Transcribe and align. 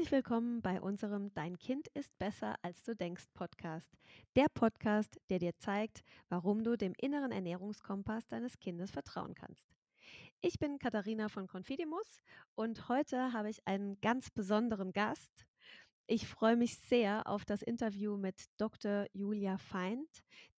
Herzlich 0.00 0.24
willkommen 0.24 0.62
bei 0.62 0.80
unserem 0.80 1.30
Dein 1.34 1.58
Kind 1.58 1.86
ist 1.88 2.18
besser 2.18 2.56
als 2.62 2.82
du 2.84 2.96
denkst 2.96 3.26
Podcast. 3.34 3.92
Der 4.34 4.46
Podcast, 4.48 5.20
der 5.28 5.38
dir 5.38 5.54
zeigt, 5.58 6.00
warum 6.30 6.64
du 6.64 6.78
dem 6.78 6.94
inneren 6.96 7.32
Ernährungskompass 7.32 8.26
deines 8.26 8.58
Kindes 8.58 8.90
vertrauen 8.90 9.34
kannst. 9.34 9.68
Ich 10.40 10.58
bin 10.58 10.78
Katharina 10.78 11.28
von 11.28 11.46
Confidimus 11.46 12.22
und 12.54 12.88
heute 12.88 13.34
habe 13.34 13.50
ich 13.50 13.58
einen 13.66 14.00
ganz 14.00 14.30
besonderen 14.30 14.94
Gast. 14.94 15.44
Ich 16.06 16.26
freue 16.26 16.56
mich 16.56 16.78
sehr 16.78 17.26
auf 17.26 17.44
das 17.44 17.60
Interview 17.60 18.16
mit 18.16 18.46
Dr. 18.56 19.04
Julia 19.12 19.58
Feind, 19.58 20.08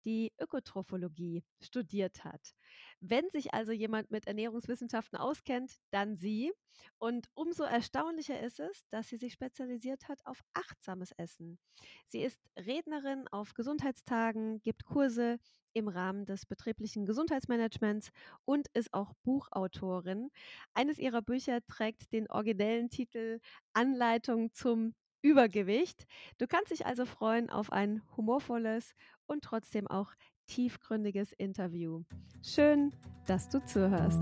die 0.05 0.33
Ökotrophologie 0.39 1.43
studiert 1.59 2.23
hat. 2.23 2.53
Wenn 2.99 3.29
sich 3.29 3.53
also 3.53 3.71
jemand 3.71 4.11
mit 4.11 4.27
Ernährungswissenschaften 4.27 5.17
auskennt, 5.17 5.77
dann 5.91 6.15
sie. 6.15 6.51
Und 6.97 7.27
umso 7.33 7.63
erstaunlicher 7.63 8.39
ist 8.39 8.59
es, 8.59 8.87
dass 8.89 9.09
sie 9.09 9.17
sich 9.17 9.33
spezialisiert 9.33 10.07
hat 10.07 10.19
auf 10.25 10.41
achtsames 10.53 11.11
Essen. 11.11 11.59
Sie 12.07 12.21
ist 12.21 12.39
Rednerin 12.57 13.27
auf 13.29 13.53
Gesundheitstagen, 13.53 14.61
gibt 14.61 14.85
Kurse 14.85 15.37
im 15.73 15.87
Rahmen 15.87 16.25
des 16.25 16.45
betrieblichen 16.45 17.05
Gesundheitsmanagements 17.05 18.09
und 18.45 18.67
ist 18.73 18.93
auch 18.93 19.13
Buchautorin. 19.23 20.29
Eines 20.73 20.97
ihrer 20.97 21.21
Bücher 21.21 21.59
trägt 21.65 22.11
den 22.13 22.29
originellen 22.29 22.89
Titel 22.89 23.39
Anleitung 23.73 24.53
zum 24.53 24.93
Übergewicht. 25.21 26.05
Du 26.39 26.47
kannst 26.47 26.71
dich 26.71 26.85
also 26.85 27.05
freuen 27.05 27.49
auf 27.49 27.71
ein 27.71 28.01
humorvolles 28.17 28.93
und 29.27 29.43
trotzdem 29.43 29.87
auch 29.87 30.13
tiefgründiges 30.47 31.31
Interview. 31.33 32.03
Schön, 32.43 32.91
dass 33.27 33.49
du 33.49 33.63
zuhörst. 33.65 34.21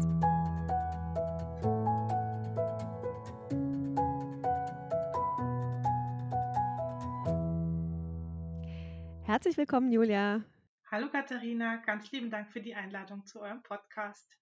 Herzlich 9.24 9.58
willkommen, 9.58 9.92
Julia. 9.92 10.44
Hallo 10.90 11.08
Katharina, 11.08 11.78
ganz 11.78 12.12
lieben 12.12 12.32
Dank 12.32 12.52
für 12.52 12.62
die 12.62 12.74
Einladung 12.74 13.26
zu 13.26 13.40
eurem 13.40 13.62
Podcast. 13.62 14.36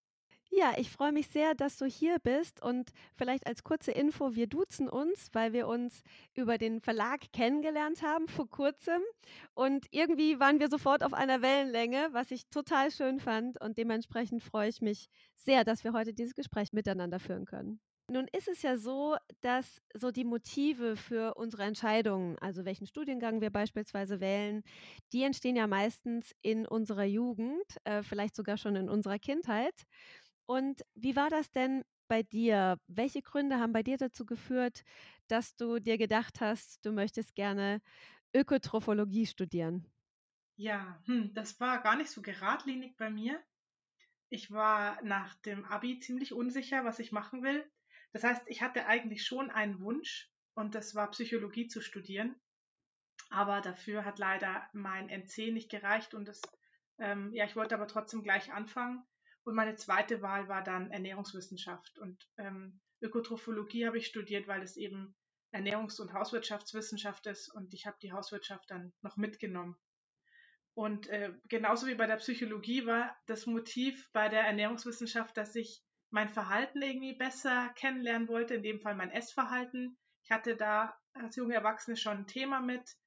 Ja, 0.50 0.74
ich 0.78 0.90
freue 0.90 1.12
mich 1.12 1.28
sehr, 1.28 1.56
dass 1.56 1.78
du 1.78 1.86
hier 1.86 2.20
bist 2.20 2.62
und 2.62 2.92
vielleicht 3.16 3.46
als 3.48 3.64
kurze 3.64 3.92
Info, 3.92 4.36
wir 4.36 4.48
duzen 4.48 4.90
uns, 4.90 5.30
weil 5.34 5.54
wir 5.54 5.68
uns 5.68 6.02
über 6.34 6.58
den 6.58 6.80
Verlag 6.82 7.32
kennengelernt 7.34 8.02
haben 8.02 8.28
vor 8.28 8.50
kurzem 8.50 9.02
und 9.54 9.86
irgendwie 9.92 10.40
waren 10.40 10.60
wir 10.60 10.70
sofort 10.70 11.04
auf 11.04 11.14
einer 11.14 11.42
Wellenlänge, 11.42 12.10
was 12.12 12.32
ich 12.32 12.48
total 12.50 12.92
schön 12.92 13.20
fand 13.20 13.60
und 13.62 13.78
dementsprechend 13.78 14.42
freue 14.42 14.70
ich 14.70 14.82
mich 14.82 15.08
sehr, 15.36 15.64
dass 15.64 15.84
wir 15.84 15.94
heute 15.94 16.14
dieses 16.14 16.34
Gespräch 16.34 16.72
miteinander 16.74 17.20
führen 17.20 17.46
können. 17.46 17.80
Nun 18.10 18.26
ist 18.32 18.48
es 18.48 18.62
ja 18.62 18.78
so, 18.78 19.18
dass 19.42 19.82
so 19.94 20.12
die 20.12 20.24
Motive 20.24 20.96
für 20.96 21.34
unsere 21.36 21.64
Entscheidungen, 21.64 22.38
also 22.40 22.64
welchen 22.64 22.88
Studiengang 22.88 23.42
wir 23.42 23.50
beispielsweise 23.50 24.22
wählen, 24.22 24.64
die 25.12 25.24
entstehen 25.24 25.58
ja 25.58 25.68
meistens 25.68 26.34
in 26.42 26.66
unserer 26.66 27.04
Jugend, 27.04 27.66
äh, 27.84 28.04
vielleicht 28.04 28.36
sogar 28.38 28.56
schon 28.58 28.78
in 28.78 28.88
unserer 28.90 29.20
Kindheit. 29.20 29.74
Und 30.48 30.82
wie 30.96 31.16
war 31.16 31.30
das 31.30 31.52
denn 31.52 31.84
bei 32.08 32.24
dir? 32.24 32.80
Welche 32.88 33.22
Gründe 33.22 33.60
haben 33.60 33.74
bei 33.74 33.84
dir 33.84 33.98
dazu 33.98 34.26
geführt, 34.26 34.84
dass 35.28 35.56
du 35.58 35.80
dir 35.80 35.98
gedacht 35.98 36.40
hast, 36.40 36.86
du 36.86 36.94
möchtest 36.94 37.36
gerne 37.36 37.82
Ökotrophologie 38.34 39.26
studieren? 39.26 39.86
Ja, 40.56 41.02
hm, 41.06 41.34
das 41.34 41.60
war 41.60 41.82
gar 41.82 41.98
nicht 41.98 42.10
so 42.10 42.22
geradlinig 42.22 42.96
bei 42.96 43.10
mir. 43.10 43.44
Ich 44.30 44.50
war 44.50 45.02
nach 45.04 45.36
dem 45.36 45.66
Abi 45.66 46.00
ziemlich 46.00 46.34
unsicher, 46.34 46.86
was 46.86 47.00
ich 47.00 47.12
machen 47.12 47.44
will. 47.44 47.70
Das 48.14 48.24
heißt, 48.24 48.44
ich 48.48 48.62
hatte 48.62 48.88
eigentlich 48.88 49.26
schon 49.26 49.52
einen 49.52 49.82
Wunsch 49.82 50.32
und 50.54 50.76
das 50.76 50.96
war 50.96 51.12
Psychologie 51.12 51.68
zu 51.68 51.82
studieren. 51.82 52.36
Aber 53.30 53.60
dafür 53.60 54.06
hat 54.06 54.18
leider 54.18 54.70
mein 54.72 55.10
NC 55.10 55.52
nicht 55.52 55.70
gereicht 55.70 56.14
und 56.14 56.30
das, 56.30 56.42
ähm, 57.00 57.34
ja, 57.34 57.44
ich 57.44 57.58
wollte 57.58 57.76
aber 57.76 57.88
trotzdem 57.88 58.24
gleich 58.24 58.54
anfangen 58.54 59.04
und 59.48 59.56
meine 59.56 59.76
zweite 59.76 60.22
Wahl 60.22 60.50
war 60.50 60.62
dann 60.62 60.92
Ernährungswissenschaft. 60.92 61.98
Und 62.00 62.28
ähm, 62.38 62.82
Ökotrophologie 63.02 63.88
habe 63.88 63.98
ich 63.98 64.08
studiert, 64.08 64.46
weil 64.50 64.62
es 64.62 64.76
eben 64.76 65.16
Ernährungs- 65.54 66.02
und 66.02 66.12
Hauswirtschaftswissenschaft 66.12 67.26
ist. 67.28 67.48
Und 67.56 67.74
ich 67.74 67.86
habe 67.86 67.96
die 68.02 68.12
Hauswirtschaft 68.12 68.70
dann 68.70 68.92
noch 69.02 69.16
mitgenommen. 69.16 69.78
Und 70.74 71.08
äh, 71.08 71.32
genauso 71.48 71.88
wie 71.88 71.96
bei 71.96 72.08
der 72.08 72.18
Psychologie 72.18 72.86
war 72.86 73.16
das 73.26 73.46
Motiv 73.46 74.10
bei 74.12 74.28
der 74.28 74.42
Ernährungswissenschaft, 74.42 75.38
dass 75.38 75.56
ich 75.56 75.82
mein 76.10 76.28
Verhalten 76.28 76.82
irgendwie 76.82 77.16
besser 77.16 77.70
kennenlernen 77.76 78.28
wollte, 78.28 78.56
in 78.56 78.64
dem 78.64 78.82
Fall 78.82 78.96
mein 78.96 79.12
Essverhalten. 79.12 79.98
Ich 80.24 80.32
hatte 80.32 80.58
da 80.58 80.94
als 81.14 81.38
junge 81.38 81.54
Erwachsene 81.54 81.96
schon 81.96 82.18
ein 82.18 82.28
Thema 82.28 82.60
mit, 82.60 82.98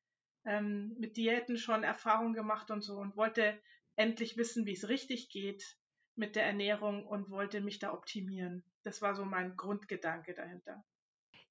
ähm, 0.47 0.97
mit 0.99 1.19
Diäten 1.19 1.59
schon 1.59 1.85
Erfahrungen 1.85 2.33
gemacht 2.33 2.71
und 2.71 2.81
so 2.81 2.95
und 2.95 3.15
wollte 3.15 3.61
endlich 3.97 4.39
wissen, 4.39 4.65
wie 4.65 4.73
es 4.73 4.89
richtig 4.89 5.29
geht 5.29 5.77
mit 6.21 6.37
der 6.37 6.45
Ernährung 6.45 7.05
und 7.05 7.31
wollte 7.31 7.61
mich 7.61 7.81
da 7.81 7.93
optimieren. 7.93 8.63
Das 8.85 9.03
war 9.03 9.17
so 9.17 9.25
mein 9.25 9.57
Grundgedanke 9.57 10.35
dahinter. 10.35 10.85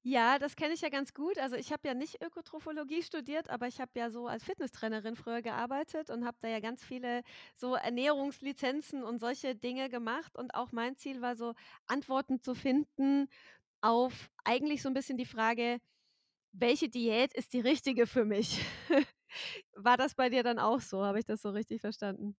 Ja, 0.02 0.40
das 0.40 0.56
kenne 0.56 0.74
ich 0.74 0.82
ja 0.82 0.90
ganz 0.90 1.14
gut. 1.14 1.38
Also 1.38 1.58
ich 1.58 1.74
habe 1.74 1.86
ja 1.88 1.94
nicht 1.94 2.24
Ökotrophologie 2.24 3.04
studiert, 3.04 3.50
aber 3.50 3.68
ich 3.68 3.82
habe 3.82 3.92
ja 3.96 4.10
so 4.10 4.28
als 4.28 4.46
Fitnesstrainerin 4.46 5.18
früher 5.18 5.42
gearbeitet 5.42 6.10
und 6.10 6.26
habe 6.26 6.38
da 6.40 6.48
ja 6.48 6.62
ganz 6.62 6.86
viele 6.86 7.24
so 7.58 7.76
Ernährungslizenzen 7.76 9.04
und 9.04 9.20
solche 9.20 9.56
Dinge 9.56 9.90
gemacht. 9.90 10.38
Und 10.38 10.54
auch 10.54 10.72
mein 10.72 10.96
Ziel 10.96 11.22
war 11.22 11.36
so, 11.36 11.54
Antworten 11.88 12.40
zu 12.40 12.56
finden 12.56 13.28
auf 13.82 14.30
eigentlich 14.46 14.82
so 14.82 14.90
ein 14.90 14.94
bisschen 14.94 15.18
die 15.18 15.26
Frage, 15.26 15.80
welche 16.54 16.90
Diät 16.90 17.34
ist 17.34 17.54
die 17.54 17.62
richtige 17.62 18.08
für 18.08 18.26
mich? 18.26 18.62
war 19.76 19.98
das 19.98 20.16
bei 20.16 20.30
dir 20.30 20.44
dann 20.44 20.60
auch 20.60 20.82
so? 20.82 21.04
Habe 21.04 21.20
ich 21.20 21.26
das 21.26 21.42
so 21.42 21.50
richtig 21.52 21.82
verstanden? 21.82 22.36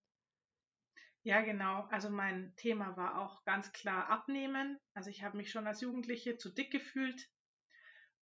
Ja, 1.23 1.41
genau. 1.41 1.87
Also 1.91 2.09
mein 2.09 2.53
Thema 2.55 2.97
war 2.97 3.19
auch 3.19 3.43
ganz 3.43 3.71
klar 3.73 4.09
Abnehmen. 4.09 4.79
Also 4.93 5.09
ich 5.09 5.23
habe 5.23 5.37
mich 5.37 5.51
schon 5.51 5.67
als 5.67 5.81
Jugendliche 5.81 6.37
zu 6.37 6.49
dick 6.49 6.71
gefühlt. 6.71 7.29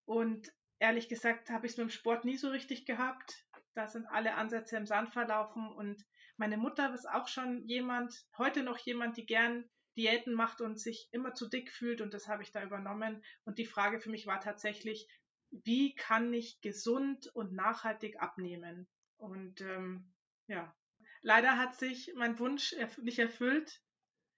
Und 0.05 0.51
ehrlich 0.79 1.07
gesagt 1.07 1.49
habe 1.49 1.65
ich 1.65 1.73
es 1.73 1.77
mit 1.77 1.87
dem 1.87 1.91
Sport 1.91 2.25
nie 2.25 2.35
so 2.35 2.49
richtig 2.49 2.85
gehabt. 2.85 3.45
Da 3.73 3.87
sind 3.87 4.05
alle 4.07 4.33
Ansätze 4.35 4.75
im 4.75 4.85
Sand 4.85 5.13
verlaufen. 5.13 5.71
Und 5.71 6.03
meine 6.35 6.57
Mutter 6.57 6.93
ist 6.93 7.07
auch 7.09 7.29
schon 7.29 7.63
jemand, 7.67 8.13
heute 8.37 8.63
noch 8.63 8.77
jemand, 8.79 9.15
die 9.15 9.25
gern 9.25 9.69
Diäten 9.95 10.33
macht 10.33 10.59
und 10.59 10.77
sich 10.77 11.07
immer 11.11 11.33
zu 11.33 11.47
dick 11.47 11.71
fühlt. 11.71 12.01
Und 12.01 12.13
das 12.13 12.27
habe 12.27 12.43
ich 12.43 12.51
da 12.51 12.63
übernommen. 12.63 13.23
Und 13.45 13.59
die 13.59 13.65
Frage 13.65 14.01
für 14.01 14.09
mich 14.09 14.27
war 14.27 14.41
tatsächlich, 14.41 15.07
wie 15.51 15.95
kann 15.95 16.33
ich 16.33 16.59
gesund 16.59 17.27
und 17.33 17.53
nachhaltig 17.53 18.21
abnehmen? 18.21 18.89
Und 19.17 19.61
ähm, 19.61 20.13
ja, 20.47 20.75
Leider 21.21 21.57
hat 21.57 21.75
sich 21.77 22.13
mein 22.15 22.39
Wunsch 22.39 22.75
nicht 23.01 23.19
erfüllt 23.19 23.81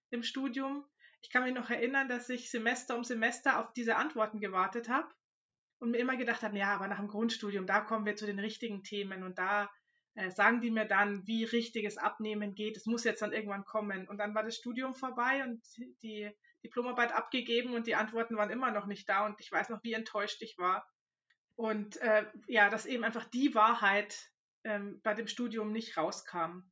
im 0.09 0.23
Studium. 0.23 0.85
Ich 1.21 1.29
kann 1.29 1.43
mich 1.43 1.53
noch 1.53 1.69
erinnern, 1.69 2.07
dass 2.07 2.29
ich 2.29 2.49
Semester 2.49 2.95
um 2.95 3.03
Semester 3.03 3.59
auf 3.59 3.73
diese 3.73 3.95
Antworten 3.95 4.39
gewartet 4.39 4.89
habe 4.89 5.07
und 5.79 5.91
mir 5.91 5.99
immer 5.99 6.17
gedacht 6.17 6.41
habe, 6.41 6.57
ja, 6.57 6.73
aber 6.73 6.87
nach 6.87 6.97
dem 6.97 7.07
Grundstudium, 7.07 7.67
da 7.67 7.81
kommen 7.81 8.05
wir 8.05 8.15
zu 8.15 8.25
den 8.25 8.39
richtigen 8.39 8.83
Themen 8.83 9.23
und 9.23 9.37
da 9.37 9.69
äh, 10.15 10.29
sagen 10.29 10.61
die 10.61 10.71
mir 10.71 10.85
dann, 10.85 11.25
wie 11.25 11.43
richtiges 11.43 11.97
Abnehmen 11.97 12.53
geht. 12.53 12.77
Es 12.77 12.85
muss 12.85 13.03
jetzt 13.03 13.21
dann 13.21 13.31
irgendwann 13.31 13.65
kommen. 13.65 14.07
Und 14.07 14.17
dann 14.17 14.35
war 14.35 14.43
das 14.43 14.57
Studium 14.57 14.93
vorbei 14.93 15.43
und 15.43 15.61
die 16.03 16.29
Diplomarbeit 16.63 17.13
abgegeben 17.13 17.73
und 17.73 17.87
die 17.87 17.95
Antworten 17.95 18.35
waren 18.35 18.49
immer 18.49 18.71
noch 18.71 18.87
nicht 18.87 19.07
da 19.07 19.25
und 19.25 19.39
ich 19.39 19.51
weiß 19.51 19.69
noch, 19.69 19.81
wie 19.83 19.93
enttäuscht 19.93 20.41
ich 20.41 20.57
war. 20.57 20.85
Und 21.55 21.97
äh, 21.97 22.25
ja, 22.47 22.69
dass 22.69 22.85
eben 22.85 23.03
einfach 23.03 23.25
die 23.25 23.55
Wahrheit 23.55 24.31
ähm, 24.63 24.99
bei 25.03 25.13
dem 25.13 25.27
Studium 25.27 25.71
nicht 25.71 25.97
rauskam. 25.97 26.70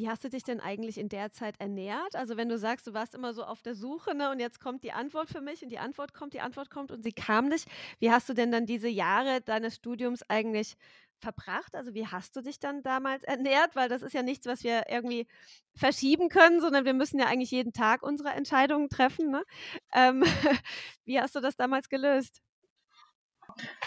Wie 0.00 0.08
hast 0.08 0.24
du 0.24 0.30
dich 0.30 0.44
denn 0.44 0.60
eigentlich 0.60 0.96
in 0.96 1.10
der 1.10 1.30
Zeit 1.30 1.56
ernährt? 1.58 2.16
Also 2.16 2.38
wenn 2.38 2.48
du 2.48 2.56
sagst, 2.56 2.86
du 2.86 2.94
warst 2.94 3.14
immer 3.14 3.34
so 3.34 3.44
auf 3.44 3.60
der 3.60 3.74
Suche 3.74 4.14
ne, 4.14 4.30
und 4.30 4.40
jetzt 4.40 4.58
kommt 4.58 4.82
die 4.82 4.92
Antwort 4.92 5.28
für 5.28 5.42
mich 5.42 5.62
und 5.62 5.68
die 5.68 5.78
Antwort 5.78 6.14
kommt, 6.14 6.32
die 6.32 6.40
Antwort 6.40 6.70
kommt 6.70 6.90
und 6.90 7.02
sie 7.02 7.12
kam 7.12 7.48
nicht. 7.48 7.68
Wie 7.98 8.10
hast 8.10 8.26
du 8.26 8.32
denn 8.32 8.50
dann 8.50 8.64
diese 8.64 8.88
Jahre 8.88 9.42
deines 9.42 9.74
Studiums 9.74 10.22
eigentlich 10.30 10.78
verbracht? 11.18 11.74
Also 11.74 11.92
wie 11.92 12.06
hast 12.06 12.34
du 12.34 12.40
dich 12.40 12.58
dann 12.58 12.82
damals 12.82 13.24
ernährt? 13.24 13.76
Weil 13.76 13.90
das 13.90 14.00
ist 14.00 14.14
ja 14.14 14.22
nichts, 14.22 14.46
was 14.46 14.64
wir 14.64 14.84
irgendwie 14.88 15.26
verschieben 15.74 16.30
können, 16.30 16.62
sondern 16.62 16.86
wir 16.86 16.94
müssen 16.94 17.20
ja 17.20 17.26
eigentlich 17.26 17.50
jeden 17.50 17.74
Tag 17.74 18.02
unsere 18.02 18.30
Entscheidungen 18.30 18.88
treffen. 18.88 19.30
Ne? 19.30 19.44
Ähm, 19.92 20.24
wie 21.04 21.20
hast 21.20 21.36
du 21.36 21.40
das 21.40 21.56
damals 21.56 21.90
gelöst? 21.90 22.40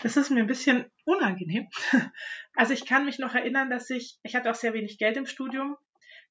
Das 0.04 0.16
ist 0.16 0.30
mir 0.30 0.42
ein 0.42 0.48
bisschen 0.48 0.86
unangenehm. 1.06 1.70
Also 2.56 2.72
ich 2.74 2.86
kann 2.86 3.06
mich 3.06 3.18
noch 3.18 3.34
erinnern, 3.34 3.72
dass 3.72 3.90
ich, 3.90 4.20
ich 4.22 4.36
hatte 4.36 4.52
auch 4.52 4.56
sehr 4.56 4.76
wenig 4.76 5.00
Geld 5.00 5.18
im 5.18 5.26
Studium 5.26 5.76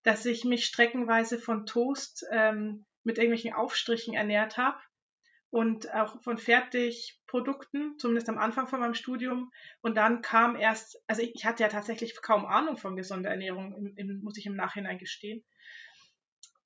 dass 0.02 0.26
ich 0.26 0.44
mich 0.44 0.64
streckenweise 0.64 1.38
von 1.38 1.66
Toast 1.66 2.24
ähm, 2.30 2.84
mit 3.04 3.18
irgendwelchen 3.18 3.52
Aufstrichen 3.52 4.14
ernährt 4.14 4.56
habe 4.56 4.78
und 5.50 5.92
auch 5.92 6.20
von 6.22 6.38
Fertigprodukten, 6.38 7.98
zumindest 7.98 8.28
am 8.28 8.38
Anfang 8.38 8.66
von 8.66 8.80
meinem 8.80 8.94
Studium. 8.94 9.52
Und 9.82 9.96
dann 9.96 10.22
kam 10.22 10.56
erst, 10.56 11.02
also 11.06 11.22
ich, 11.22 11.34
ich 11.34 11.44
hatte 11.44 11.62
ja 11.62 11.68
tatsächlich 11.68 12.20
kaum 12.22 12.46
Ahnung 12.46 12.78
von 12.78 12.96
gesunder 12.96 13.30
Ernährung, 13.30 13.74
im, 13.76 13.92
im, 13.96 14.20
muss 14.22 14.38
ich 14.38 14.46
im 14.46 14.56
Nachhinein 14.56 14.98
gestehen. 14.98 15.44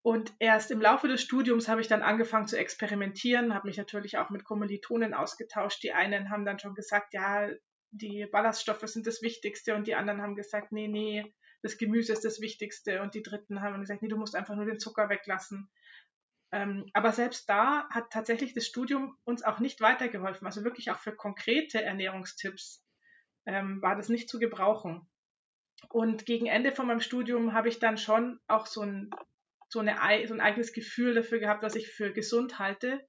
Und 0.03 0.33
erst 0.39 0.71
im 0.71 0.81
Laufe 0.81 1.09
des 1.09 1.21
Studiums 1.21 1.67
habe 1.67 1.81
ich 1.81 1.89
dann 1.89 2.03
angefangen 2.03 2.47
zu 2.47 2.57
experimentieren, 2.57 3.55
habe 3.55 3.67
mich 3.67 3.77
natürlich 3.77 4.19
auch 4.19 4.31
mit 4.31 4.45
Kommilitonen 4.45 5.15
ausgetauscht. 5.15 5.83
Die 5.83 5.93
einen 5.93 6.31
haben 6.31 6.45
dann 6.45 6.61
schon 6.61 6.77
gesagt, 6.77 7.13
ja, 7.13 7.49
die 7.91 8.27
Ballaststoffe 8.31 8.87
sind 8.87 9.09
das 9.09 9.21
Wichtigste 9.21 9.75
und 9.75 9.89
die 9.89 9.97
anderen 9.97 10.23
haben 10.23 10.37
gesagt, 10.37 10.71
nee, 10.71 10.87
nee, 10.87 11.35
das 11.67 11.79
Gemüse 11.79 12.13
ist 12.13 12.25
das 12.25 12.41
Wichtigste 12.41 13.03
und 13.03 13.15
die 13.15 13.23
Dritten 13.23 13.61
haben 13.61 13.81
gesagt, 13.81 14.01
nee, 14.01 14.09
du 14.09 14.17
musst 14.17 14.37
einfach 14.37 14.55
nur 14.55 14.65
den 14.65 14.79
Zucker 14.79 15.09
weglassen. 15.09 15.69
Ähm, 16.53 16.89
aber 16.93 17.13
selbst 17.13 17.49
da 17.49 17.89
hat 17.91 18.11
tatsächlich 18.11 18.55
das 18.55 18.67
Studium 18.67 19.19
uns 19.25 19.43
auch 19.43 19.59
nicht 19.59 19.81
weitergeholfen. 19.81 20.47
Also 20.47 20.63
wirklich 20.63 20.91
auch 20.93 20.99
für 20.99 21.15
konkrete 21.15 21.83
Ernährungstipps 21.83 22.85
ähm, 23.47 23.83
war 23.83 23.97
das 23.97 24.09
nicht 24.09 24.29
zu 24.29 24.39
gebrauchen. 24.39 25.09
Und 25.89 26.25
gegen 26.25 26.47
Ende 26.47 26.71
von 26.73 26.87
meinem 26.87 27.01
Studium 27.01 27.53
habe 27.53 27.69
ich 27.69 27.81
dann 27.81 27.99
schon 27.99 28.39
auch 28.47 28.67
so 28.67 28.83
ein, 28.83 29.11
so, 29.69 29.81
eine, 29.81 29.97
so 30.29 30.35
ein 30.35 30.41
eigenes 30.41 30.73
Gefühl 30.73 31.15
dafür 31.15 31.41
gehabt, 31.41 31.65
was 31.65 31.75
ich 31.75 31.91
für 31.91 32.13
gesund 32.13 32.61
halte. 32.61 33.05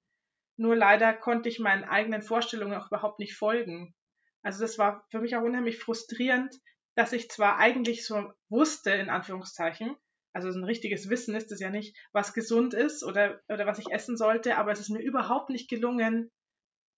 Nur 0.57 0.75
leider 0.75 1.13
konnte 1.13 1.47
ich 1.47 1.59
meinen 1.59 1.83
eigenen 1.83 2.23
Vorstellungen 2.23 2.73
auch 2.73 2.87
überhaupt 2.87 3.19
nicht 3.19 3.35
folgen. 3.35 3.93
Also 4.41 4.61
das 4.61 4.79
war 4.79 5.05
für 5.11 5.19
mich 5.19 5.35
auch 5.35 5.43
unheimlich 5.43 5.77
frustrierend, 5.77 6.55
dass 6.97 7.13
ich 7.13 7.29
zwar 7.29 7.59
eigentlich 7.59 8.07
so 8.07 8.33
wusste, 8.49 8.89
in 8.89 9.09
Anführungszeichen, 9.09 9.95
also 10.33 10.51
so 10.51 10.57
ein 10.57 10.63
richtiges 10.63 11.09
Wissen 11.09 11.35
ist 11.35 11.51
es 11.51 11.59
ja 11.59 11.69
nicht, 11.69 11.95
was 12.11 12.33
gesund 12.33 12.73
ist 12.73 13.03
oder, 13.03 13.39
oder 13.49 13.67
was 13.67 13.77
ich 13.77 13.91
essen 13.91 14.17
sollte, 14.17 14.57
aber 14.57 14.71
es 14.71 14.79
ist 14.79 14.89
mir 14.89 15.01
überhaupt 15.01 15.51
nicht 15.51 15.69
gelungen, 15.69 16.31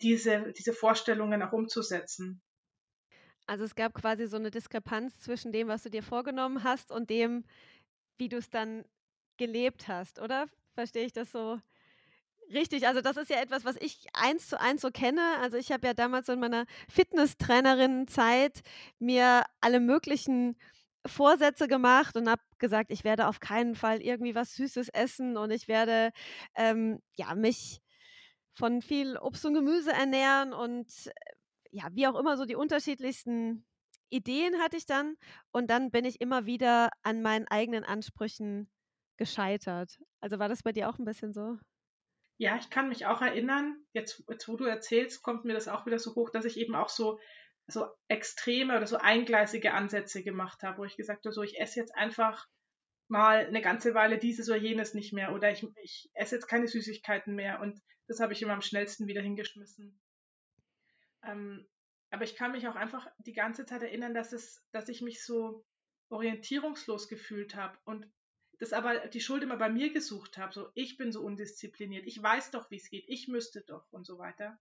diese, 0.02 0.54
diese 0.54 0.72
Vorstellungen 0.72 1.44
auch 1.44 1.52
umzusetzen. 1.52 2.42
Also 3.46 3.66
es 3.66 3.76
gab 3.76 3.94
quasi 3.94 4.26
so 4.28 4.38
eine 4.38 4.52
Diskrepanz 4.52 5.20
zwischen 5.20 5.52
dem, 5.52 5.68
was 5.68 5.84
du 5.84 5.90
dir 5.90 6.04
vorgenommen 6.04 6.64
hast 6.64 6.94
und 6.94 7.10
dem, 7.10 7.44
wie 8.18 8.30
du 8.30 8.38
es 8.38 8.50
dann 8.50 8.86
gelebt 9.36 9.90
hast, 9.90 10.20
oder? 10.20 10.48
Verstehe 10.76 11.06
ich 11.06 11.14
das 11.14 11.30
so 11.30 11.60
richtig? 12.54 12.88
Also 12.88 13.02
das 13.02 13.18
ist 13.18 13.30
ja 13.30 13.38
etwas, 13.42 13.66
was 13.66 13.76
ich 13.78 14.08
eins 14.14 14.48
zu 14.48 14.60
eins 14.60 14.82
so 14.82 14.92
kenne. 14.92 15.22
Also 15.42 15.58
ich 15.58 15.72
habe 15.72 15.88
ja 15.88 15.94
damals 15.94 16.30
in 16.30 16.40
meiner 16.40 16.66
Fitnesstrainerinnenzeit 16.90 18.62
mir 19.00 19.44
alle 19.62 19.80
möglichen 19.80 20.58
Vorsätze 21.06 21.68
gemacht 21.68 22.16
und 22.18 22.30
habe 22.30 22.42
gesagt, 22.58 22.92
ich 22.92 23.04
werde 23.04 23.28
auf 23.28 23.40
keinen 23.40 23.76
Fall 23.76 24.02
irgendwie 24.02 24.36
was 24.36 24.56
Süßes 24.56 24.90
essen 24.90 25.38
und 25.38 25.52
ich 25.52 25.68
werde 25.68 26.12
ähm, 26.56 27.00
ja 27.16 27.34
mich 27.36 27.80
von 28.54 28.82
viel 28.82 29.18
Obst 29.18 29.46
und 29.46 29.54
Gemüse 29.54 29.92
ernähren 29.92 30.54
und 30.54 30.88
äh, 31.08 31.12
ja, 31.72 31.88
wie 31.94 32.08
auch 32.08 32.20
immer 32.20 32.38
so 32.38 32.46
die 32.46 32.56
unterschiedlichsten 32.56 33.66
Ideen 34.10 34.60
hatte 34.60 34.78
ich 34.78 34.86
dann 34.86 35.16
und 35.52 35.70
dann 35.70 35.92
bin 35.92 36.06
ich 36.06 36.20
immer 36.22 36.46
wieder 36.46 36.90
an 37.04 37.22
meinen 37.22 37.48
eigenen 37.48 37.84
Ansprüchen 37.86 38.70
gescheitert. 39.18 40.00
Also 40.22 40.40
war 40.40 40.50
das 40.50 40.64
bei 40.64 40.72
dir 40.74 40.90
auch 40.90 40.98
ein 41.00 41.06
bisschen 41.06 41.34
so? 41.34 41.58
Ja, 42.40 42.56
ich 42.56 42.70
kann 42.70 42.88
mich 42.88 43.06
auch 43.06 43.22
erinnern, 43.22 43.76
jetzt, 43.92 44.24
jetzt 44.30 44.48
wo 44.48 44.56
du 44.56 44.64
erzählst, 44.64 45.22
kommt 45.22 45.44
mir 45.44 45.54
das 45.54 45.68
auch 45.68 45.86
wieder 45.86 46.00
so 46.00 46.16
hoch, 46.16 46.30
dass 46.30 46.46
ich 46.46 46.58
eben 46.58 46.74
auch 46.74 46.90
so 46.90 47.20
so 47.68 47.86
extreme 48.08 48.78
oder 48.78 48.88
so 48.88 48.98
eingleisige 48.98 49.74
Ansätze 49.74 50.24
gemacht 50.24 50.64
habe, 50.64 50.80
wo 50.80 50.86
ich 50.86 50.98
gesagt 50.98 51.26
habe, 51.26 51.34
so 51.34 51.44
ich 51.44 51.60
esse 51.60 51.80
jetzt 51.80 51.94
einfach 51.96 52.48
mal 53.10 53.46
eine 53.46 53.62
ganze 53.62 53.94
Weile 53.94 54.18
dieses 54.18 54.50
oder 54.50 54.58
jenes 54.58 54.94
nicht 54.94 55.14
mehr 55.14 55.34
oder 55.34 55.52
ich, 55.52 55.66
ich 55.84 56.10
esse 56.14 56.36
jetzt 56.36 56.48
keine 56.48 56.68
Süßigkeiten 56.68 57.36
mehr 57.36 57.60
und 57.60 57.80
das 58.08 58.22
habe 58.22 58.34
ich 58.34 58.42
immer 58.42 58.54
am 58.54 58.62
schnellsten 58.62 59.06
wieder 59.08 59.22
hingeschmissen. 59.22 60.00
Ähm, 61.24 61.68
aber 62.10 62.24
ich 62.24 62.36
kann 62.36 62.54
mich 62.54 62.68
auch 62.68 62.76
einfach 62.76 63.06
die 63.20 63.34
ganze 63.34 63.66
Zeit 63.66 63.84
erinnern, 63.84 64.14
dass 64.14 64.32
es, 64.32 64.64
dass 64.72 64.90
ich 64.90 65.02
mich 65.02 65.24
so 65.24 65.66
orientierungslos 66.10 67.08
gefühlt 67.08 67.56
habe 67.56 67.78
und 67.84 68.10
das 68.60 68.74
aber 68.74 69.08
die 69.08 69.22
Schuld 69.22 69.42
immer 69.42 69.58
bei 69.58 69.70
mir 69.70 69.92
gesucht 69.92 70.38
habe. 70.38 70.54
So, 70.54 70.70
ich 70.76 70.98
bin 70.98 71.12
so 71.12 71.22
undiszipliniert, 71.22 72.06
ich 72.06 72.22
weiß 72.22 72.52
doch, 72.52 72.70
wie 72.70 72.78
es 72.78 72.90
geht, 72.90 73.06
ich 73.08 73.28
müsste 73.28 73.62
doch 73.62 73.92
und 73.92 74.06
so 74.06 74.20
weiter. 74.20 74.60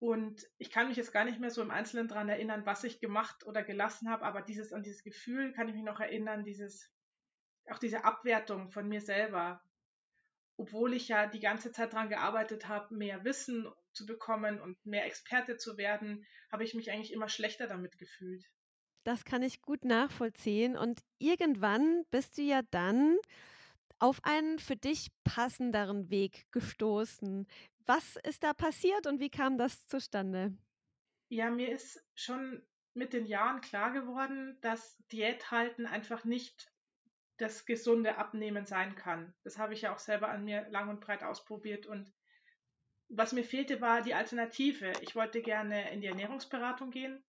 Und 0.00 0.46
ich 0.58 0.70
kann 0.70 0.88
mich 0.88 0.96
jetzt 0.96 1.12
gar 1.12 1.24
nicht 1.24 1.40
mehr 1.40 1.50
so 1.50 1.60
im 1.60 1.72
Einzelnen 1.72 2.06
daran 2.06 2.28
erinnern, 2.28 2.66
was 2.66 2.84
ich 2.84 3.00
gemacht 3.00 3.44
oder 3.46 3.64
gelassen 3.64 4.08
habe, 4.08 4.24
aber 4.24 4.42
dieses 4.42 4.72
an 4.72 4.84
dieses 4.84 5.02
Gefühl 5.02 5.52
kann 5.52 5.68
ich 5.68 5.74
mich 5.74 5.82
noch 5.82 5.98
erinnern, 5.98 6.44
dieses, 6.44 6.92
auch 7.68 7.78
diese 7.78 8.04
Abwertung 8.04 8.70
von 8.70 8.86
mir 8.86 9.00
selber. 9.00 9.60
Obwohl 10.56 10.92
ich 10.92 11.08
ja 11.08 11.26
die 11.26 11.40
ganze 11.40 11.72
Zeit 11.72 11.94
daran 11.94 12.10
gearbeitet 12.10 12.68
habe, 12.68 12.94
mehr 12.94 13.24
Wissen 13.24 13.66
zu 13.92 14.06
bekommen 14.06 14.60
und 14.60 14.84
mehr 14.84 15.06
Experte 15.06 15.56
zu 15.56 15.78
werden, 15.78 16.26
habe 16.52 16.64
ich 16.64 16.74
mich 16.74 16.90
eigentlich 16.90 17.12
immer 17.12 17.28
schlechter 17.28 17.66
damit 17.66 17.98
gefühlt. 17.98 18.44
Das 19.08 19.24
kann 19.24 19.42
ich 19.42 19.62
gut 19.62 19.86
nachvollziehen. 19.86 20.76
Und 20.76 21.00
irgendwann 21.16 22.04
bist 22.10 22.36
du 22.36 22.42
ja 22.42 22.60
dann 22.70 23.16
auf 23.98 24.22
einen 24.22 24.58
für 24.58 24.76
dich 24.76 25.08
passenderen 25.24 26.10
Weg 26.10 26.44
gestoßen. 26.52 27.46
Was 27.86 28.16
ist 28.16 28.42
da 28.42 28.52
passiert 28.52 29.06
und 29.06 29.18
wie 29.18 29.30
kam 29.30 29.56
das 29.56 29.86
zustande? 29.86 30.54
Ja, 31.30 31.48
mir 31.48 31.72
ist 31.72 32.04
schon 32.14 32.62
mit 32.92 33.14
den 33.14 33.24
Jahren 33.24 33.62
klar 33.62 33.92
geworden, 33.92 34.58
dass 34.60 34.98
Diät 35.10 35.50
halten 35.50 35.86
einfach 35.86 36.26
nicht 36.26 36.70
das 37.38 37.64
gesunde 37.64 38.18
Abnehmen 38.18 38.66
sein 38.66 38.94
kann. 38.94 39.32
Das 39.42 39.56
habe 39.56 39.72
ich 39.72 39.80
ja 39.80 39.94
auch 39.94 40.00
selber 40.00 40.28
an 40.28 40.44
mir 40.44 40.68
lang 40.68 40.90
und 40.90 41.00
breit 41.00 41.22
ausprobiert 41.22 41.86
und 41.86 42.12
was 43.08 43.32
mir 43.32 43.44
fehlte, 43.44 43.80
war 43.80 44.02
die 44.02 44.12
Alternative. 44.12 44.92
Ich 45.00 45.16
wollte 45.16 45.40
gerne 45.40 45.90
in 45.92 46.02
die 46.02 46.08
Ernährungsberatung 46.08 46.90
gehen, 46.90 47.24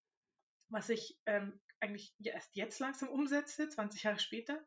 was 0.67 0.89
ich 0.89 1.17
ähm, 1.25 1.57
eigentlich 1.81 2.13
erst 2.23 2.55
jetzt 2.55 2.79
langsam 2.79 3.09
umsetze, 3.09 3.69
20 3.69 4.03
Jahre 4.03 4.19
später, 4.19 4.59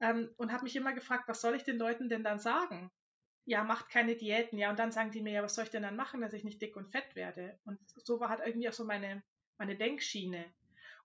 ähm, 0.00 0.30
und 0.36 0.52
habe 0.52 0.64
mich 0.64 0.76
immer 0.76 0.92
gefragt, 0.92 1.28
was 1.28 1.40
soll 1.40 1.54
ich 1.54 1.64
den 1.64 1.78
Leuten 1.78 2.08
denn 2.08 2.24
dann 2.24 2.38
sagen? 2.38 2.90
ja, 3.46 3.62
macht 3.62 3.90
keine 3.90 4.16
Diäten, 4.16 4.58
ja, 4.58 4.70
und 4.70 4.78
dann 4.78 4.92
sagen 4.92 5.10
die 5.10 5.20
mir, 5.20 5.32
ja, 5.32 5.42
was 5.42 5.54
soll 5.54 5.64
ich 5.64 5.70
denn 5.70 5.82
dann 5.82 5.96
machen, 5.96 6.20
dass 6.20 6.32
ich 6.32 6.44
nicht 6.44 6.62
dick 6.62 6.76
und 6.76 6.90
fett 6.90 7.14
werde? 7.14 7.58
Und 7.64 7.78
so 7.96 8.20
war 8.20 8.30
halt 8.30 8.40
irgendwie 8.44 8.68
auch 8.68 8.74
so 8.74 8.84
meine, 8.84 9.22
meine 9.58 9.76
Denkschiene. 9.76 10.46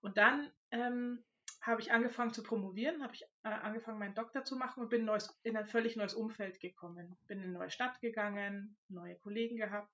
Und 0.00 0.16
dann 0.16 0.50
ähm, 0.70 1.22
habe 1.60 1.82
ich 1.82 1.92
angefangen 1.92 2.32
zu 2.32 2.42
promovieren, 2.42 3.02
habe 3.02 3.14
ich 3.14 3.24
äh, 3.42 3.48
angefangen, 3.48 3.98
meinen 3.98 4.14
Doktor 4.14 4.44
zu 4.44 4.56
machen 4.56 4.82
und 4.82 4.88
bin 4.88 5.04
neues, 5.04 5.38
in 5.42 5.56
ein 5.56 5.66
völlig 5.66 5.96
neues 5.96 6.14
Umfeld 6.14 6.60
gekommen. 6.60 7.18
Bin 7.26 7.38
in 7.38 7.44
eine 7.44 7.52
neue 7.52 7.70
Stadt 7.70 8.00
gegangen, 8.00 8.76
neue 8.88 9.16
Kollegen 9.16 9.56
gehabt. 9.56 9.92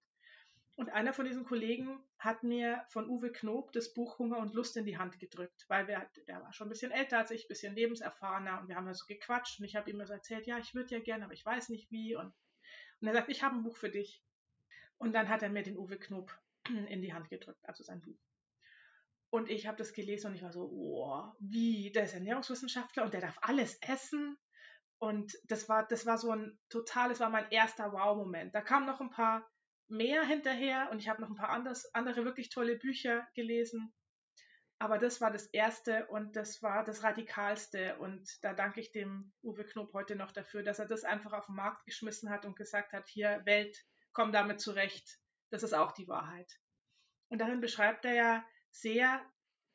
Und 0.76 0.90
einer 0.90 1.14
von 1.14 1.24
diesen 1.24 1.44
Kollegen 1.44 2.04
hat 2.18 2.42
mir 2.42 2.84
von 2.90 3.08
Uwe 3.08 3.32
Knob 3.32 3.72
das 3.72 3.94
Buch 3.94 4.18
Hunger 4.18 4.38
und 4.38 4.52
Lust 4.52 4.76
in 4.76 4.84
die 4.84 4.98
Hand 4.98 5.18
gedrückt, 5.18 5.64
weil 5.68 5.88
wir, 5.88 6.06
der 6.28 6.42
war 6.42 6.52
schon 6.52 6.66
ein 6.66 6.70
bisschen 6.70 6.92
älter 6.92 7.18
als 7.18 7.30
ich, 7.30 7.44
ein 7.44 7.48
bisschen 7.48 7.74
lebenserfahrener 7.74 8.60
und 8.60 8.68
wir 8.68 8.76
haben 8.76 8.86
ja 8.86 8.92
so 8.92 9.06
gequatscht 9.06 9.58
und 9.58 9.64
ich 9.64 9.74
habe 9.74 9.90
ihm 9.90 10.04
so 10.04 10.12
erzählt, 10.12 10.46
ja, 10.46 10.58
ich 10.58 10.74
würde 10.74 10.94
ja 10.94 11.00
gerne, 11.00 11.24
aber 11.24 11.32
ich 11.32 11.46
weiß 11.46 11.70
nicht 11.70 11.90
wie. 11.90 12.14
Und, 12.14 12.34
und 13.00 13.08
er 13.08 13.14
sagt, 13.14 13.30
ich 13.30 13.42
habe 13.42 13.56
ein 13.56 13.62
Buch 13.62 13.76
für 13.78 13.88
dich. 13.88 14.22
Und 14.98 15.14
dann 15.14 15.30
hat 15.30 15.42
er 15.42 15.48
mir 15.48 15.62
den 15.62 15.78
Uwe 15.78 15.98
Knob 15.98 16.30
in 16.68 17.00
die 17.00 17.14
Hand 17.14 17.30
gedrückt, 17.30 17.66
also 17.66 17.82
sein 17.82 18.02
Buch. 18.02 18.20
Und 19.30 19.48
ich 19.48 19.66
habe 19.66 19.78
das 19.78 19.94
gelesen 19.94 20.28
und 20.28 20.34
ich 20.34 20.42
war 20.42 20.52
so, 20.52 20.70
oh, 20.70 21.32
wie, 21.40 21.90
der 21.90 22.04
ist 22.04 22.14
Ernährungswissenschaftler 22.14 23.04
und 23.04 23.14
der 23.14 23.22
darf 23.22 23.38
alles 23.40 23.78
essen. 23.80 24.36
Und 24.98 25.38
das 25.44 25.70
war, 25.70 25.86
das 25.86 26.04
war 26.04 26.18
so 26.18 26.32
ein 26.32 26.58
total, 26.68 27.08
das 27.08 27.20
war 27.20 27.30
mein 27.30 27.50
erster 27.50 27.92
Wow-Moment. 27.92 28.54
Da 28.54 28.60
kamen 28.60 28.86
noch 28.86 29.00
ein 29.00 29.10
paar 29.10 29.50
mehr 29.88 30.24
hinterher 30.24 30.88
und 30.90 30.98
ich 30.98 31.08
habe 31.08 31.20
noch 31.20 31.30
ein 31.30 31.36
paar 31.36 31.50
anders, 31.50 31.92
andere 31.94 32.24
wirklich 32.24 32.48
tolle 32.48 32.76
Bücher 32.76 33.26
gelesen. 33.34 33.92
Aber 34.78 34.98
das 34.98 35.20
war 35.20 35.30
das 35.30 35.46
erste 35.46 36.06
und 36.08 36.36
das 36.36 36.62
war 36.62 36.84
das 36.84 37.02
radikalste. 37.02 37.96
Und 37.98 38.28
da 38.44 38.52
danke 38.52 38.80
ich 38.80 38.92
dem 38.92 39.32
Uwe 39.42 39.64
Knob 39.64 39.92
heute 39.94 40.16
noch 40.16 40.32
dafür, 40.32 40.62
dass 40.62 40.78
er 40.78 40.86
das 40.86 41.04
einfach 41.04 41.32
auf 41.32 41.46
den 41.46 41.54
Markt 41.54 41.86
geschmissen 41.86 42.28
hat 42.28 42.44
und 42.44 42.56
gesagt 42.56 42.92
hat, 42.92 43.08
hier 43.08 43.40
Welt, 43.46 43.86
komm 44.12 44.32
damit 44.32 44.60
zurecht. 44.60 45.18
Das 45.50 45.62
ist 45.62 45.72
auch 45.72 45.92
die 45.92 46.08
Wahrheit. 46.08 46.60
Und 47.28 47.40
darin 47.40 47.60
beschreibt 47.60 48.04
er 48.04 48.14
ja 48.14 48.46
sehr 48.70 49.24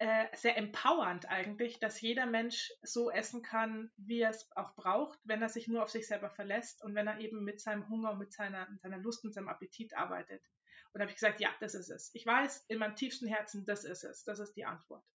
äh, 0.02 0.36
sehr 0.36 0.58
empowernd 0.58 1.30
eigentlich, 1.30 1.80
dass 1.80 2.02
jeder 2.02 2.26
Mensch 2.26 2.74
so 2.82 3.12
essen 3.12 3.44
kann, 3.44 3.92
wie 3.98 4.22
er 4.22 4.32
es 4.32 4.50
auch 4.56 4.74
braucht, 4.74 5.20
wenn 5.26 5.44
er 5.44 5.50
sich 5.50 5.68
nur 5.68 5.84
auf 5.84 5.92
sich 5.92 6.08
selber 6.08 6.32
verlässt 6.32 6.84
und 6.84 6.96
wenn 6.96 7.06
er 7.06 7.20
eben 7.20 7.44
mit 7.44 7.62
seinem 7.62 7.88
Hunger, 7.88 8.16
mit 8.16 8.34
seiner, 8.34 8.68
mit 8.72 8.82
seiner 8.82 8.98
Lust 8.98 9.24
und 9.24 9.32
seinem 9.32 9.48
Appetit 9.48 9.96
arbeitet. 9.96 10.44
Und 10.92 10.98
da 10.98 11.02
habe 11.02 11.12
ich 11.12 11.18
gesagt, 11.18 11.40
ja, 11.40 11.50
das 11.60 11.76
ist 11.76 11.90
es. 11.90 12.10
Ich 12.16 12.26
weiß 12.26 12.66
in 12.68 12.80
meinem 12.80 12.96
tiefsten 12.96 13.28
Herzen, 13.28 13.64
das 13.64 13.84
ist 13.84 14.04
es. 14.04 14.24
Das 14.24 14.40
ist 14.40 14.54
die 14.54 14.66
Antwort. 14.66 15.06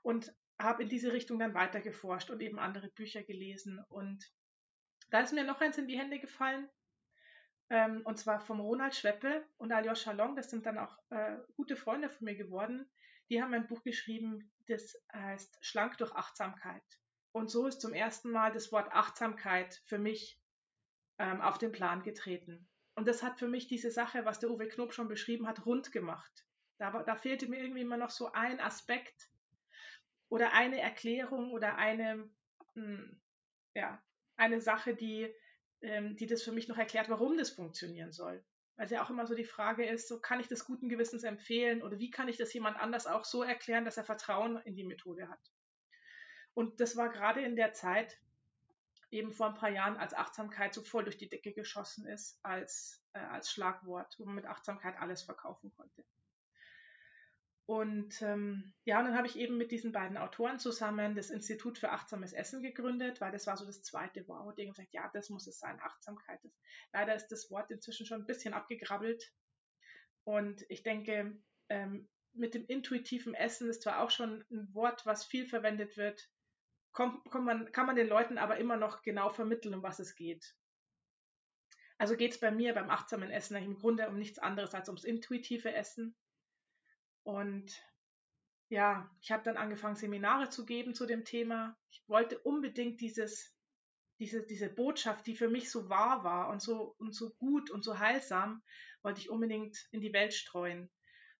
Und 0.00 0.34
habe 0.58 0.84
in 0.84 0.88
diese 0.88 1.12
Richtung 1.12 1.38
dann 1.38 1.52
weiter 1.52 1.82
geforscht 1.82 2.30
und 2.30 2.40
eben 2.40 2.58
andere 2.58 2.88
Bücher 2.88 3.22
gelesen. 3.22 3.84
Und 3.90 4.24
da 5.10 5.20
ist 5.20 5.34
mir 5.34 5.44
noch 5.44 5.60
eins 5.60 5.76
in 5.76 5.88
die 5.88 5.98
Hände 5.98 6.18
gefallen, 6.18 6.70
ähm, 7.68 8.00
und 8.04 8.18
zwar 8.18 8.40
vom 8.40 8.60
Ronald 8.60 8.94
Schweppe 8.94 9.46
und 9.58 9.72
Aljoscha 9.72 10.12
Long. 10.12 10.36
Das 10.36 10.48
sind 10.48 10.64
dann 10.64 10.78
auch 10.78 10.96
äh, 11.10 11.36
gute 11.54 11.76
Freunde 11.76 12.08
von 12.08 12.24
mir 12.24 12.34
geworden 12.34 12.90
die 13.30 13.42
haben 13.42 13.54
ein 13.54 13.66
Buch 13.66 13.82
geschrieben, 13.82 14.52
das 14.66 14.96
heißt 15.12 15.58
Schlank 15.60 15.98
durch 15.98 16.12
Achtsamkeit. 16.12 16.82
Und 17.32 17.50
so 17.50 17.66
ist 17.66 17.80
zum 17.80 17.94
ersten 17.94 18.30
Mal 18.30 18.52
das 18.52 18.70
Wort 18.70 18.92
Achtsamkeit 18.92 19.82
für 19.86 19.98
mich 19.98 20.40
ähm, 21.18 21.40
auf 21.40 21.58
den 21.58 21.72
Plan 21.72 22.02
getreten. 22.02 22.68
Und 22.94 23.08
das 23.08 23.22
hat 23.22 23.38
für 23.38 23.48
mich 23.48 23.66
diese 23.66 23.90
Sache, 23.90 24.24
was 24.24 24.38
der 24.38 24.50
Uwe 24.50 24.68
Knob 24.68 24.92
schon 24.92 25.08
beschrieben 25.08 25.48
hat, 25.48 25.66
rund 25.66 25.90
gemacht. 25.90 26.46
Da, 26.78 27.02
da 27.02 27.16
fehlte 27.16 27.48
mir 27.48 27.60
irgendwie 27.60 27.80
immer 27.80 27.96
noch 27.96 28.10
so 28.10 28.30
ein 28.32 28.60
Aspekt 28.60 29.28
oder 30.28 30.52
eine 30.52 30.80
Erklärung 30.80 31.52
oder 31.52 31.76
eine, 31.76 32.30
mh, 32.74 32.84
hm, 32.84 33.20
ja, 33.74 34.02
eine 34.36 34.60
Sache, 34.60 34.94
die, 34.94 35.32
ähm, 35.80 36.16
die 36.16 36.26
das 36.26 36.42
für 36.42 36.52
mich 36.52 36.68
noch 36.68 36.78
erklärt, 36.78 37.08
warum 37.08 37.36
das 37.36 37.50
funktionieren 37.50 38.12
soll. 38.12 38.44
Weil 38.76 38.90
ja 38.90 39.04
auch 39.04 39.10
immer 39.10 39.26
so 39.26 39.34
die 39.34 39.44
Frage 39.44 39.86
ist, 39.86 40.08
so 40.08 40.20
kann 40.20 40.40
ich 40.40 40.48
das 40.48 40.64
guten 40.64 40.88
Gewissens 40.88 41.22
empfehlen 41.22 41.82
oder 41.82 41.98
wie 41.98 42.10
kann 42.10 42.28
ich 42.28 42.36
das 42.36 42.52
jemand 42.52 42.78
anders 42.78 43.06
auch 43.06 43.24
so 43.24 43.42
erklären, 43.42 43.84
dass 43.84 43.96
er 43.96 44.04
Vertrauen 44.04 44.56
in 44.64 44.74
die 44.74 44.84
Methode 44.84 45.28
hat. 45.28 45.52
Und 46.54 46.80
das 46.80 46.96
war 46.96 47.08
gerade 47.10 47.42
in 47.42 47.56
der 47.56 47.72
Zeit, 47.72 48.18
eben 49.10 49.32
vor 49.32 49.48
ein 49.48 49.54
paar 49.54 49.70
Jahren, 49.70 49.96
als 49.96 50.14
Achtsamkeit 50.14 50.74
so 50.74 50.82
voll 50.82 51.04
durch 51.04 51.16
die 51.16 51.28
Decke 51.28 51.52
geschossen 51.52 52.06
ist, 52.06 52.38
als, 52.42 53.04
äh, 53.12 53.20
als 53.20 53.52
Schlagwort, 53.52 54.16
wo 54.18 54.24
man 54.24 54.34
mit 54.34 54.46
Achtsamkeit 54.46 54.96
alles 54.98 55.22
verkaufen 55.22 55.72
konnte. 55.76 56.04
Und 57.66 58.20
ähm, 58.20 58.74
ja, 58.84 58.98
und 58.98 59.06
dann 59.06 59.16
habe 59.16 59.26
ich 59.26 59.38
eben 59.38 59.56
mit 59.56 59.70
diesen 59.70 59.92
beiden 59.92 60.18
Autoren 60.18 60.58
zusammen 60.58 61.14
das 61.14 61.30
Institut 61.30 61.78
für 61.78 61.90
achtsames 61.90 62.34
Essen 62.34 62.62
gegründet, 62.62 63.22
weil 63.22 63.32
das 63.32 63.46
war 63.46 63.56
so 63.56 63.64
das 63.64 63.82
zweite 63.82 64.28
Wow-Ding. 64.28 64.68
Und 64.68 64.76
gesagt, 64.76 64.92
ja, 64.92 65.10
das 65.14 65.30
muss 65.30 65.46
es 65.46 65.58
sein, 65.58 65.80
Achtsamkeit. 65.80 66.44
Das, 66.44 66.52
leider 66.92 67.14
ist 67.14 67.28
das 67.28 67.50
Wort 67.50 67.70
inzwischen 67.70 68.04
schon 68.04 68.20
ein 68.20 68.26
bisschen 68.26 68.52
abgegrabbelt. 68.52 69.32
Und 70.24 70.64
ich 70.68 70.82
denke, 70.82 71.40
ähm, 71.70 72.08
mit 72.34 72.54
dem 72.54 72.66
intuitiven 72.66 73.34
Essen 73.34 73.70
ist 73.70 73.82
zwar 73.82 74.02
auch 74.02 74.10
schon 74.10 74.44
ein 74.50 74.74
Wort, 74.74 75.06
was 75.06 75.24
viel 75.24 75.46
verwendet 75.46 75.96
wird, 75.96 76.28
kommt, 76.92 77.24
kommt 77.30 77.46
man, 77.46 77.72
kann 77.72 77.86
man 77.86 77.96
den 77.96 78.08
Leuten 78.08 78.36
aber 78.36 78.58
immer 78.58 78.76
noch 78.76 79.02
genau 79.02 79.30
vermitteln, 79.30 79.74
um 79.74 79.82
was 79.82 80.00
es 80.00 80.14
geht. 80.16 80.54
Also 81.96 82.16
geht 82.16 82.32
es 82.32 82.40
bei 82.40 82.50
mir 82.50 82.74
beim 82.74 82.90
achtsamen 82.90 83.30
Essen 83.30 83.56
im 83.56 83.76
Grunde 83.76 84.08
um 84.08 84.18
nichts 84.18 84.38
anderes 84.38 84.74
als 84.74 84.88
ums 84.88 85.04
intuitive 85.04 85.72
Essen 85.72 86.14
und 87.24 87.72
ja, 88.68 89.10
ich 89.20 89.30
habe 89.32 89.42
dann 89.42 89.56
angefangen, 89.56 89.96
Seminare 89.96 90.48
zu 90.50 90.64
geben 90.64 90.94
zu 90.94 91.06
dem 91.06 91.24
Thema. 91.24 91.76
Ich 91.90 92.02
wollte 92.06 92.38
unbedingt 92.38 93.00
dieses, 93.00 93.54
diese, 94.18 94.44
diese 94.44 94.68
Botschaft, 94.68 95.26
die 95.26 95.36
für 95.36 95.48
mich 95.48 95.70
so 95.70 95.88
wahr 95.88 96.24
war 96.24 96.48
und 96.48 96.62
so, 96.62 96.94
und 96.98 97.14
so 97.14 97.30
gut 97.34 97.70
und 97.70 97.84
so 97.84 97.98
heilsam, 97.98 98.62
wollte 99.02 99.20
ich 99.20 99.30
unbedingt 99.30 99.88
in 99.90 100.00
die 100.00 100.12
Welt 100.12 100.34
streuen. 100.34 100.90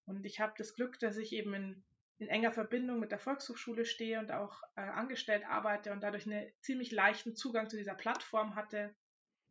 Und 0.06 0.24
ich 0.26 0.40
habe 0.40 0.54
das 0.58 0.74
Glück, 0.74 0.98
dass 0.98 1.16
ich 1.16 1.32
eben 1.32 1.54
in, 1.54 1.84
in 2.18 2.28
enger 2.28 2.52
Verbindung 2.52 3.00
mit 3.00 3.10
der 3.10 3.18
Volkshochschule 3.18 3.84
stehe 3.84 4.18
und 4.18 4.30
auch 4.30 4.62
äh, 4.76 4.82
angestellt 4.82 5.44
arbeite 5.46 5.92
und 5.92 6.02
dadurch 6.02 6.26
einen 6.26 6.50
ziemlich 6.60 6.92
leichten 6.92 7.36
Zugang 7.36 7.68
zu 7.68 7.76
dieser 7.76 7.94
Plattform 7.94 8.54
hatte. 8.54 8.94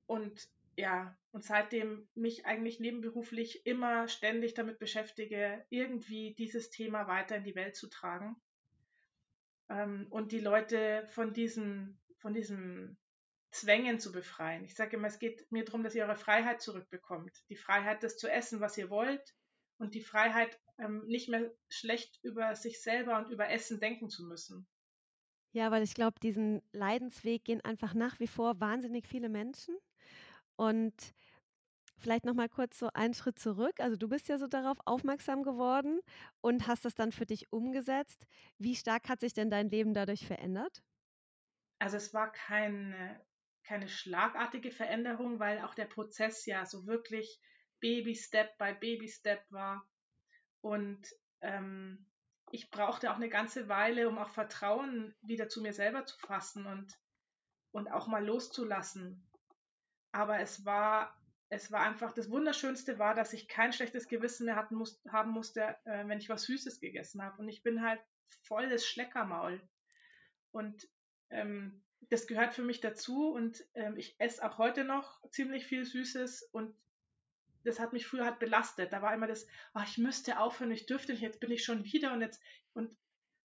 Und 0.06 0.48
ja, 0.76 1.16
und 1.32 1.44
seitdem 1.44 2.08
mich 2.16 2.46
eigentlich 2.46 2.80
nebenberuflich 2.80 3.66
immer 3.66 4.08
ständig 4.08 4.54
damit 4.54 4.80
beschäftige, 4.80 5.66
irgendwie 5.70 6.34
dieses 6.36 6.70
Thema 6.70 7.08
weiter 7.08 7.36
in 7.36 7.44
die 7.44 7.56
Welt 7.56 7.76
zu 7.76 7.90
tragen 7.90 8.36
ähm, 9.70 10.08
und 10.10 10.32
die 10.32 10.40
Leute 10.40 11.06
von 11.08 11.34
diesen, 11.34 12.00
von 12.18 12.34
diesen 12.34 12.98
Zwängen 13.52 14.00
zu 14.00 14.12
befreien. 14.12 14.64
Ich 14.64 14.76
sage 14.76 14.98
immer, 14.98 15.08
es 15.08 15.20
geht 15.20 15.52
mir 15.52 15.64
darum, 15.64 15.84
dass 15.84 15.94
ihr 15.94 16.06
eure 16.06 16.16
Freiheit 16.16 16.62
zurückbekommt. 16.62 17.32
Die 17.50 17.56
Freiheit, 17.56 18.02
das 18.04 18.18
zu 18.18 18.28
essen, 18.28 18.60
was 18.60 18.78
ihr 18.78 18.90
wollt 18.90 19.36
und 19.78 19.94
die 19.94 20.02
Freiheit, 20.02 20.60
ähm, 20.80 21.06
nicht 21.06 21.30
mehr 21.30 21.52
schlecht 21.70 22.20
über 22.24 22.56
sich 22.56 22.82
selber 22.82 23.18
und 23.18 23.30
über 23.30 23.50
Essen 23.50 23.80
denken 23.80 24.10
zu 24.10 24.24
müssen. 24.24 24.68
Ja, 25.52 25.70
weil 25.70 25.84
ich 25.84 25.94
glaube, 25.94 26.20
diesen 26.20 26.64
Leidensweg 26.72 27.46
gehen 27.46 27.62
einfach 27.62 27.94
nach 27.94 28.20
wie 28.20 28.28
vor 28.28 28.60
wahnsinnig 28.60 29.08
viele 29.08 29.30
Menschen. 29.30 29.78
Und 30.56 31.14
vielleicht 31.98 32.26
noch 32.26 32.34
mal 32.34 32.50
kurz 32.50 32.78
so 32.78 32.90
einen 32.94 33.14
Schritt 33.14 33.40
zurück. 33.40 33.80
Also 33.80 33.98
du 33.98 34.08
bist 34.08 34.28
ja 34.28 34.38
so 34.38 34.48
darauf 34.48 34.78
aufmerksam 34.86 35.44
geworden 35.44 36.02
und 36.42 36.68
hast 36.68 36.86
das 36.86 36.96
dann 36.96 37.12
für 37.12 37.26
dich 37.26 37.52
umgesetzt. 37.52 38.28
Wie 38.60 38.76
stark 38.76 39.10
hat 39.10 39.22
sich 39.22 39.34
denn 39.34 39.50
dein 39.50 39.70
Leben 39.70 39.94
dadurch 39.94 40.28
verändert? 40.28 40.84
Also 41.80 41.98
es 41.98 42.14
war 42.14 42.32
keine, 42.32 43.20
keine 43.64 43.88
schlagartige 43.88 44.72
Veränderung, 44.72 45.40
weil 45.40 45.62
auch 45.62 45.74
der 45.74 45.86
Prozess 45.86 46.46
ja 46.46 46.66
so 46.66 46.86
wirklich 46.86 47.42
Baby 47.80 48.16
Step 48.16 48.58
by 48.58 48.74
Baby 48.74 49.10
Step 49.10 49.44
war. 49.50 49.86
Und 50.62 51.02
ähm, 51.42 52.06
ich 52.52 52.70
brauchte 52.70 53.12
auch 53.12 53.16
eine 53.16 53.30
ganze 53.30 53.68
Weile, 53.68 54.08
um 54.08 54.18
auch 54.18 54.30
Vertrauen 54.30 55.16
wieder 55.22 55.50
zu 55.50 55.62
mir 55.62 55.74
selber 55.74 56.06
zu 56.06 56.18
fassen 56.20 56.66
und, 56.66 56.98
und 57.72 57.92
auch 57.92 58.08
mal 58.08 58.24
loszulassen 58.24 59.28
aber 60.14 60.40
es 60.40 60.64
war, 60.64 61.20
es 61.50 61.72
war 61.72 61.82
einfach, 61.82 62.14
das 62.14 62.30
Wunderschönste 62.30 63.00
war, 63.00 63.16
dass 63.16 63.34
ich 63.34 63.48
kein 63.48 63.74
schlechtes 63.74 64.08
Gewissen 64.08 64.46
mehr 64.46 64.56
hatten 64.56 64.76
muss, 64.76 65.02
haben 65.10 65.32
musste, 65.32 65.76
äh, 65.86 66.08
wenn 66.08 66.20
ich 66.20 66.30
was 66.30 66.44
Süßes 66.44 66.80
gegessen 66.80 67.22
habe. 67.22 67.38
Und 67.42 67.50
ich 67.50 67.64
bin 67.64 67.82
halt 67.82 68.00
voll 68.44 68.70
das 68.70 68.86
Schleckermaul. 68.86 69.60
Und 70.52 70.88
ähm, 71.32 71.84
das 72.10 72.28
gehört 72.28 72.54
für 72.54 72.62
mich 72.62 72.80
dazu 72.80 73.32
und 73.32 73.64
ähm, 73.74 73.98
ich 73.98 74.20
esse 74.20 74.44
auch 74.44 74.58
heute 74.58 74.84
noch 74.84 75.20
ziemlich 75.32 75.66
viel 75.66 75.84
Süßes 75.84 76.44
und 76.52 76.76
das 77.64 77.80
hat 77.80 77.94
mich 77.94 78.06
früher 78.06 78.26
halt 78.26 78.40
belastet. 78.40 78.94
Da 78.94 79.02
war 79.02 79.14
immer 79.14 79.28
das, 79.28 79.48
oh, 79.74 79.82
ich 79.84 79.98
müsste 79.98 80.38
aufhören, 80.40 80.72
ich 80.72 80.86
dürfte 80.86 81.14
nicht, 81.14 81.22
jetzt 81.22 81.40
bin 81.40 81.50
ich 81.50 81.64
schon 81.64 81.86
wieder 81.86 82.14
und 82.14 82.22
jetzt 82.22 82.42
und 82.74 82.96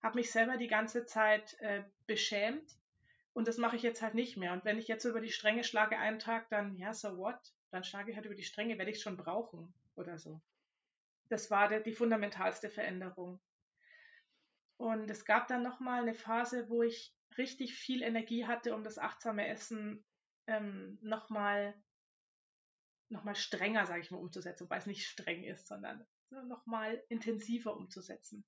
habe 0.02 0.18
mich 0.18 0.30
selber 0.30 0.56
die 0.56 0.68
ganze 0.68 1.06
Zeit 1.06 1.54
äh, 1.60 1.84
beschämt 2.06 2.78
und 3.38 3.46
das 3.46 3.56
mache 3.56 3.76
ich 3.76 3.82
jetzt 3.82 4.02
halt 4.02 4.14
nicht 4.14 4.36
mehr. 4.36 4.52
Und 4.52 4.64
wenn 4.64 4.78
ich 4.78 4.88
jetzt 4.88 5.04
über 5.04 5.20
die 5.20 5.30
Stränge 5.30 5.62
schlage 5.62 5.96
einen 5.96 6.18
Tag, 6.18 6.48
dann, 6.50 6.74
ja, 6.74 6.92
so 6.92 7.16
what? 7.18 7.38
Dann 7.70 7.84
schlage 7.84 8.10
ich 8.10 8.16
halt 8.16 8.26
über 8.26 8.34
die 8.34 8.42
Stränge, 8.42 8.78
werde 8.78 8.90
ich 8.90 8.96
es 8.96 9.02
schon 9.04 9.16
brauchen 9.16 9.72
oder 9.94 10.18
so. 10.18 10.40
Das 11.28 11.48
war 11.48 11.68
der, 11.68 11.78
die 11.78 11.92
fundamentalste 11.92 12.68
Veränderung. 12.68 13.38
Und 14.76 15.08
es 15.08 15.24
gab 15.24 15.46
dann 15.46 15.62
nochmal 15.62 16.02
eine 16.02 16.14
Phase, 16.14 16.68
wo 16.68 16.82
ich 16.82 17.14
richtig 17.36 17.74
viel 17.74 18.02
Energie 18.02 18.44
hatte, 18.44 18.74
um 18.74 18.82
das 18.82 18.98
achtsame 18.98 19.46
Essen 19.46 20.04
ähm, 20.48 20.98
nochmal 21.00 21.80
noch 23.08 23.22
mal 23.22 23.36
strenger, 23.36 23.86
sage 23.86 24.00
ich 24.00 24.10
mal, 24.10 24.18
umzusetzen, 24.18 24.64
wobei 24.64 24.78
es 24.78 24.86
nicht 24.86 25.06
streng 25.06 25.44
ist, 25.44 25.68
sondern 25.68 26.04
nochmal 26.30 27.00
intensiver 27.08 27.76
umzusetzen. 27.76 28.44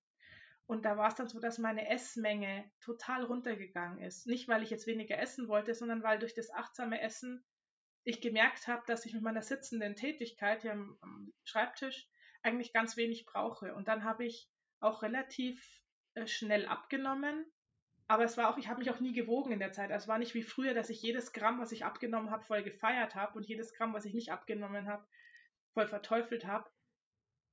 Und 0.70 0.84
da 0.84 0.96
war 0.96 1.08
es 1.08 1.16
dann 1.16 1.26
so, 1.26 1.40
dass 1.40 1.58
meine 1.58 1.88
Essmenge 1.88 2.70
total 2.78 3.24
runtergegangen 3.24 3.98
ist. 3.98 4.28
Nicht, 4.28 4.46
weil 4.46 4.62
ich 4.62 4.70
jetzt 4.70 4.86
weniger 4.86 5.18
essen 5.18 5.48
wollte, 5.48 5.74
sondern 5.74 6.04
weil 6.04 6.20
durch 6.20 6.32
das 6.32 6.52
achtsame 6.52 7.00
Essen 7.00 7.44
ich 8.04 8.20
gemerkt 8.20 8.68
habe, 8.68 8.84
dass 8.86 9.04
ich 9.04 9.12
mit 9.12 9.22
meiner 9.24 9.42
sitzenden 9.42 9.96
Tätigkeit 9.96 10.62
hier 10.62 10.70
am, 10.70 10.96
am 11.00 11.32
Schreibtisch 11.42 12.08
eigentlich 12.44 12.72
ganz 12.72 12.96
wenig 12.96 13.26
brauche. 13.26 13.74
Und 13.74 13.88
dann 13.88 14.04
habe 14.04 14.24
ich 14.24 14.48
auch 14.78 15.02
relativ 15.02 15.82
äh, 16.14 16.28
schnell 16.28 16.66
abgenommen. 16.66 17.44
Aber 18.06 18.22
es 18.22 18.36
war 18.36 18.48
auch, 18.48 18.56
ich 18.56 18.68
habe 18.68 18.78
mich 18.78 18.92
auch 18.92 19.00
nie 19.00 19.12
gewogen 19.12 19.50
in 19.50 19.58
der 19.58 19.72
Zeit. 19.72 19.90
Also 19.90 20.04
es 20.04 20.08
war 20.08 20.18
nicht 20.18 20.34
wie 20.34 20.44
früher, 20.44 20.72
dass 20.72 20.88
ich 20.88 21.02
jedes 21.02 21.32
Gramm, 21.32 21.58
was 21.58 21.72
ich 21.72 21.84
abgenommen 21.84 22.30
habe, 22.30 22.44
voll 22.44 22.62
gefeiert 22.62 23.16
habe 23.16 23.36
und 23.36 23.48
jedes 23.48 23.74
Gramm, 23.74 23.92
was 23.92 24.04
ich 24.04 24.14
nicht 24.14 24.30
abgenommen 24.30 24.86
habe, 24.86 25.04
voll 25.74 25.88
verteufelt 25.88 26.46
habe. 26.46 26.70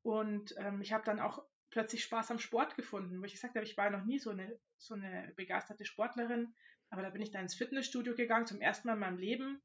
Und 0.04 0.54
ähm, 0.60 0.84
ich 0.84 0.94
habe 0.94 1.04
dann 1.04 1.20
auch 1.20 1.44
plötzlich 1.70 2.04
Spaß 2.04 2.32
am 2.32 2.40
Sport 2.40 2.76
gefunden, 2.76 3.20
wo 3.22 3.26
ich 3.26 3.34
gesagt 3.34 3.56
habe, 3.56 3.66
ich 3.66 3.78
war 3.78 3.90
noch 3.90 4.06
nie 4.06 4.20
so 4.20 4.32
eine, 4.32 4.60
so 4.78 4.94
eine 4.94 5.34
begeisterte 5.36 5.86
Sportlerin, 5.86 6.56
aber 6.90 7.02
da 7.02 7.10
bin 7.10 7.22
ich 7.22 7.32
dann 7.32 7.44
ins 7.44 7.56
Fitnessstudio 7.56 8.16
gegangen, 8.16 8.48
zum 8.48 8.62
ersten 8.62 8.88
Mal 8.88 8.94
in 8.94 9.00
meinem 9.00 9.18
Leben, 9.18 9.62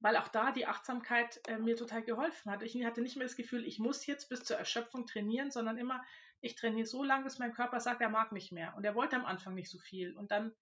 weil 0.00 0.16
auch 0.16 0.28
da 0.28 0.52
die 0.52 0.66
Achtsamkeit 0.66 1.40
äh, 1.48 1.58
mir 1.58 1.76
total 1.76 2.02
geholfen 2.02 2.50
hat. 2.50 2.62
Ich 2.62 2.84
hatte 2.84 3.00
nicht 3.00 3.16
mehr 3.16 3.26
das 3.26 3.36
Gefühl, 3.36 3.66
ich 3.66 3.78
muss 3.78 4.06
jetzt 4.06 4.28
bis 4.28 4.44
zur 4.44 4.58
Erschöpfung 4.58 5.06
trainieren, 5.06 5.50
sondern 5.50 5.78
immer, 5.78 6.04
ich 6.40 6.54
trainiere 6.54 6.86
so 6.86 7.02
lange, 7.02 7.24
bis 7.24 7.38
mein 7.38 7.54
Körper 7.54 7.80
sagt, 7.80 8.02
er 8.02 8.10
mag 8.10 8.32
nicht 8.32 8.52
mehr. 8.52 8.74
Und 8.76 8.84
er 8.84 8.94
wollte 8.94 9.16
am 9.16 9.24
Anfang 9.24 9.54
nicht 9.54 9.70
so 9.70 9.78
viel. 9.78 10.14
Und 10.16 10.30
dann 10.30 10.54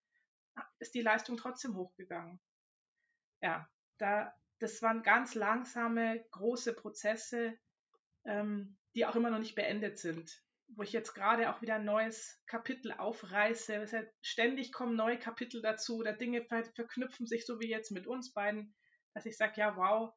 ist 0.79 0.95
die 0.95 1.03
Leistung 1.03 1.37
trotzdem 1.37 1.75
hochgegangen. 1.75 2.41
Ja, 3.43 3.69
da, 3.99 4.33
das 4.61 4.81
waren 4.83 5.03
ganz 5.03 5.35
langsame, 5.35 6.25
große 6.31 6.73
Prozesse, 6.75 7.59
ähm, 8.25 8.79
die 8.95 9.07
auch 9.07 9.17
immer 9.17 9.31
noch 9.31 9.39
nicht 9.39 9.55
beendet 9.55 9.99
sind. 9.99 10.43
Wo 10.69 10.83
ich 10.83 10.93
jetzt 10.93 11.15
gerade 11.15 11.53
auch 11.53 11.61
wieder 11.63 11.77
ein 11.77 11.85
neues 11.85 12.43
Kapitel 12.47 12.93
aufreiße. 12.93 13.75
Es 13.75 13.93
halt 13.93 14.11
ständig 14.23 14.73
kommen 14.73 14.97
neue 14.97 15.19
Kapitel 15.19 15.61
dazu 15.61 15.97
oder 15.99 16.13
Dinge 16.13 16.43
ver 16.45 16.65
verknüpfen 16.75 17.27
sich 17.27 17.45
so 17.45 17.61
wie 17.61 17.69
jetzt 17.69 17.91
mit 17.91 18.07
uns 18.07 18.33
beiden, 18.33 18.75
dass 19.13 19.27
ich 19.27 19.37
sage, 19.37 19.55
ja, 19.57 19.77
wow, 19.77 20.15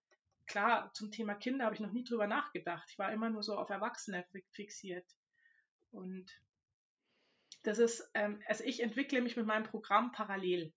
klar, 0.48 0.91
zum 0.93 1.12
Thema 1.12 1.36
Kinder 1.36 1.65
habe 1.65 1.75
ich 1.75 1.81
noch 1.81 1.91
nie 1.91 2.03
drüber 2.03 2.27
nachgedacht. 2.27 2.88
Ich 2.89 2.98
war 2.98 3.12
immer 3.12 3.29
nur 3.29 3.43
so 3.43 3.57
auf 3.57 3.69
Erwachsene 3.69 4.25
fixiert. 4.51 5.05
Und 5.91 6.31
das 7.63 7.79
ist, 7.79 8.10
ähm, 8.13 8.41
also 8.48 8.63
ich 8.63 8.81
entwickle 8.81 9.22
mich 9.22 9.36
mit 9.36 9.46
meinem 9.46 9.65
Programm 9.65 10.12
parallel. 10.12 10.74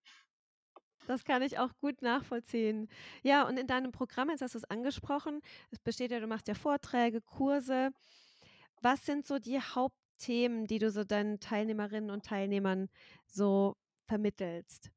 Das 1.11 1.25
kann 1.25 1.43
ich 1.43 1.59
auch 1.59 1.76
gut 1.81 2.02
nachvollziehen. 2.02 2.88
Ja, 3.25 3.43
und 3.43 3.57
in 3.57 3.67
deinem 3.67 3.90
Programm, 3.90 4.31
jetzt 4.31 4.43
hast 4.43 4.55
du 4.55 4.59
es 4.59 4.71
angesprochen, 4.71 5.40
es 5.73 5.81
besteht 5.81 6.12
ja, 6.12 6.21
du 6.21 6.29
machst 6.29 6.47
ja 6.47 6.55
Vorträge, 6.55 7.21
Kurse. 7.21 7.90
Was 8.81 9.05
sind 9.07 9.26
so 9.26 9.40
die 9.40 9.61
Hauptthemen, 9.61 10.69
die 10.69 10.79
du 10.79 10.88
so 10.93 11.02
deinen 11.02 11.40
Teilnehmerinnen 11.40 12.12
und 12.12 12.25
Teilnehmern 12.25 12.88
so 13.26 13.76
vermittelst? 14.07 14.93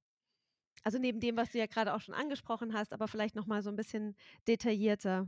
Also 0.84 1.00
neben 1.00 1.20
dem, 1.20 1.36
was 1.36 1.52
du 1.52 1.58
ja 1.58 1.66
gerade 1.66 1.96
auch 1.96 2.02
schon 2.02 2.14
angesprochen 2.14 2.76
hast, 2.76 2.94
aber 2.94 3.08
vielleicht 3.08 3.34
noch 3.34 3.48
mal 3.48 3.64
so 3.64 3.72
ein 3.72 3.76
bisschen 3.76 4.16
detaillierter. 4.48 5.28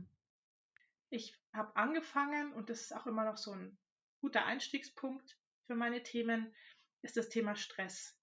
Ich 1.10 1.36
habe 1.52 1.74
angefangen 1.74 2.52
und 2.52 2.70
das 2.70 2.82
ist 2.82 2.94
auch 2.94 3.08
immer 3.08 3.24
noch 3.24 3.38
so 3.38 3.50
ein 3.50 3.76
guter 4.20 4.46
Einstiegspunkt 4.46 5.36
für 5.66 5.74
meine 5.74 6.04
Themen, 6.04 6.54
ist 7.02 7.16
das 7.16 7.28
Thema 7.28 7.56
Stress 7.56 8.16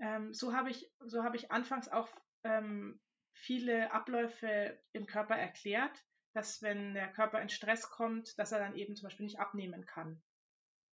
Ähm, 0.00 0.32
so 0.32 0.54
habe 0.54 0.70
ich, 0.70 0.90
so 1.00 1.22
habe 1.22 1.36
ich 1.36 1.50
anfangs 1.50 1.88
auch 1.88 2.08
ähm, 2.44 3.00
viele 3.34 3.92
Abläufe 3.92 4.78
im 4.92 5.06
Körper 5.06 5.36
erklärt, 5.36 6.04
dass 6.32 6.62
wenn 6.62 6.94
der 6.94 7.12
Körper 7.12 7.40
in 7.40 7.48
Stress 7.48 7.90
kommt, 7.90 8.38
dass 8.38 8.52
er 8.52 8.60
dann 8.60 8.76
eben 8.76 8.96
zum 8.96 9.06
Beispiel 9.06 9.26
nicht 9.26 9.40
abnehmen 9.40 9.84
kann. 9.84 10.22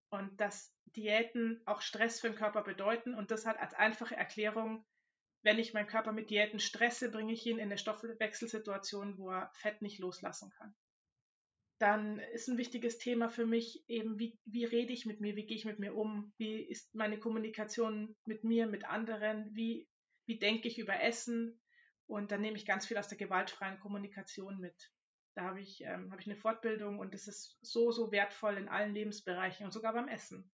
Und 0.09 0.39
dass 0.39 0.73
Diäten 0.95 1.61
auch 1.65 1.81
Stress 1.81 2.21
für 2.21 2.29
den 2.29 2.37
Körper 2.37 2.63
bedeuten 2.63 3.13
und 3.13 3.31
das 3.31 3.45
hat 3.45 3.57
als 3.57 3.73
einfache 3.73 4.15
Erklärung, 4.15 4.85
wenn 5.43 5.59
ich 5.59 5.73
meinen 5.73 5.87
Körper 5.87 6.11
mit 6.11 6.29
Diäten 6.29 6.59
stresse, 6.59 7.11
bringe 7.11 7.33
ich 7.33 7.45
ihn 7.45 7.59
in 7.59 7.65
eine 7.65 7.77
Stoffwechselsituation, 7.77 9.17
wo 9.17 9.31
er 9.31 9.51
Fett 9.53 9.81
nicht 9.81 9.99
loslassen 9.99 10.49
kann. 10.57 10.75
Dann 11.79 12.19
ist 12.19 12.47
ein 12.47 12.57
wichtiges 12.57 12.97
Thema 12.97 13.29
für 13.29 13.45
mich 13.45 13.83
eben, 13.87 14.17
wie, 14.17 14.39
wie 14.45 14.65
rede 14.65 14.93
ich 14.93 15.05
mit 15.05 15.21
mir, 15.21 15.35
wie 15.35 15.45
gehe 15.45 15.57
ich 15.57 15.65
mit 15.65 15.77
mir 15.77 15.95
um, 15.95 16.33
wie 16.37 16.61
ist 16.61 16.95
meine 16.95 17.19
Kommunikation 17.19 18.15
mit 18.25 18.43
mir, 18.43 18.65
mit 18.65 18.85
anderen, 18.85 19.49
wie, 19.53 19.87
wie 20.25 20.39
denke 20.39 20.67
ich 20.67 20.79
über 20.79 20.99
Essen. 21.01 21.61
Und 22.07 22.31
dann 22.31 22.41
nehme 22.41 22.57
ich 22.57 22.65
ganz 22.65 22.87
viel 22.87 22.97
aus 22.97 23.09
der 23.09 23.17
gewaltfreien 23.17 23.79
Kommunikation 23.79 24.59
mit. 24.59 24.91
Da 25.35 25.43
habe 25.43 25.61
ich, 25.61 25.81
ähm, 25.81 26.11
habe 26.11 26.19
ich 26.19 26.27
eine 26.27 26.35
Fortbildung 26.35 26.97
und 26.97 27.13
es 27.13 27.27
ist 27.27 27.59
so, 27.61 27.91
so 27.91 28.11
wertvoll 28.11 28.57
in 28.57 28.69
allen 28.69 28.95
Lebensbereichen 28.95 29.65
und 29.65 29.71
sogar 29.71 29.93
beim 29.93 30.07
Essen. 30.07 30.51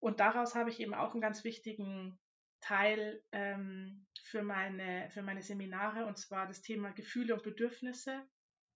Und 0.00 0.18
daraus 0.18 0.56
habe 0.56 0.70
ich 0.70 0.80
eben 0.80 0.94
auch 0.94 1.12
einen 1.12 1.20
ganz 1.20 1.44
wichtigen 1.44 2.18
Teil 2.60 3.22
ähm, 3.30 4.08
für, 4.24 4.42
meine, 4.42 5.08
für 5.10 5.22
meine 5.22 5.42
Seminare 5.42 6.06
und 6.06 6.18
zwar 6.18 6.48
das 6.48 6.62
Thema 6.62 6.90
Gefühle 6.90 7.34
und 7.34 7.44
Bedürfnisse. 7.44 8.26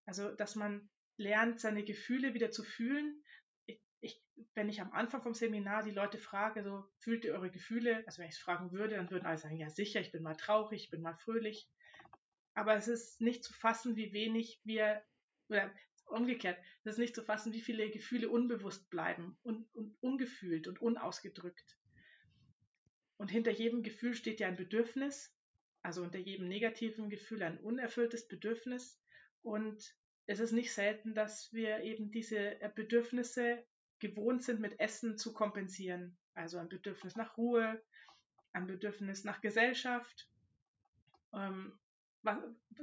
Also, 0.07 0.31
dass 0.33 0.55
man 0.55 0.89
lernt, 1.17 1.59
seine 1.59 1.83
Gefühle 1.83 2.33
wieder 2.33 2.49
zu 2.49 2.63
fühlen. 2.63 3.23
Ich, 3.67 3.79
ich, 3.99 4.23
wenn 4.55 4.69
ich 4.69 4.81
am 4.81 4.91
Anfang 4.93 5.21
vom 5.21 5.35
Seminar 5.35 5.83
die 5.83 5.91
Leute 5.91 6.17
frage, 6.17 6.63
so 6.63 6.83
fühlt 6.99 7.25
ihr 7.25 7.33
eure 7.33 7.51
Gefühle? 7.51 8.03
Also 8.07 8.19
wenn 8.19 8.29
ich 8.29 8.35
es 8.35 8.41
fragen 8.41 8.71
würde, 8.71 8.95
dann 8.95 9.11
würden 9.11 9.27
alle 9.27 9.37
sagen, 9.37 9.57
ja 9.57 9.69
sicher, 9.69 10.01
ich 10.01 10.11
bin 10.11 10.23
mal 10.23 10.35
traurig, 10.35 10.85
ich 10.85 10.89
bin 10.89 11.01
mal 11.01 11.15
fröhlich 11.15 11.69
aber 12.57 12.75
es 12.75 12.87
ist 12.87 13.21
nicht 13.21 13.43
zu 13.43 13.53
fassen, 13.53 13.95
wie 13.95 14.13
wenig 14.13 14.59
wir, 14.63 15.03
oder 15.47 15.71
umgekehrt, 16.07 16.57
es 16.83 16.93
ist 16.93 16.97
nicht 16.97 17.13
zu 17.13 17.21
fassen, 17.21 17.53
wie 17.53 17.61
viele 17.61 17.91
Gefühle 17.91 18.29
unbewusst 18.29 18.89
bleiben 18.89 19.37
und, 19.43 19.71
und 19.75 19.95
ungefühlt 20.01 20.67
und 20.67 20.81
unausgedrückt. 20.81 21.77
Und 23.17 23.29
hinter 23.29 23.51
jedem 23.51 23.83
Gefühl 23.83 24.15
steht 24.15 24.39
ja 24.39 24.47
ein 24.47 24.55
Bedürfnis, 24.55 25.37
also 25.83 26.01
unter 26.01 26.17
jedem 26.17 26.47
negativen 26.47 27.11
Gefühl 27.11 27.43
ein 27.43 27.59
unerfülltes 27.59 28.27
Bedürfnis. 28.27 28.99
Und 29.47 29.95
es 30.25 30.41
ist 30.41 30.51
nicht 30.51 30.73
selten, 30.73 31.13
dass 31.13 31.53
wir 31.53 31.79
eben 31.79 32.11
diese 32.11 32.59
Bedürfnisse 32.75 33.63
gewohnt 33.99 34.43
sind, 34.43 34.59
mit 34.59 34.77
Essen 34.77 35.17
zu 35.17 35.31
kompensieren. 35.31 36.17
Also 36.33 36.57
ein 36.57 36.67
Bedürfnis 36.67 37.15
nach 37.15 37.37
Ruhe, 37.37 37.81
ein 38.51 38.67
Bedürfnis 38.67 39.23
nach 39.23 39.39
Gesellschaft, 39.39 40.29
ähm, 41.33 41.79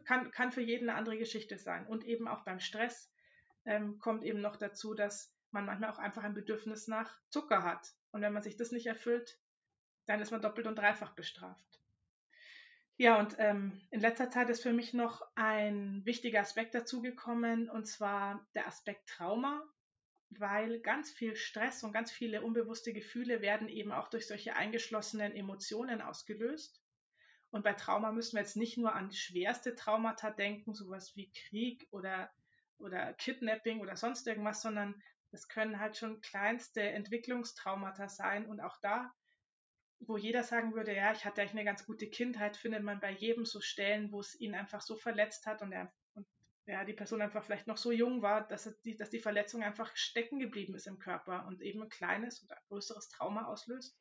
kann, 0.07 0.31
kann 0.31 0.53
für 0.53 0.63
jeden 0.63 0.89
eine 0.89 0.99
andere 0.99 1.19
Geschichte 1.19 1.59
sein. 1.59 1.87
Und 1.87 2.07
eben 2.07 2.27
auch 2.27 2.45
beim 2.45 2.61
Stress 2.61 3.13
ähm, 3.67 3.99
kommt 3.99 4.25
eben 4.25 4.41
noch 4.41 4.57
dazu, 4.57 4.95
dass 4.95 5.35
man 5.51 5.67
manchmal 5.67 5.91
auch 5.91 5.99
einfach 5.99 6.25
ein 6.25 6.33
Bedürfnis 6.33 6.89
nach 6.89 7.21
Zucker 7.29 7.63
hat. 7.63 7.93
Und 8.11 8.23
wenn 8.23 8.33
man 8.33 8.43
sich 8.43 8.57
das 8.57 8.73
nicht 8.73 8.87
erfüllt, 8.87 9.39
dann 10.07 10.23
ist 10.23 10.31
man 10.31 10.41
doppelt 10.41 10.67
und 10.67 10.77
dreifach 10.77 11.15
bestraft. 11.15 11.84
Ja, 12.97 13.19
und 13.19 13.37
ähm, 13.39 13.81
in 13.91 14.01
letzter 14.01 14.31
Zeit 14.31 14.49
ist 14.51 14.63
für 14.63 14.73
mich 14.73 14.95
noch 14.95 15.23
ein 15.35 16.05
wichtiger 16.05 16.41
Aspekt 16.41 16.75
dazugekommen, 16.75 17.69
und 17.69 17.87
zwar 17.87 18.47
der 18.55 18.67
Aspekt 18.69 19.09
Trauma, 19.09 19.63
weil 20.31 20.81
ganz 20.81 21.11
viel 21.13 21.37
Stress 21.37 21.83
und 21.83 21.93
ganz 21.93 22.13
viele 22.13 22.43
unbewusste 22.43 22.93
Gefühle 22.93 23.41
werden 23.41 23.69
eben 23.69 23.93
auch 23.93 24.09
durch 24.09 24.27
solche 24.29 24.57
eingeschlossenen 24.57 25.33
Emotionen 25.35 26.03
ausgelöst. 26.03 26.83
Und 27.51 27.65
bei 27.65 27.73
Trauma 27.73 28.13
müssen 28.13 28.37
wir 28.37 28.43
jetzt 28.43 28.57
nicht 28.57 28.79
nur 28.79 28.95
an 28.95 29.13
schwerste 29.13 29.75
Traumata 29.75 30.31
denken, 30.31 30.75
sowas 30.75 31.17
wie 31.17 31.33
Krieg 31.33 31.87
oder, 31.91 32.31
oder 32.79 33.13
Kidnapping 33.15 33.81
oder 33.81 33.97
sonst 33.97 34.27
irgendwas, 34.27 34.63
sondern 34.63 35.01
es 35.33 35.49
können 35.49 35.81
halt 35.81 35.97
schon 35.97 36.21
kleinste 36.21 36.83
Entwicklungstraumata 36.83 38.09
sein. 38.09 38.47
Und 38.47 38.61
auch 38.61 38.79
da, 38.81 39.13
wo 40.07 40.17
jeder 40.17 40.43
sagen 40.43 40.75
würde, 40.75 40.95
ja, 40.95 41.13
ich 41.13 41.25
hatte 41.25 41.41
eigentlich 41.41 41.53
eine 41.53 41.65
ganz 41.65 41.87
gute 41.87 42.09
Kindheit, 42.09 42.57
findet 42.57 42.83
man 42.83 43.01
bei 43.01 43.11
jedem 43.11 43.45
so 43.45 43.61
Stellen, 43.61 44.13
wo 44.13 44.21
es 44.21 44.39
ihn 44.41 44.55
einfach 44.55 44.81
so 44.81 44.97
verletzt 44.97 45.47
hat 45.47 45.63
und, 45.63 45.73
er, 45.73 45.93
und 46.15 46.27
ja, 46.67 46.85
die 46.85 46.93
Person 46.93 47.23
einfach 47.23 47.45
vielleicht 47.45 47.67
noch 47.67 47.77
so 47.77 47.93
jung 47.93 48.23
war, 48.23 48.47
dass, 48.47 48.73
die, 48.83 48.97
dass 48.97 49.11
die 49.11 49.19
Verletzung 49.19 49.63
einfach 49.63 49.95
stecken 49.97 50.39
geblieben 50.39 50.75
ist 50.75 50.87
im 50.87 50.99
Körper 50.99 51.47
und 51.47 51.61
eben 51.61 51.83
ein 51.83 51.89
kleines 51.89 52.43
oder 52.43 52.57
größeres 52.69 53.09
Trauma 53.09 53.47
auslöst. 53.47 53.99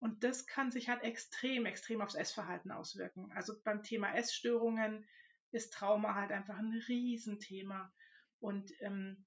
Und 0.00 0.22
das 0.22 0.46
kann 0.46 0.70
sich 0.70 0.88
halt 0.88 1.02
extrem, 1.02 1.66
extrem 1.66 2.00
aufs 2.00 2.14
Essverhalten 2.14 2.70
auswirken. 2.70 3.32
Also 3.32 3.54
beim 3.64 3.82
Thema 3.82 4.14
Essstörungen 4.14 5.06
ist 5.50 5.72
Trauma 5.72 6.14
halt 6.14 6.30
einfach 6.30 6.56
ein 6.56 6.72
Riesenthema. 6.86 7.92
Und 8.38 8.70
ähm, 8.80 9.26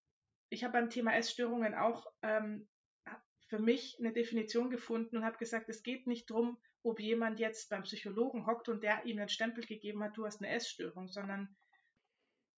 ich 0.50 0.64
habe 0.64 0.74
beim 0.74 0.90
Thema 0.90 1.14
Essstörungen 1.16 1.74
auch 1.74 2.08
ähm, 2.22 2.68
für 3.52 3.60
mich 3.60 3.98
eine 4.00 4.14
Definition 4.14 4.70
gefunden 4.70 5.18
und 5.18 5.26
habe 5.26 5.38
gesagt, 5.38 5.68
es 5.68 5.84
geht 5.84 6.08
nicht 6.08 6.30
darum, 6.30 6.58
ob 6.84 7.02
jemand 7.02 7.38
jetzt 7.38 7.70
beim 7.70 7.84
Psychologen 7.84 8.48
hockt 8.48 8.70
und 8.70 8.82
der 8.82 9.04
ihm 9.04 9.20
einen 9.20 9.28
Stempel 9.28 9.66
gegeben 9.66 10.02
hat, 10.02 10.16
du 10.16 10.26
hast 10.26 10.42
eine 10.42 10.54
Essstörung, 10.54 11.10
sondern 11.10 11.54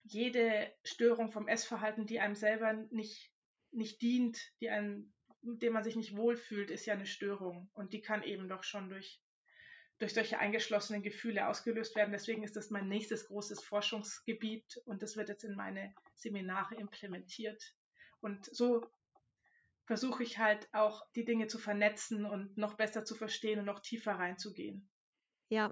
jede 0.04 0.72
Störung 0.84 1.32
vom 1.32 1.48
Essverhalten, 1.48 2.06
die 2.06 2.20
einem 2.20 2.36
selber 2.36 2.74
nicht, 2.92 3.32
nicht 3.72 4.04
dient, 4.04 4.40
die 4.62 4.70
einem 4.70 5.12
mit 5.42 5.64
dem 5.64 5.74
man 5.74 5.84
sich 5.84 5.96
nicht 5.96 6.16
wohlfühlt, 6.16 6.70
ist 6.70 6.86
ja 6.86 6.94
eine 6.94 7.08
Störung. 7.08 7.72
Und 7.74 7.92
die 7.94 8.02
kann 8.02 8.22
eben 8.22 8.48
doch 8.48 8.64
schon 8.64 8.90
durch, 8.90 9.20
durch 9.98 10.14
solche 10.14 10.38
eingeschlossenen 10.38 11.02
Gefühle 11.02 11.48
ausgelöst 11.48 11.96
werden. 11.96 12.12
Deswegen 12.12 12.44
ist 12.44 12.56
das 12.56 12.70
mein 12.70 12.88
nächstes 12.88 13.26
großes 13.26 13.64
Forschungsgebiet 13.64 14.80
und 14.86 15.02
das 15.02 15.18
wird 15.18 15.30
jetzt 15.30 15.44
in 15.44 15.56
meine 15.56 15.96
Seminare 16.14 16.76
implementiert. 16.76 17.76
Und 18.22 18.46
so 18.46 18.86
versuche 19.86 20.24
ich 20.24 20.38
halt 20.38 20.70
auch 20.74 21.06
die 21.16 21.26
Dinge 21.26 21.48
zu 21.48 21.58
vernetzen 21.58 22.26
und 22.26 22.58
noch 22.58 22.76
besser 22.76 23.06
zu 23.06 23.16
verstehen 23.16 23.60
und 23.60 23.66
noch 23.66 23.80
tiefer 23.80 24.14
reinzugehen. 24.14 24.90
Ja, 25.50 25.72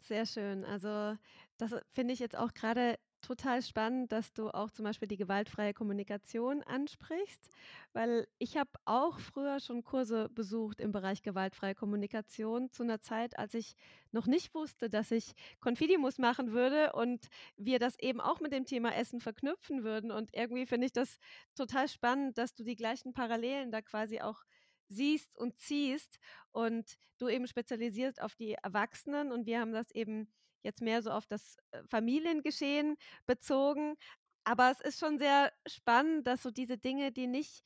sehr 0.00 0.26
schön. 0.26 0.64
Also 0.64 1.16
das 1.58 1.74
finde 1.92 2.14
ich 2.14 2.20
jetzt 2.20 2.36
auch 2.36 2.52
gerade 2.54 2.98
total 3.22 3.62
spannend, 3.62 4.12
dass 4.12 4.32
du 4.32 4.50
auch 4.50 4.70
zum 4.70 4.84
Beispiel 4.84 5.08
die 5.08 5.16
gewaltfreie 5.16 5.74
Kommunikation 5.74 6.62
ansprichst, 6.62 7.50
weil 7.92 8.28
ich 8.38 8.56
habe 8.56 8.70
auch 8.84 9.18
früher 9.18 9.60
schon 9.60 9.82
Kurse 9.82 10.28
besucht 10.28 10.80
im 10.80 10.92
Bereich 10.92 11.22
gewaltfreie 11.22 11.74
Kommunikation 11.74 12.70
zu 12.70 12.82
einer 12.82 13.00
Zeit, 13.00 13.38
als 13.38 13.54
ich 13.54 13.74
noch 14.12 14.26
nicht 14.26 14.54
wusste, 14.54 14.88
dass 14.88 15.10
ich 15.10 15.32
Confidimus 15.60 16.18
machen 16.18 16.52
würde 16.52 16.92
und 16.92 17.28
wir 17.56 17.78
das 17.78 17.98
eben 17.98 18.20
auch 18.20 18.40
mit 18.40 18.52
dem 18.52 18.64
Thema 18.64 18.94
Essen 18.94 19.20
verknüpfen 19.20 19.82
würden. 19.82 20.10
Und 20.10 20.30
irgendwie 20.32 20.66
finde 20.66 20.86
ich 20.86 20.92
das 20.92 21.18
total 21.54 21.88
spannend, 21.88 22.38
dass 22.38 22.54
du 22.54 22.64
die 22.64 22.76
gleichen 22.76 23.12
Parallelen 23.12 23.70
da 23.70 23.82
quasi 23.82 24.20
auch 24.20 24.44
siehst 24.88 25.36
und 25.36 25.58
ziehst 25.58 26.18
und 26.52 26.96
du 27.18 27.28
eben 27.28 27.46
spezialisierst 27.46 28.20
auf 28.22 28.34
die 28.36 28.52
Erwachsenen 28.52 29.32
und 29.32 29.46
wir 29.46 29.60
haben 29.60 29.72
das 29.72 29.90
eben 29.90 30.28
jetzt 30.66 30.82
mehr 30.82 31.02
so 31.02 31.10
auf 31.10 31.26
das 31.26 31.56
äh, 31.70 31.82
Familiengeschehen 31.88 32.96
bezogen. 33.24 33.96
Aber 34.44 34.70
es 34.70 34.80
ist 34.80 35.00
schon 35.00 35.18
sehr 35.18 35.52
spannend, 35.66 36.26
dass 36.26 36.42
so 36.42 36.50
diese 36.50 36.76
Dinge, 36.76 37.10
die 37.12 37.26
nicht 37.26 37.64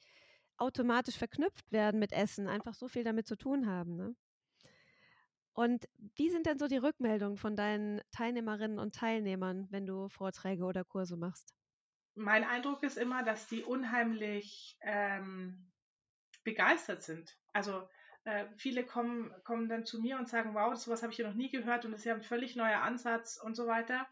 automatisch 0.57 1.17
verknüpft 1.17 1.73
werden 1.73 1.99
mit 1.99 2.13
Essen, 2.13 2.47
einfach 2.47 2.75
so 2.75 2.87
viel 2.87 3.03
damit 3.03 3.27
zu 3.27 3.37
tun 3.37 3.67
haben. 3.67 3.97
Ne? 3.97 4.15
Und 5.53 5.89
wie 6.17 6.31
sind 6.31 6.47
denn 6.47 6.59
so 6.59 6.69
die 6.69 6.77
Rückmeldungen 6.77 7.37
von 7.37 7.57
deinen 7.57 8.01
Teilnehmerinnen 8.13 8.79
und 8.79 8.95
Teilnehmern, 8.95 9.67
wenn 9.71 9.87
du 9.87 10.09
Vorträge 10.09 10.65
oder 10.65 10.85
Kurse 10.85 11.17
machst? 11.17 11.55
Mein 12.15 12.45
Eindruck 12.45 12.83
ist 12.83 12.97
immer, 12.97 13.23
dass 13.23 13.47
die 13.49 13.63
unheimlich 13.63 14.77
ähm, 14.83 15.71
begeistert 16.45 17.03
sind. 17.03 17.37
Also 17.53 17.89
äh, 18.25 18.47
viele 18.57 18.85
kommen, 18.85 19.33
kommen 19.45 19.69
dann 19.69 19.87
zu 19.87 20.01
mir 20.01 20.19
und 20.19 20.29
sagen, 20.29 20.55
wow, 20.55 20.75
sowas 20.77 21.03
habe 21.03 21.13
ich 21.13 21.19
ja 21.19 21.27
noch 21.27 21.35
nie 21.35 21.51
gehört 21.51 21.85
und 21.85 21.93
das 21.93 22.01
ist 22.01 22.07
ja 22.07 22.15
ein 22.15 22.23
völlig 22.23 22.57
neuer 22.57 22.81
Ansatz 22.81 23.41
und 23.43 23.55
so 23.55 23.67
weiter. 23.67 24.07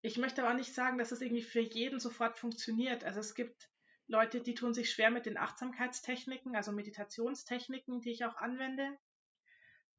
Ich 0.00 0.18
möchte 0.18 0.44
aber 0.44 0.54
nicht 0.54 0.74
sagen, 0.74 0.98
dass 0.98 1.12
es 1.12 1.20
irgendwie 1.20 1.42
für 1.42 1.60
jeden 1.60 1.98
sofort 1.98 2.38
funktioniert. 2.38 3.04
Also 3.04 3.20
es 3.20 3.34
gibt 3.34 3.70
Leute, 4.06 4.40
die 4.40 4.54
tun 4.54 4.72
sich 4.72 4.90
schwer 4.90 5.10
mit 5.10 5.26
den 5.26 5.36
Achtsamkeitstechniken, 5.36 6.54
also 6.54 6.72
Meditationstechniken, 6.72 8.00
die 8.00 8.12
ich 8.12 8.24
auch 8.24 8.36
anwende. 8.36 8.96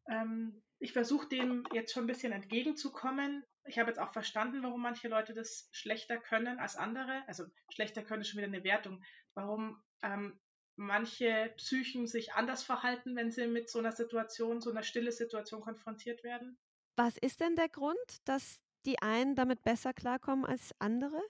Ähm, 0.10 0.64
ich 0.80 0.94
versuche 0.94 1.28
dem 1.28 1.66
jetzt 1.74 1.94
schon 1.94 2.06
ein 2.06 2.08
bisschen 2.08 2.32
entgegenzukommen. 2.32 3.44
Ich 3.66 3.78
habe 3.78 3.90
jetzt 3.90 4.00
auch 4.00 4.14
verstanden, 4.14 4.64
warum 4.64 4.82
manche 4.82 5.10
Leute 5.10 5.34
das 5.34 5.68
schlechter 5.72 6.18
können 6.18 6.60
als 6.60 6.76
andere. 6.76 7.24
Also 7.28 7.46
schlechter 7.70 8.02
können 8.02 8.22
ist 8.22 8.30
schon 8.30 8.38
wieder 8.38 8.48
eine 8.48 8.64
Wertung. 8.64 9.04
Warum 9.34 9.82
ähm, 10.02 10.40
manche 10.80 11.54
Psychen 11.58 12.08
sich 12.08 12.34
anders 12.34 12.64
verhalten, 12.64 13.16
wenn 13.18 13.32
sie 13.32 13.48
mit 13.48 13.70
so 13.70 13.80
einer 13.80 13.92
Situation, 13.92 14.62
so 14.62 14.72
einer 14.72 14.84
stille 14.84 15.12
Situation 15.12 15.60
konfrontiert 15.60 16.24
werden. 16.24 16.58
Was 16.96 17.18
ist 17.18 17.42
denn 17.42 17.56
der 17.58 17.68
Grund, 17.68 17.98
dass 18.24 18.60
die 18.86 19.00
einen 19.02 19.36
damit 19.36 19.62
besser 19.64 19.94
klarkommen 19.94 20.46
als 20.46 20.74
andere? 20.80 21.22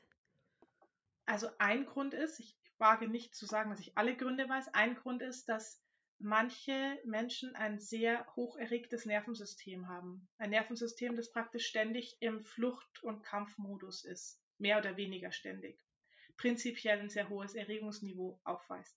Also 1.26 1.50
ein 1.58 1.88
Grund 1.88 2.14
ist, 2.14 2.40
ich 2.40 2.56
wage 2.78 3.08
nicht 3.08 3.36
zu 3.36 3.48
sagen, 3.48 3.72
dass 3.72 3.80
ich 3.80 3.98
alle 3.98 4.16
Gründe 4.16 4.48
weiß, 4.48 4.74
ein 4.74 4.96
Grund 4.96 5.24
ist, 5.24 5.50
dass 5.50 5.82
manche 6.20 7.00
Menschen 7.06 7.56
ein 7.56 7.80
sehr 7.80 8.28
hoch 8.36 8.56
erregtes 8.56 9.06
Nervensystem 9.06 9.88
haben. 9.88 10.30
Ein 10.38 10.52
Nervensystem, 10.52 11.16
das 11.16 11.32
praktisch 11.32 11.66
ständig 11.66 12.18
im 12.20 12.44
Flucht- 12.46 13.02
und 13.04 13.24
Kampfmodus 13.24 14.06
ist, 14.06 14.40
mehr 14.60 14.78
oder 14.78 14.96
weniger 14.96 15.32
ständig. 15.32 15.84
Prinzipiell 16.38 17.00
ein 17.00 17.10
sehr 17.10 17.30
hohes 17.30 17.56
Erregungsniveau 17.56 18.40
aufweist. 18.44 18.96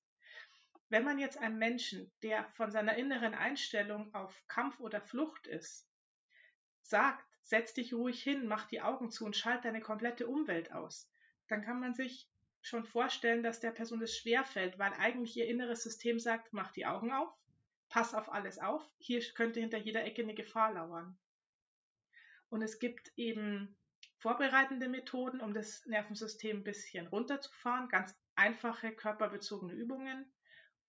Wenn 0.93 1.05
man 1.05 1.19
jetzt 1.19 1.39
einem 1.39 1.57
Menschen, 1.57 2.13
der 2.23 2.45
von 2.53 2.71
seiner 2.71 2.99
inneren 2.99 3.33
Einstellung 3.33 4.15
auf 4.15 4.47
Kampf 4.47 4.79
oder 4.79 5.01
Flucht 5.01 5.47
ist, 5.47 5.89
sagt, 6.83 7.25
setz 7.41 7.73
dich 7.73 7.95
ruhig 7.95 8.23
hin, 8.23 8.47
mach 8.47 8.67
die 8.67 8.83
Augen 8.83 9.11
zu 9.11 9.25
und 9.25 9.35
schalt 9.35 9.65
deine 9.65 9.81
komplette 9.81 10.27
Umwelt 10.27 10.71
aus, 10.71 11.11
dann 11.49 11.63
kann 11.63 11.81
man 11.81 11.95
sich 11.95 12.29
schon 12.61 12.85
vorstellen, 12.85 13.43
dass 13.43 13.59
der 13.59 13.71
Person 13.71 14.01
das 14.01 14.15
schwerfällt, 14.15 14.79
weil 14.79 14.93
eigentlich 14.99 15.35
ihr 15.35 15.47
inneres 15.47 15.83
System 15.83 16.19
sagt, 16.19 16.53
mach 16.53 16.73
die 16.73 16.85
Augen 16.85 17.11
auf, 17.11 17.33
pass 17.89 18.13
auf 18.13 18.31
alles 18.31 18.59
auf, 18.59 18.87
hier 18.99 19.23
könnte 19.33 19.61
hinter 19.61 19.79
jeder 19.79 20.05
Ecke 20.05 20.21
eine 20.21 20.35
Gefahr 20.35 20.75
lauern. 20.75 21.17
Und 22.51 22.61
es 22.61 22.79
gibt 22.79 23.13
eben 23.17 23.79
vorbereitende 24.19 24.91
Methoden, 24.91 25.41
um 25.41 25.55
das 25.55 25.87
Nervensystem 25.87 26.59
ein 26.59 26.65
bisschen 26.65 27.07
runterzufahren, 27.07 27.89
ganz 27.89 28.15
einfache 28.35 28.93
körperbezogene 28.93 29.73
Übungen, 29.73 30.31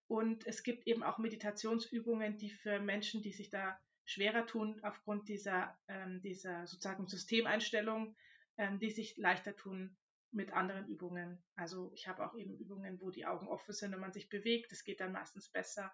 und 0.08 0.46
es 0.46 0.64
gibt 0.64 0.88
eben 0.88 1.04
auch 1.04 1.18
Meditationsübungen, 1.18 2.38
die 2.38 2.50
für 2.50 2.80
Menschen, 2.80 3.22
die 3.22 3.32
sich 3.32 3.50
da 3.50 3.80
schwerer 4.06 4.46
tun, 4.46 4.80
aufgrund 4.84 5.30
dieser, 5.30 5.78
ähm, 5.88 6.22
dieser 6.22 6.68
sozusagen 6.68 7.08
Systemeinstellung, 7.08 8.16
ähm, 8.58 8.80
die 8.80 8.92
sich 8.92 9.18
leichter 9.18 9.56
tun 9.56 9.98
mit 10.32 10.52
anderen 10.52 10.88
Übungen. 10.88 11.44
Also 11.56 11.92
ich 11.94 12.08
habe 12.08 12.26
auch 12.26 12.36
eben 12.36 12.58
Übungen, 12.58 13.00
wo 13.00 13.12
die 13.12 13.26
Augen 13.26 13.48
offen 13.48 13.74
sind 13.74 13.94
und 13.94 14.02
man 14.02 14.14
sich 14.14 14.30
bewegt. 14.30 14.72
Das 14.72 14.84
geht 14.84 15.00
dann 15.00 15.12
meistens 15.12 15.50
besser 15.50 15.94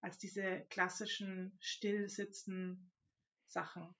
als 0.00 0.18
diese 0.18 0.66
klassischen 0.70 1.56
Stillsitzen 1.60 2.90
Sachen. 3.46 3.94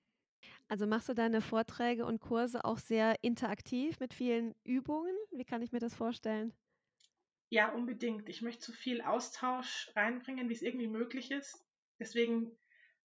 Also 0.69 0.87
machst 0.87 1.09
du 1.09 1.15
deine 1.15 1.41
Vorträge 1.41 2.05
und 2.05 2.21
Kurse 2.21 2.65
auch 2.65 2.79
sehr 2.79 3.23
interaktiv 3.23 4.01
mit 4.01 4.13
vielen 4.13 4.55
Übungen? 4.65 5.15
Wie 5.31 5.45
kann 5.45 5.63
ich 5.63 5.73
mir 5.73 5.79
das 5.79 5.95
vorstellen? 5.95 6.53
Ja, 7.49 7.73
unbedingt. 7.73 8.29
Ich 8.29 8.43
möchte 8.43 8.65
so 8.67 8.73
viel 8.73 9.03
Austausch 9.03 9.91
reinbringen, 9.97 10.49
wie 10.49 10.53
es 10.53 10.63
irgendwie 10.63 10.89
möglich 10.89 11.31
ist. 11.31 11.65
Deswegen 11.99 12.57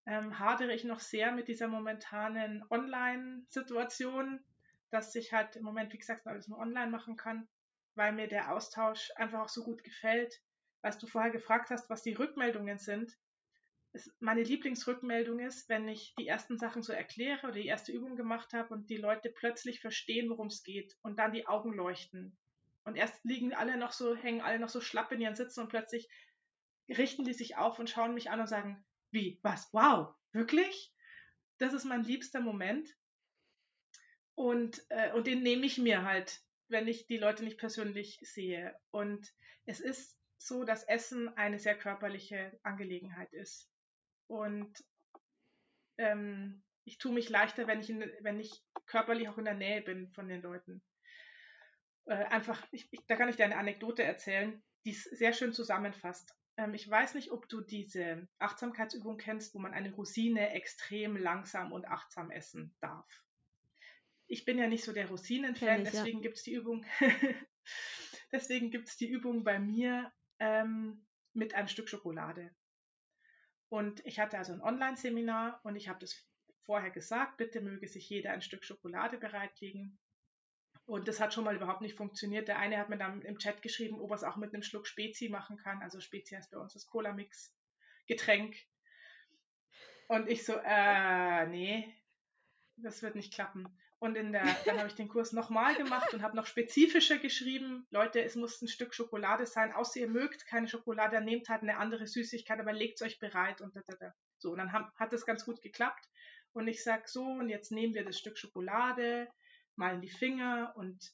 ähm, 0.06 0.38
hadere 0.38 0.74
ich 0.74 0.84
noch 0.84 1.00
sehr 1.00 1.32
mit 1.32 1.48
dieser 1.48 1.68
momentanen 1.68 2.64
Online-Situation, 2.70 4.44
dass 4.90 5.14
ich 5.14 5.32
halt 5.32 5.56
im 5.56 5.64
Moment, 5.64 5.92
wie 5.92 5.98
gesagt, 5.98 6.26
alles 6.26 6.48
nur 6.48 6.58
online 6.58 6.90
machen 6.90 7.16
kann, 7.16 7.48
weil 7.94 8.12
mir 8.12 8.26
der 8.28 8.52
Austausch 8.52 9.10
einfach 9.16 9.40
auch 9.40 9.48
so 9.48 9.62
gut 9.64 9.84
gefällt. 9.84 10.42
Als 10.82 10.98
du 10.98 11.06
vorher 11.06 11.30
gefragt 11.30 11.70
hast, 11.70 11.88
was 11.88 12.02
die 12.02 12.14
Rückmeldungen 12.14 12.78
sind, 12.78 13.16
ist 13.92 14.10
meine 14.20 14.42
Lieblingsrückmeldung 14.42 15.38
ist, 15.40 15.68
wenn 15.68 15.88
ich 15.88 16.14
die 16.18 16.26
ersten 16.26 16.58
Sachen 16.58 16.82
so 16.82 16.92
erkläre 16.92 17.44
oder 17.44 17.52
die 17.52 17.66
erste 17.66 17.92
Übung 17.92 18.16
gemacht 18.16 18.52
habe 18.54 18.74
und 18.74 18.90
die 18.90 18.96
Leute 18.96 19.30
plötzlich 19.30 19.80
verstehen, 19.80 20.30
worum 20.30 20.48
es 20.48 20.62
geht 20.64 20.96
und 21.02 21.18
dann 21.18 21.32
die 21.32 21.46
Augen 21.46 21.72
leuchten 21.74 22.38
und 22.84 22.96
erst 22.96 23.24
liegen 23.24 23.54
alle 23.54 23.76
noch 23.76 23.92
so, 23.92 24.14
hängen 24.16 24.40
alle 24.40 24.58
noch 24.58 24.68
so 24.68 24.80
schlapp 24.80 25.12
in 25.12 25.20
ihren 25.20 25.36
Sitzen 25.36 25.60
und 25.60 25.68
plötzlich 25.68 26.08
richten 26.88 27.24
die 27.24 27.34
sich 27.34 27.56
auf 27.56 27.78
und 27.78 27.88
schauen 27.88 28.14
mich 28.14 28.30
an 28.30 28.40
und 28.40 28.48
sagen, 28.48 28.84
wie, 29.10 29.38
was, 29.42 29.72
wow, 29.72 30.14
wirklich? 30.32 30.92
Das 31.58 31.72
ist 31.72 31.84
mein 31.84 32.02
liebster 32.02 32.40
Moment. 32.40 32.88
Und, 34.34 34.84
äh, 34.88 35.12
und 35.12 35.26
den 35.26 35.42
nehme 35.42 35.66
ich 35.66 35.78
mir 35.78 36.02
halt, 36.02 36.40
wenn 36.68 36.88
ich 36.88 37.06
die 37.06 37.18
Leute 37.18 37.44
nicht 37.44 37.58
persönlich 37.58 38.18
sehe. 38.22 38.76
Und 38.90 39.32
es 39.66 39.80
ist 39.80 40.18
so, 40.38 40.64
dass 40.64 40.84
Essen 40.84 41.28
eine 41.36 41.58
sehr 41.58 41.78
körperliche 41.78 42.58
Angelegenheit 42.62 43.32
ist. 43.32 43.70
Und 44.26 44.82
ähm, 45.98 46.64
ich 46.84 46.98
tue 46.98 47.12
mich 47.12 47.28
leichter, 47.28 47.66
wenn 47.66 47.80
ich, 47.80 47.90
in, 47.90 48.00
wenn 48.20 48.40
ich 48.40 48.64
körperlich 48.86 49.28
auch 49.28 49.38
in 49.38 49.44
der 49.44 49.54
Nähe 49.54 49.82
bin 49.82 50.10
von 50.12 50.28
den 50.28 50.42
Leuten 50.42 50.82
äh, 52.06 52.14
einfach, 52.14 52.60
ich, 52.70 52.88
ich, 52.92 53.04
da 53.06 53.16
kann 53.16 53.28
ich 53.28 53.36
dir 53.36 53.44
eine 53.44 53.58
Anekdote 53.58 54.02
erzählen, 54.02 54.62
die 54.84 54.90
es 54.90 55.04
sehr 55.04 55.32
schön 55.32 55.52
zusammenfasst. 55.52 56.34
Ähm, 56.56 56.74
ich 56.74 56.88
weiß 56.88 57.14
nicht, 57.14 57.30
ob 57.30 57.48
du 57.48 57.60
diese 57.60 58.28
Achtsamkeitsübung 58.38 59.16
kennst, 59.16 59.54
wo 59.54 59.58
man 59.58 59.72
eine 59.72 59.92
Rosine 59.92 60.50
extrem 60.50 61.16
langsam 61.16 61.72
und 61.72 61.86
achtsam 61.86 62.30
essen 62.30 62.74
darf. 62.80 63.24
Ich 64.26 64.44
bin 64.44 64.58
ja 64.58 64.66
nicht 64.66 64.84
so 64.84 64.92
der 64.92 65.08
Rosinen-Fan, 65.08 65.84
deswegen 65.84 66.18
ja. 66.18 66.22
gibt 66.22 66.38
es 66.38 66.42
die 66.42 66.54
Übung, 66.54 66.86
deswegen 68.32 68.70
gibt 68.70 68.88
es 68.88 68.96
die 68.96 69.08
Übung 69.08 69.44
bei 69.44 69.58
mir 69.58 70.10
ähm, 70.38 71.04
mit 71.34 71.54
einem 71.54 71.68
Stück 71.68 71.88
Schokolade. 71.88 72.54
Und 73.68 74.04
ich 74.04 74.20
hatte 74.20 74.38
also 74.38 74.52
ein 74.52 74.60
Online-Seminar 74.60 75.60
und 75.64 75.76
ich 75.76 75.88
habe 75.88 75.98
das 75.98 76.14
vorher 76.64 76.90
gesagt, 76.90 77.36
bitte 77.36 77.60
möge 77.60 77.88
sich 77.88 78.08
jeder 78.08 78.32
ein 78.32 78.42
Stück 78.42 78.64
Schokolade 78.64 79.18
bereitlegen. 79.18 79.98
Und 80.84 81.08
das 81.08 81.20
hat 81.20 81.32
schon 81.32 81.44
mal 81.44 81.54
überhaupt 81.54 81.80
nicht 81.80 81.96
funktioniert. 81.96 82.48
Der 82.48 82.58
eine 82.58 82.78
hat 82.78 82.88
mir 82.88 82.98
dann 82.98 83.22
im 83.22 83.38
Chat 83.38 83.62
geschrieben, 83.62 84.00
ob 84.00 84.10
er 84.10 84.16
es 84.16 84.24
auch 84.24 84.36
mit 84.36 84.52
einem 84.52 84.62
Schluck 84.62 84.86
Spezi 84.86 85.28
machen 85.28 85.56
kann. 85.56 85.80
Also 85.80 86.00
Spezi 86.00 86.34
heißt 86.34 86.50
bei 86.50 86.58
uns 86.58 86.72
das 86.72 86.86
Cola-Mix-Getränk. 86.86 88.56
Und 90.08 90.28
ich 90.28 90.44
so, 90.44 90.54
äh, 90.64 91.46
nee, 91.46 91.94
das 92.76 93.02
wird 93.02 93.14
nicht 93.14 93.32
klappen. 93.32 93.68
Und 94.02 94.16
in 94.16 94.32
der, 94.32 94.44
dann 94.64 94.78
habe 94.78 94.88
ich 94.88 94.96
den 94.96 95.08
Kurs 95.08 95.32
nochmal 95.32 95.76
gemacht 95.76 96.12
und 96.12 96.22
habe 96.22 96.34
noch 96.34 96.46
spezifischer 96.46 97.18
geschrieben, 97.18 97.86
Leute, 97.90 98.20
es 98.20 98.34
muss 98.34 98.60
ein 98.60 98.66
Stück 98.66 98.94
Schokolade 98.94 99.46
sein, 99.46 99.72
außer 99.72 100.00
ihr 100.00 100.08
mögt 100.08 100.44
keine 100.46 100.66
Schokolade, 100.66 101.16
dann 101.16 101.24
nehmt 101.24 101.48
halt 101.48 101.62
eine 101.62 101.76
andere 101.76 102.08
Süßigkeit, 102.08 102.58
aber 102.58 102.72
legt 102.72 103.00
es 103.00 103.06
euch 103.06 103.20
bereit 103.20 103.60
und 103.60 103.76
da, 103.76 103.80
da, 103.86 103.94
da. 103.94 104.14
So, 104.38 104.50
und 104.50 104.58
dann 104.58 104.72
haben, 104.72 104.90
hat 104.96 105.12
das 105.12 105.24
ganz 105.24 105.44
gut 105.44 105.62
geklappt. 105.62 106.04
Und 106.52 106.66
ich 106.66 106.82
sage 106.82 107.04
so, 107.06 107.24
und 107.24 107.48
jetzt 107.48 107.70
nehmen 107.70 107.94
wir 107.94 108.04
das 108.04 108.18
Stück 108.18 108.38
Schokolade, 108.38 109.28
mal 109.76 109.94
in 109.94 110.00
die 110.00 110.10
Finger 110.10 110.72
und 110.76 111.12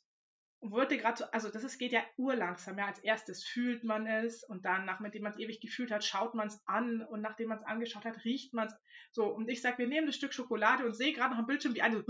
wollte 0.60 0.98
gerade 0.98 1.18
so, 1.18 1.24
also 1.26 1.50
das 1.50 1.62
ist, 1.62 1.78
geht 1.78 1.92
ja 1.92 2.02
urlangsam. 2.16 2.78
Ja, 2.78 2.86
als 2.86 2.98
erstes 2.98 3.44
fühlt 3.44 3.84
man 3.84 4.06
es 4.06 4.42
und 4.42 4.64
dann, 4.64 4.84
nachdem 4.86 5.22
man 5.22 5.32
es 5.32 5.38
ewig 5.38 5.60
gefühlt 5.60 5.90
hat, 5.90 6.04
schaut 6.04 6.34
man 6.34 6.48
es 6.48 6.60
an 6.66 7.02
und 7.02 7.20
nachdem 7.20 7.48
man 7.48 7.58
es 7.58 7.64
angeschaut 7.64 8.04
hat, 8.04 8.24
riecht 8.24 8.54
man 8.54 8.66
es. 8.66 8.74
So, 9.12 9.26
und 9.26 9.48
ich 9.48 9.62
sage, 9.62 9.78
wir 9.78 9.86
nehmen 9.86 10.06
das 10.06 10.16
Stück 10.16 10.34
Schokolade 10.34 10.84
und 10.84 10.94
sehe 10.94 11.12
gerade 11.12 11.30
noch 11.30 11.38
am 11.38 11.46
Bildschirm, 11.46 11.74
wie 11.74 11.82
eine, 11.82 12.04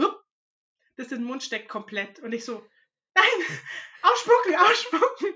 das 0.97 1.13
in 1.13 1.19
den 1.19 1.25
Mund 1.25 1.43
steckt 1.43 1.69
komplett. 1.69 2.21
Und 2.21 2.33
ich 2.33 2.45
so, 2.45 2.67
nein, 3.15 3.25
ausspucken, 4.03 4.57
ausspucken, 4.57 5.35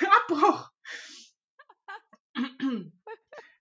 Abbruch. 0.22 0.70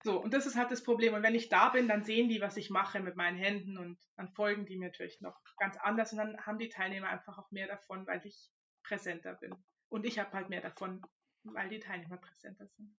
So, 0.05 0.21
und 0.21 0.35
das 0.35 0.45
ist 0.45 0.55
halt 0.55 0.69
das 0.69 0.83
Problem. 0.83 1.15
Und 1.15 1.23
wenn 1.23 1.33
ich 1.33 1.49
da 1.49 1.69
bin, 1.69 1.87
dann 1.87 2.03
sehen 2.03 2.29
die, 2.29 2.39
was 2.39 2.57
ich 2.57 2.69
mache 2.69 2.99
mit 2.99 3.15
meinen 3.15 3.37
Händen 3.37 3.79
und 3.79 3.97
dann 4.15 4.29
folgen 4.29 4.67
die 4.67 4.77
mir 4.77 4.89
natürlich 4.89 5.19
noch 5.19 5.41
ganz 5.57 5.77
anders 5.77 6.11
und 6.11 6.19
dann 6.19 6.45
haben 6.45 6.59
die 6.59 6.69
Teilnehmer 6.69 7.09
einfach 7.09 7.39
auch 7.39 7.49
mehr 7.49 7.65
davon, 7.65 8.05
weil 8.05 8.23
ich 8.23 8.51
präsenter 8.83 9.33
bin. 9.33 9.55
Und 9.89 10.05
ich 10.05 10.19
habe 10.19 10.31
halt 10.33 10.49
mehr 10.49 10.61
davon, 10.61 11.01
weil 11.41 11.69
die 11.69 11.79
Teilnehmer 11.79 12.17
präsenter 12.17 12.67
sind. 12.67 12.95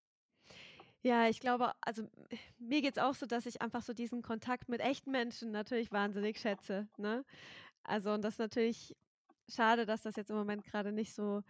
Ja, 1.03 1.29
ich 1.29 1.39
glaube, 1.39 1.75
also 1.81 2.11
mir 2.59 2.83
geht 2.83 2.97
es 2.97 3.03
auch 3.03 3.15
so, 3.15 3.25
dass 3.25 3.47
ich 3.47 3.63
einfach 3.63 3.83
so 3.83 3.93
diesen 3.93 4.23
Kontakt 4.23 4.69
mit 4.69 4.81
echten 4.81 5.13
Menschen 5.13 5.53
natürlich 5.53 5.93
wahnsinnig 5.93 6.41
schätze. 6.41 6.89
Ne? 6.97 7.25
Also, 7.85 8.11
und 8.15 8.23
das 8.23 8.35
ist 8.35 8.41
natürlich 8.41 8.97
schade, 9.49 9.87
dass 9.87 10.03
das 10.03 10.17
jetzt 10.17 10.31
im 10.31 10.37
Moment 10.37 10.65
gerade 10.65 10.91
nicht 10.91 11.15
so 11.15 11.45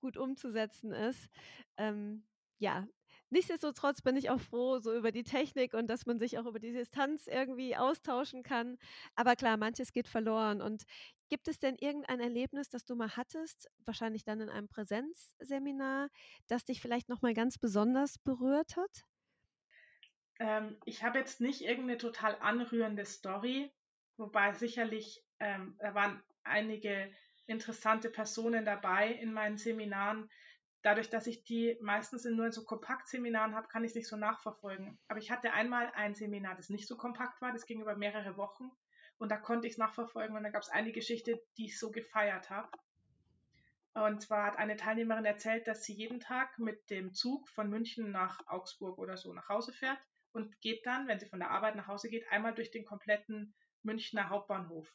gut 0.00 0.16
umzusetzen 0.16 0.90
ist. 0.90 1.28
Ähm, 1.76 2.24
ja, 2.56 2.86
Nichtsdestotrotz 3.32 4.02
bin 4.02 4.18
ich 4.18 4.28
auch 4.28 4.40
froh, 4.40 4.78
so 4.78 4.94
über 4.94 5.10
die 5.10 5.22
Technik 5.22 5.72
und 5.72 5.86
dass 5.86 6.04
man 6.04 6.18
sich 6.18 6.38
auch 6.38 6.44
über 6.44 6.58
die 6.58 6.72
Distanz 6.72 7.26
irgendwie 7.26 7.74
austauschen 7.74 8.42
kann. 8.42 8.76
Aber 9.14 9.36
klar, 9.36 9.56
manches 9.56 9.94
geht 9.94 10.06
verloren. 10.06 10.60
Und 10.60 10.84
gibt 11.30 11.48
es 11.48 11.58
denn 11.58 11.76
irgendein 11.76 12.20
Erlebnis, 12.20 12.68
das 12.68 12.84
du 12.84 12.94
mal 12.94 13.16
hattest, 13.16 13.70
wahrscheinlich 13.86 14.24
dann 14.24 14.42
in 14.42 14.50
einem 14.50 14.68
Präsenzseminar, 14.68 16.10
das 16.46 16.66
dich 16.66 16.82
vielleicht 16.82 17.08
nochmal 17.08 17.32
ganz 17.32 17.56
besonders 17.56 18.18
berührt 18.18 18.76
hat? 18.76 19.06
Ähm, 20.38 20.76
ich 20.84 21.02
habe 21.02 21.18
jetzt 21.18 21.40
nicht 21.40 21.62
irgendeine 21.62 21.96
total 21.96 22.36
anrührende 22.38 23.06
Story, 23.06 23.72
wobei 24.18 24.52
sicherlich, 24.52 25.24
ähm, 25.40 25.74
da 25.78 25.94
waren 25.94 26.22
einige 26.44 27.10
interessante 27.46 28.10
Personen 28.10 28.66
dabei 28.66 29.08
in 29.08 29.32
meinen 29.32 29.56
Seminaren, 29.56 30.30
dadurch, 30.82 31.10
dass 31.10 31.26
ich 31.26 31.44
die 31.44 31.78
meistens 31.80 32.24
nur 32.24 32.46
in 32.46 32.52
so 32.52 32.64
Kompaktseminaren 32.64 33.54
habe, 33.54 33.68
kann 33.68 33.84
ich 33.84 33.90
es 33.90 33.94
nicht 33.94 34.08
so 34.08 34.16
nachverfolgen. 34.16 34.98
Aber 35.08 35.18
ich 35.18 35.30
hatte 35.30 35.52
einmal 35.52 35.90
ein 35.94 36.14
Seminar, 36.14 36.56
das 36.56 36.70
nicht 36.70 36.88
so 36.88 36.96
kompakt 36.96 37.40
war, 37.40 37.52
das 37.52 37.66
ging 37.66 37.80
über 37.80 37.96
mehrere 37.96 38.36
Wochen 38.36 38.70
und 39.18 39.30
da 39.30 39.36
konnte 39.36 39.66
ich 39.66 39.74
es 39.74 39.78
nachverfolgen 39.78 40.36
und 40.36 40.42
da 40.42 40.50
gab 40.50 40.62
es 40.62 40.68
eine 40.68 40.92
Geschichte, 40.92 41.40
die 41.56 41.66
ich 41.66 41.78
so 41.78 41.90
gefeiert 41.90 42.50
habe. 42.50 42.68
Und 43.94 44.22
zwar 44.22 44.46
hat 44.46 44.56
eine 44.56 44.76
Teilnehmerin 44.76 45.26
erzählt, 45.26 45.68
dass 45.68 45.84
sie 45.84 45.92
jeden 45.92 46.18
Tag 46.18 46.58
mit 46.58 46.90
dem 46.90 47.12
Zug 47.12 47.48
von 47.50 47.68
München 47.68 48.10
nach 48.10 48.46
Augsburg 48.46 48.98
oder 48.98 49.16
so 49.16 49.32
nach 49.32 49.48
Hause 49.48 49.72
fährt 49.72 49.98
und 50.32 50.60
geht 50.62 50.86
dann, 50.86 51.06
wenn 51.08 51.20
sie 51.20 51.26
von 51.26 51.38
der 51.38 51.50
Arbeit 51.50 51.76
nach 51.76 51.88
Hause 51.88 52.08
geht, 52.08 52.26
einmal 52.32 52.54
durch 52.54 52.70
den 52.70 52.86
kompletten 52.86 53.54
Münchner 53.82 54.30
Hauptbahnhof. 54.30 54.90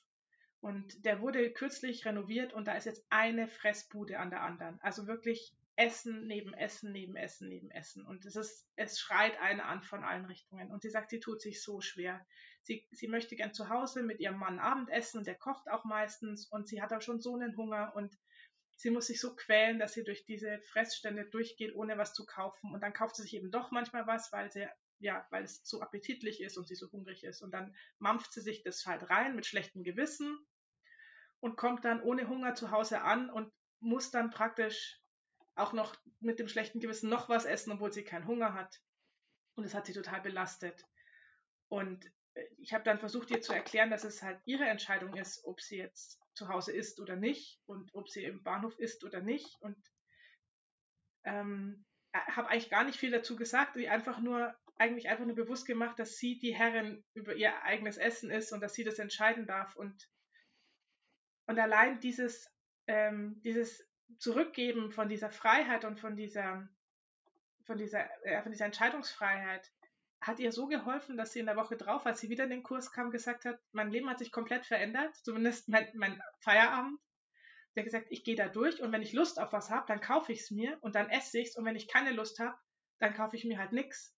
Und 0.62 1.06
der 1.06 1.22
wurde 1.22 1.52
kürzlich 1.54 2.06
renoviert 2.06 2.54
und 2.54 2.68
da 2.68 2.74
ist 2.74 2.86
jetzt 2.86 3.06
eine 3.10 3.48
Fressbude 3.48 4.18
an 4.18 4.32
der 4.32 4.42
anderen. 4.42 4.80
Also 4.82 5.06
wirklich 5.06 5.56
Essen 5.78 6.26
neben 6.26 6.56
Essen 6.56 6.92
neben 6.92 7.16
Essen 7.16 7.50
neben 7.50 7.70
Essen. 7.70 8.06
Und 8.06 8.26
es 8.26 8.36
ist, 8.36 8.68
es 8.76 9.00
schreit 9.00 9.40
eine 9.40 9.64
an 9.64 9.84
von 9.84 10.04
allen 10.04 10.26
Richtungen. 10.26 10.72
Und 10.72 10.82
sie 10.82 10.90
sagt, 10.90 11.12
sie 11.12 11.20
tut 11.20 11.40
sich 11.40 11.62
so 11.62 11.82
schwer. 11.82 12.26
Sie, 12.64 12.88
sie 12.92 13.08
möchte 13.08 13.36
gern 13.36 13.54
zu 13.54 13.70
Hause 13.70 14.02
mit 14.02 14.20
ihrem 14.20 14.38
Mann 14.38 14.60
Abendessen 14.60 15.20
und 15.20 15.28
der 15.28 15.36
kocht 15.36 15.70
auch 15.70 15.86
meistens 15.86 16.48
und 16.48 16.68
sie 16.68 16.82
hat 16.82 16.92
auch 16.92 17.02
schon 17.02 17.22
so 17.22 17.36
einen 17.36 17.56
Hunger 17.56 17.94
und 17.96 18.18
sie 18.76 18.90
muss 18.90 19.08
sich 19.08 19.22
so 19.22 19.36
quälen, 19.36 19.78
dass 19.78 19.94
sie 19.94 20.04
durch 20.04 20.26
diese 20.26 20.60
Fressstände 20.72 21.30
durchgeht, 21.30 21.76
ohne 21.76 21.98
was 21.98 22.14
zu 22.14 22.26
kaufen. 22.26 22.74
Und 22.74 22.82
dann 22.82 22.94
kauft 22.94 23.16
sie 23.16 23.22
sich 23.22 23.36
eben 23.36 23.52
doch 23.52 23.70
manchmal 23.70 24.08
was, 24.08 24.32
weil 24.34 24.52
sie 24.52 24.68
ja, 25.00 25.28
weil 25.30 25.44
es 25.44 25.62
so 25.64 25.82
appetitlich 25.82 26.42
ist 26.42 26.58
und 26.58 26.68
sie 26.68 26.76
so 26.76 26.92
hungrig 26.92 27.24
ist. 27.24 27.44
Und 27.44 27.52
dann 27.52 27.76
mampft 28.00 28.34
sie 28.34 28.42
sich 28.42 28.64
das 28.64 28.86
halt 28.88 29.10
rein 29.12 29.36
mit 29.36 29.46
schlechtem 29.46 29.84
Gewissen 29.84 30.40
und 31.40 31.56
kommt 31.56 31.86
dann 31.86 32.02
ohne 32.02 32.28
Hunger 32.28 32.56
zu 32.56 32.72
Hause 32.72 33.02
an 33.02 33.30
und 33.30 33.54
muss 33.80 34.10
dann 34.10 34.32
praktisch 34.32 35.00
auch 35.58 35.74
noch 35.74 35.96
mit 36.20 36.40
dem 36.40 36.48
schlechten 36.48 36.80
Gewissen 36.80 37.10
noch 37.10 37.30
was 37.30 37.46
essen, 37.46 37.72
obwohl 37.72 37.92
sie 37.92 38.04
keinen 38.04 38.28
Hunger 38.28 38.54
hat. 38.54 38.82
Und 39.56 39.64
das 39.64 39.74
hat 39.74 39.86
sie 39.86 39.94
total 39.94 40.22
belastet. 40.22 40.86
Und 41.68 42.06
äh, 42.34 42.46
ich 42.58 42.74
habe 42.74 42.84
dann 42.84 43.00
versucht, 43.00 43.32
ihr 43.32 43.42
zu 43.42 43.54
erklären, 43.54 43.90
dass 43.90 44.04
es 44.04 44.22
halt 44.22 44.40
ihre 44.46 44.66
Entscheidung 44.66 45.16
ist, 45.16 45.44
ob 45.46 45.62
sie 45.62 45.78
jetzt 45.78 46.20
zu 46.34 46.48
Hause 46.48 46.72
ist 46.72 47.00
oder 47.00 47.16
nicht 47.16 47.60
und 47.66 47.94
ob 47.94 48.10
sie 48.10 48.24
im 48.24 48.44
Bahnhof 48.44 48.78
ist 48.78 49.04
oder 49.04 49.22
nicht. 49.22 49.60
Und 49.62 49.78
ähm, 51.24 51.86
äh, 52.14 52.20
habe 52.20 52.50
eigentlich 52.50 52.70
gar 52.70 52.84
nicht 52.84 53.00
viel 53.00 53.12
dazu 53.12 53.36
gesagt, 53.36 53.76
wie 53.76 53.90
einfach 53.90 54.20
nur 54.20 54.56
eigentlich 54.80 55.10
einfach 55.10 55.26
nur 55.26 55.36
bewusst 55.36 55.66
gemacht, 55.66 55.98
dass 56.00 56.18
sie 56.18 56.38
die 56.40 56.56
Herrin 56.56 57.04
über 57.14 57.34
ihr 57.36 57.64
eigenes 57.64 57.98
Essen 57.98 58.30
ist 58.30 58.52
und 58.52 58.62
dass 58.62 58.74
sie 58.74 58.84
das 58.84 59.00
entscheiden 59.00 59.48
darf. 59.48 59.76
Und, 59.76 60.10
und 61.48 61.58
allein 61.60 62.00
dieses, 62.00 62.48
ähm, 62.86 63.42
dieses 63.44 63.88
Zurückgeben 64.20 64.92
von 64.92 65.10
dieser 65.10 65.30
Freiheit 65.30 65.86
und 65.86 66.00
von 66.00 66.16
dieser, 66.16 66.68
von 67.66 67.78
dieser, 67.78 68.08
äh, 68.26 68.42
von 68.42 68.52
dieser 68.52 68.66
Entscheidungsfreiheit 68.66 69.72
hat 70.22 70.40
ihr 70.40 70.52
so 70.52 70.68
geholfen, 70.68 71.18
dass 71.18 71.34
sie 71.34 71.40
in 71.40 71.46
der 71.46 71.56
Woche 71.56 71.78
drauf, 71.78 72.06
als 72.06 72.20
sie 72.20 72.30
wieder 72.30 72.46
in 72.46 72.50
den 72.50 72.64
Kurs 72.64 72.92
kam, 72.92 73.12
gesagt 73.12 73.46
hat, 73.46 73.60
mein 73.72 73.92
Leben 73.92 74.10
hat 74.10 74.20
sich 74.20 74.32
komplett 74.32 74.66
verändert, 74.66 75.16
zumindest 75.18 75.70
mein, 75.70 75.88
mein 75.94 76.22
Feierabend. 76.40 77.00
Sie 77.74 77.82
hat 77.82 77.86
gesagt, 77.86 78.08
ich 78.10 78.24
gehe 78.24 78.36
da 78.36 78.48
durch 78.48 78.82
und 78.82 78.92
wenn 78.92 79.04
ich 79.04 79.14
Lust 79.14 79.40
auf 79.40 79.54
was 79.54 79.70
habe, 79.70 79.86
dann 79.88 80.02
kaufe 80.02 80.32
ich 80.32 80.42
es 80.42 80.52
mir 80.52 80.78
und 80.82 80.96
dann 80.96 81.10
esse 81.10 81.40
ich 81.40 81.50
es 81.50 81.56
und 81.56 81.66
wenn 81.66 81.76
ich 81.76 81.88
keine 81.88 82.12
Lust 82.12 82.40
habe, 82.40 82.58
dann 83.00 83.14
kaufe 83.14 83.36
ich 83.36 83.46
mir 83.46 83.60
halt 83.60 83.72
nichts. 83.72 84.16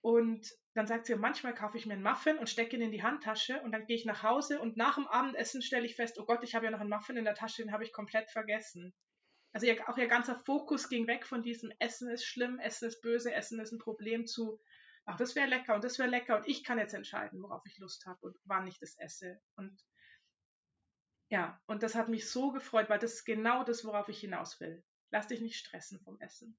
Und 0.00 0.48
dann 0.74 0.86
sagt 0.86 1.06
sie, 1.06 1.16
manchmal 1.16 1.54
kaufe 1.54 1.76
ich 1.76 1.84
mir 1.84 1.94
einen 1.94 2.02
Muffin 2.02 2.38
und 2.38 2.48
stecke 2.48 2.76
ihn 2.76 2.82
in 2.82 2.92
die 2.92 3.02
Handtasche 3.02 3.60
und 3.62 3.72
dann 3.72 3.84
gehe 3.86 3.96
ich 3.96 4.06
nach 4.06 4.22
Hause 4.22 4.60
und 4.60 4.76
nach 4.76 4.94
dem 4.94 5.08
Abendessen 5.08 5.60
stelle 5.60 5.84
ich 5.84 5.96
fest, 5.96 6.18
oh 6.18 6.24
Gott, 6.24 6.42
ich 6.44 6.54
habe 6.54 6.64
ja 6.64 6.70
noch 6.70 6.80
einen 6.80 6.88
Muffin 6.88 7.16
in 7.16 7.24
der 7.24 7.34
Tasche, 7.34 7.62
den 7.62 7.72
habe 7.72 7.84
ich 7.84 7.92
komplett 7.92 8.30
vergessen. 8.30 8.94
Also 9.58 9.66
ihr, 9.66 9.88
auch 9.88 9.98
ihr 9.98 10.06
ganzer 10.06 10.36
Fokus 10.36 10.88
ging 10.88 11.08
weg 11.08 11.26
von 11.26 11.42
diesem 11.42 11.72
Essen 11.80 12.08
ist 12.10 12.24
schlimm, 12.24 12.60
Essen 12.60 12.86
ist 12.86 13.00
böse, 13.00 13.34
Essen 13.34 13.58
ist 13.58 13.72
ein 13.72 13.80
Problem 13.80 14.24
zu, 14.24 14.60
ach, 15.04 15.16
das 15.16 15.34
wäre 15.34 15.48
lecker 15.48 15.74
und 15.74 15.82
das 15.82 15.98
wäre 15.98 16.08
lecker 16.08 16.36
und 16.36 16.46
ich 16.46 16.62
kann 16.62 16.78
jetzt 16.78 16.94
entscheiden, 16.94 17.42
worauf 17.42 17.66
ich 17.66 17.76
Lust 17.78 18.06
habe 18.06 18.24
und 18.24 18.36
wann 18.44 18.68
ich 18.68 18.78
das 18.78 18.96
esse. 18.98 19.40
Und 19.56 19.84
ja, 21.28 21.60
und 21.66 21.82
das 21.82 21.96
hat 21.96 22.08
mich 22.08 22.30
so 22.30 22.52
gefreut, 22.52 22.88
weil 22.88 23.00
das 23.00 23.14
ist 23.14 23.24
genau 23.24 23.64
das, 23.64 23.84
worauf 23.84 24.08
ich 24.08 24.20
hinaus 24.20 24.60
will. 24.60 24.84
Lass 25.10 25.26
dich 25.26 25.40
nicht 25.40 25.56
stressen 25.56 25.98
vom 26.04 26.20
Essen. 26.20 26.56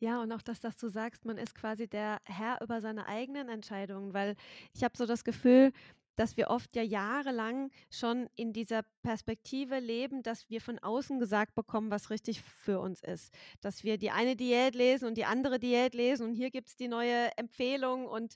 Ja, 0.00 0.20
und 0.20 0.32
auch, 0.32 0.42
dass, 0.42 0.58
dass 0.58 0.76
du 0.76 0.88
sagst, 0.88 1.24
man 1.24 1.38
ist 1.38 1.54
quasi 1.54 1.86
der 1.86 2.20
Herr 2.24 2.60
über 2.62 2.80
seine 2.80 3.06
eigenen 3.06 3.48
Entscheidungen, 3.48 4.12
weil 4.12 4.34
ich 4.74 4.82
habe 4.82 4.96
so 4.96 5.06
das 5.06 5.22
Gefühl, 5.22 5.72
dass 6.20 6.36
wir 6.36 6.48
oft 6.50 6.76
ja 6.76 6.82
jahrelang 6.82 7.70
schon 7.90 8.28
in 8.36 8.52
dieser 8.52 8.82
Perspektive 9.02 9.78
leben, 9.78 10.22
dass 10.22 10.50
wir 10.50 10.60
von 10.60 10.78
außen 10.78 11.18
gesagt 11.18 11.54
bekommen, 11.54 11.90
was 11.90 12.10
richtig 12.10 12.42
für 12.42 12.78
uns 12.78 13.02
ist. 13.02 13.32
Dass 13.62 13.84
wir 13.84 13.96
die 13.96 14.10
eine 14.10 14.36
Diät 14.36 14.74
lesen 14.74 15.06
und 15.08 15.16
die 15.16 15.24
andere 15.24 15.58
Diät 15.58 15.94
lesen 15.94 16.26
und 16.26 16.34
hier 16.34 16.50
gibt 16.50 16.68
es 16.68 16.76
die 16.76 16.88
neue 16.88 17.30
Empfehlung 17.38 18.06
und 18.06 18.34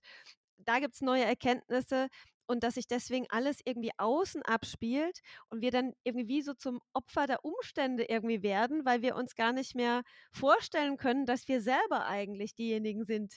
da 0.57 0.79
gibt 0.79 0.94
es 0.94 1.03
neue 1.03 1.25
Erkenntnisse 1.25 2.09
und 2.47 2.64
dass 2.64 2.77
sich 2.77 2.87
deswegen 2.87 3.27
alles 3.29 3.61
irgendwie 3.66 3.90
außen 3.99 4.40
abspielt 4.40 5.20
und 5.51 5.61
wir 5.61 5.70
dann 5.70 5.92
irgendwie 6.05 6.40
so 6.40 6.55
zum 6.55 6.81
Opfer 6.94 7.27
der 7.27 7.44
Umstände 7.44 8.05
irgendwie 8.05 8.42
werden, 8.42 8.87
weil 8.87 9.03
wir 9.03 9.14
uns 9.14 9.35
gar 9.35 9.53
nicht 9.53 9.75
mehr 9.75 10.05
vorstellen 10.33 10.97
können, 10.97 11.27
dass 11.27 11.49
wir 11.49 11.61
selber 11.61 12.07
eigentlich 12.07 12.55
diejenigen 12.55 13.05
sind, 13.05 13.35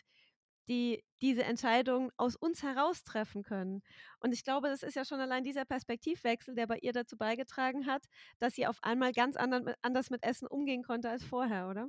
die 0.67 1.03
diese 1.21 1.43
Entscheidung 1.43 2.11
aus 2.17 2.35
uns 2.35 2.61
heraus 2.63 3.03
treffen 3.03 3.43
können. 3.43 3.81
Und 4.19 4.33
ich 4.33 4.43
glaube, 4.43 4.69
das 4.69 4.83
ist 4.83 4.95
ja 4.95 5.05
schon 5.05 5.19
allein 5.19 5.43
dieser 5.43 5.65
Perspektivwechsel, 5.65 6.55
der 6.55 6.67
bei 6.67 6.77
ihr 6.77 6.93
dazu 6.93 7.17
beigetragen 7.17 7.85
hat, 7.85 8.05
dass 8.39 8.53
sie 8.53 8.67
auf 8.67 8.77
einmal 8.83 9.13
ganz 9.13 9.35
anders 9.35 10.09
mit 10.09 10.23
Essen 10.23 10.47
umgehen 10.47 10.83
konnte 10.83 11.09
als 11.09 11.23
vorher, 11.23 11.69
oder? 11.69 11.87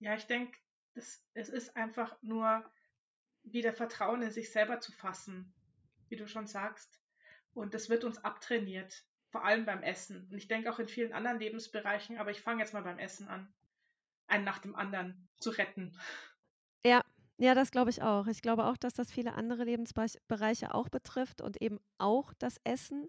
Ja, 0.00 0.14
ich 0.14 0.26
denke, 0.26 0.58
es 0.94 1.22
ist 1.34 1.76
einfach 1.76 2.16
nur 2.22 2.64
wieder 3.42 3.72
Vertrauen 3.72 4.22
in 4.22 4.30
sich 4.30 4.50
selber 4.50 4.80
zu 4.80 4.90
fassen 4.92 5.54
wie 6.08 6.16
du 6.16 6.26
schon 6.26 6.46
sagst. 6.46 7.00
Und 7.52 7.74
das 7.74 7.88
wird 7.88 8.04
uns 8.04 8.18
abtrainiert, 8.18 9.04
vor 9.30 9.44
allem 9.44 9.64
beim 9.64 9.82
Essen. 9.82 10.28
Und 10.30 10.38
ich 10.38 10.48
denke 10.48 10.70
auch 10.70 10.78
in 10.78 10.88
vielen 10.88 11.12
anderen 11.12 11.38
Lebensbereichen, 11.38 12.18
aber 12.18 12.30
ich 12.30 12.40
fange 12.40 12.62
jetzt 12.62 12.72
mal 12.72 12.82
beim 12.82 12.98
Essen 12.98 13.28
an, 13.28 13.52
einen 14.26 14.44
nach 14.44 14.58
dem 14.58 14.74
anderen 14.74 15.28
zu 15.38 15.50
retten. 15.50 15.98
Ja, 17.36 17.54
das 17.54 17.72
glaube 17.72 17.90
ich 17.90 18.02
auch. 18.02 18.26
Ich 18.28 18.42
glaube 18.42 18.64
auch, 18.66 18.76
dass 18.76 18.94
das 18.94 19.10
viele 19.10 19.34
andere 19.34 19.64
Lebensbereiche 19.64 20.72
auch 20.72 20.88
betrifft 20.88 21.40
und 21.40 21.60
eben 21.60 21.80
auch 21.98 22.32
das 22.38 22.58
Essen. 22.62 23.08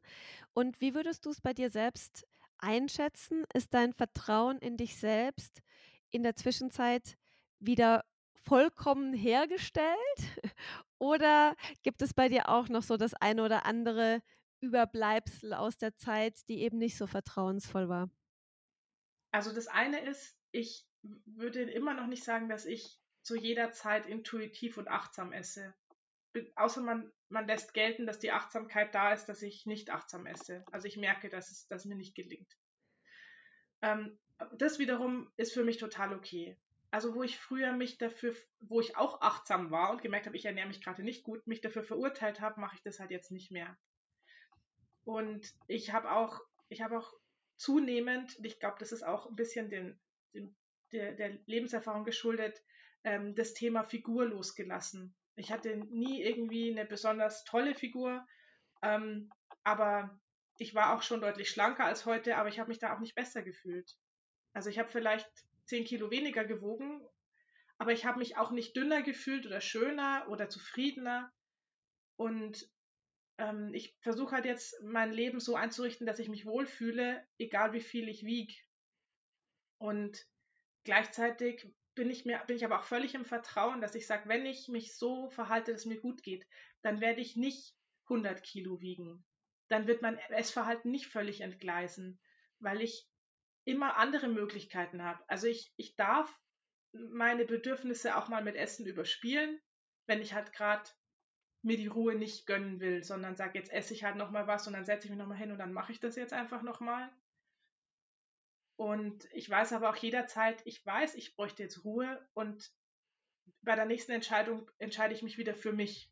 Und 0.54 0.82
wie 0.82 0.96
würdest 0.96 1.26
du 1.26 1.30
es 1.30 1.42
bei 1.42 1.54
dir 1.54 1.70
selbst 1.70 2.26
einschätzen? 2.58 3.46
Ist 3.54 3.74
dein 3.74 3.94
Vertrauen 3.94 4.58
in 4.60 4.78
dich 4.78 4.98
selbst 4.98 5.62
in 6.10 6.24
der 6.24 6.36
Zwischenzeit 6.36 7.18
wieder 7.60 8.04
vollkommen 8.46 9.14
hergestellt? 9.14 9.96
Oder 10.98 11.56
gibt 11.84 12.02
es 12.02 12.14
bei 12.14 12.28
dir 12.30 12.50
auch 12.50 12.68
noch 12.70 12.84
so 12.84 12.98
das 12.98 13.14
eine 13.14 13.44
oder 13.44 13.66
andere 13.66 14.22
Überbleibsel 14.62 15.54
aus 15.54 15.78
der 15.78 15.98
Zeit, 15.98 16.48
die 16.48 16.62
eben 16.62 16.78
nicht 16.78 16.98
so 16.98 17.06
vertrauensvoll 17.06 17.90
war? 17.90 18.10
Also 19.32 19.54
das 19.54 19.68
eine 19.68 20.00
ist, 20.00 20.36
ich 20.52 20.88
würde 21.04 21.62
immer 21.64 21.94
noch 21.94 22.08
nicht 22.08 22.24
sagen, 22.24 22.48
dass 22.48 22.66
ich 22.66 22.98
zu 23.26 23.36
jeder 23.36 23.72
Zeit 23.72 24.06
intuitiv 24.06 24.78
und 24.78 24.88
achtsam 24.88 25.34
esse. 25.34 25.74
Außer 26.56 26.82
man, 26.82 27.12
man 27.30 27.48
lässt 27.48 27.74
gelten, 27.74 28.06
dass 28.06 28.20
die 28.20 28.32
Achtsamkeit 28.32 28.94
da 28.94 29.14
ist, 29.14 29.26
dass 29.26 29.42
ich 29.42 29.66
nicht 29.66 29.90
achtsam 29.90 30.26
esse. 30.26 30.64
Also 30.72 30.88
ich 30.88 30.98
merke, 30.98 31.30
dass 31.30 31.50
es 31.50 31.68
dass 31.68 31.86
mir 31.86 31.96
nicht 31.96 32.16
gelingt. 32.16 32.58
Ähm, 33.82 34.20
das 34.58 34.80
wiederum 34.80 35.32
ist 35.38 35.54
für 35.54 35.64
mich 35.64 35.78
total 35.78 36.14
okay 36.14 36.58
also 36.96 37.14
wo 37.14 37.24
ich 37.24 37.38
früher 37.38 37.74
mich 37.74 37.98
dafür, 37.98 38.34
wo 38.62 38.80
ich 38.80 38.96
auch 38.96 39.20
achtsam 39.20 39.70
war 39.70 39.92
und 39.92 40.02
gemerkt 40.02 40.28
habe, 40.28 40.38
ich 40.38 40.46
ernähre 40.46 40.70
mich 40.70 40.82
gerade 40.82 41.04
nicht 41.04 41.24
gut, 41.24 41.46
mich 41.46 41.60
dafür 41.60 41.84
verurteilt 41.84 42.40
habe, 42.40 42.62
mache 42.62 42.78
ich 42.78 42.84
das 42.84 43.02
halt 43.02 43.12
jetzt 43.12 43.32
nicht 43.32 43.52
mehr. 43.52 43.78
Und 45.04 45.46
ich 45.68 45.92
habe 45.92 46.10
auch, 46.10 46.40
ich 46.70 46.82
habe 46.82 46.98
auch 46.98 47.14
zunehmend, 47.58 48.38
ich 48.42 48.62
glaube, 48.62 48.78
das 48.80 48.94
ist 48.94 49.04
auch 49.04 49.28
ein 49.28 49.36
bisschen 49.36 49.70
den, 49.70 50.00
den 50.34 50.56
der, 50.94 51.12
der, 51.12 51.38
Lebenserfahrung 51.48 52.06
geschuldet, 52.06 52.64
ähm, 53.06 53.36
das 53.36 53.54
Thema 53.54 53.84
Figur 53.84 54.26
losgelassen. 54.26 55.16
Ich 55.36 55.52
hatte 55.52 55.78
nie 55.78 56.22
irgendwie 56.22 56.72
eine 56.72 56.86
besonders 56.86 57.46
tolle 57.46 57.76
Figur, 57.76 58.26
ähm, 58.82 59.32
aber 59.64 60.20
ich 60.58 60.74
war 60.74 60.96
auch 60.96 61.04
schon 61.04 61.22
deutlich 61.22 61.50
schlanker 61.50 61.86
als 61.86 62.06
heute, 62.06 62.38
aber 62.38 62.50
ich 62.50 62.60
habe 62.60 62.70
mich 62.70 62.80
da 62.80 62.94
auch 62.94 63.00
nicht 63.00 63.16
besser 63.16 63.44
gefühlt. 63.44 63.96
Also 64.54 64.70
ich 64.70 64.80
habe 64.80 64.90
vielleicht 64.90 65.30
10 65.66 65.86
Kilo 65.86 66.10
weniger 66.10 66.46
gewogen, 66.46 67.02
aber 67.78 67.92
ich 67.92 68.06
habe 68.06 68.20
mich 68.20 68.38
auch 68.38 68.52
nicht 68.52 68.76
dünner 68.76 69.02
gefühlt 69.02 69.46
oder 69.46 69.62
schöner 69.62 70.26
oder 70.30 70.50
zufriedener. 70.50 71.32
Und 72.16 72.68
ähm, 73.38 73.72
ich 73.74 73.98
versuche 74.00 74.34
halt 74.34 74.46
jetzt 74.46 74.82
mein 74.82 75.12
Leben 75.12 75.40
so 75.40 75.56
einzurichten, 75.56 76.08
dass 76.08 76.20
ich 76.20 76.30
mich 76.30 76.46
wohlfühle, 76.46 77.24
egal 77.38 77.74
wie 77.74 77.82
viel 77.82 78.08
ich 78.08 78.24
wiege. 78.24 78.56
Und 79.78 80.26
gleichzeitig 80.86 81.70
bin 81.96 82.10
ich 82.10 82.26
mir, 82.26 82.40
bin 82.46 82.58
ich 82.58 82.66
aber 82.66 82.80
auch 82.80 82.84
völlig 82.84 83.16
im 83.16 83.26
Vertrauen, 83.26 83.82
dass 83.82 83.96
ich 83.96 84.06
sage, 84.06 84.28
wenn 84.30 84.46
ich 84.46 84.68
mich 84.68 84.96
so 84.96 85.30
verhalte, 85.30 85.72
dass 85.72 85.82
es 85.82 85.86
mir 85.88 86.00
gut 86.00 86.24
geht, 86.24 86.46
dann 86.82 87.02
werde 87.02 87.22
ich 87.22 87.36
nicht 87.36 87.76
100 88.10 88.44
Kilo 88.44 88.82
wiegen. 88.82 89.26
Dann 89.70 89.88
wird 89.88 90.02
mein 90.02 90.18
Essverhalten 90.18 90.92
nicht 90.92 91.08
völlig 91.08 91.42
entgleisen, 91.42 92.20
weil 92.60 92.82
ich 92.82 93.08
immer 93.64 93.98
andere 93.98 94.28
Möglichkeiten 94.28 95.02
habe. 95.02 95.24
Also 95.28 95.48
ich, 95.48 95.74
ich 95.78 95.96
darf 95.96 96.40
meine 96.94 97.46
Bedürfnisse 97.46 98.16
auch 98.16 98.28
mal 98.28 98.44
mit 98.44 98.56
Essen 98.56 98.86
überspielen, 98.86 99.60
wenn 100.06 100.22
ich 100.22 100.34
halt 100.34 100.54
gerade 100.54 100.88
mir 101.64 101.78
die 101.78 101.88
Ruhe 101.88 102.14
nicht 102.14 102.46
gönnen 102.46 102.80
will, 102.80 103.04
sondern 103.04 103.36
sage, 103.36 103.58
jetzt 103.58 103.72
esse 103.72 103.94
ich 103.94 104.04
halt 104.04 104.18
nochmal 104.18 104.46
was 104.46 104.68
und 104.68 104.74
dann 104.74 104.86
setze 104.86 105.08
ich 105.08 105.10
mich 105.10 105.20
nochmal 105.20 105.38
hin 105.38 105.52
und 105.52 105.58
dann 105.58 105.74
mache 105.74 105.92
ich 105.92 106.00
das 106.00 106.16
jetzt 106.16 106.32
einfach 106.32 106.62
nochmal. 106.62 107.12
Und 108.78 109.28
ich 109.32 109.50
weiß 109.50 109.74
aber 109.74 109.90
auch 109.90 109.96
jederzeit, 109.96 110.62
ich 110.66 110.86
weiß, 110.86 111.16
ich 111.16 111.36
bräuchte 111.36 111.64
jetzt 111.64 111.86
Ruhe 111.86 112.28
und 112.34 112.72
bei 113.62 113.76
der 113.76 113.86
nächsten 113.86 114.12
Entscheidung 114.12 114.70
entscheide 114.80 115.14
ich 115.14 115.24
mich 115.24 115.38
wieder 115.38 115.56
für 115.56 115.72
mich. 115.72 116.12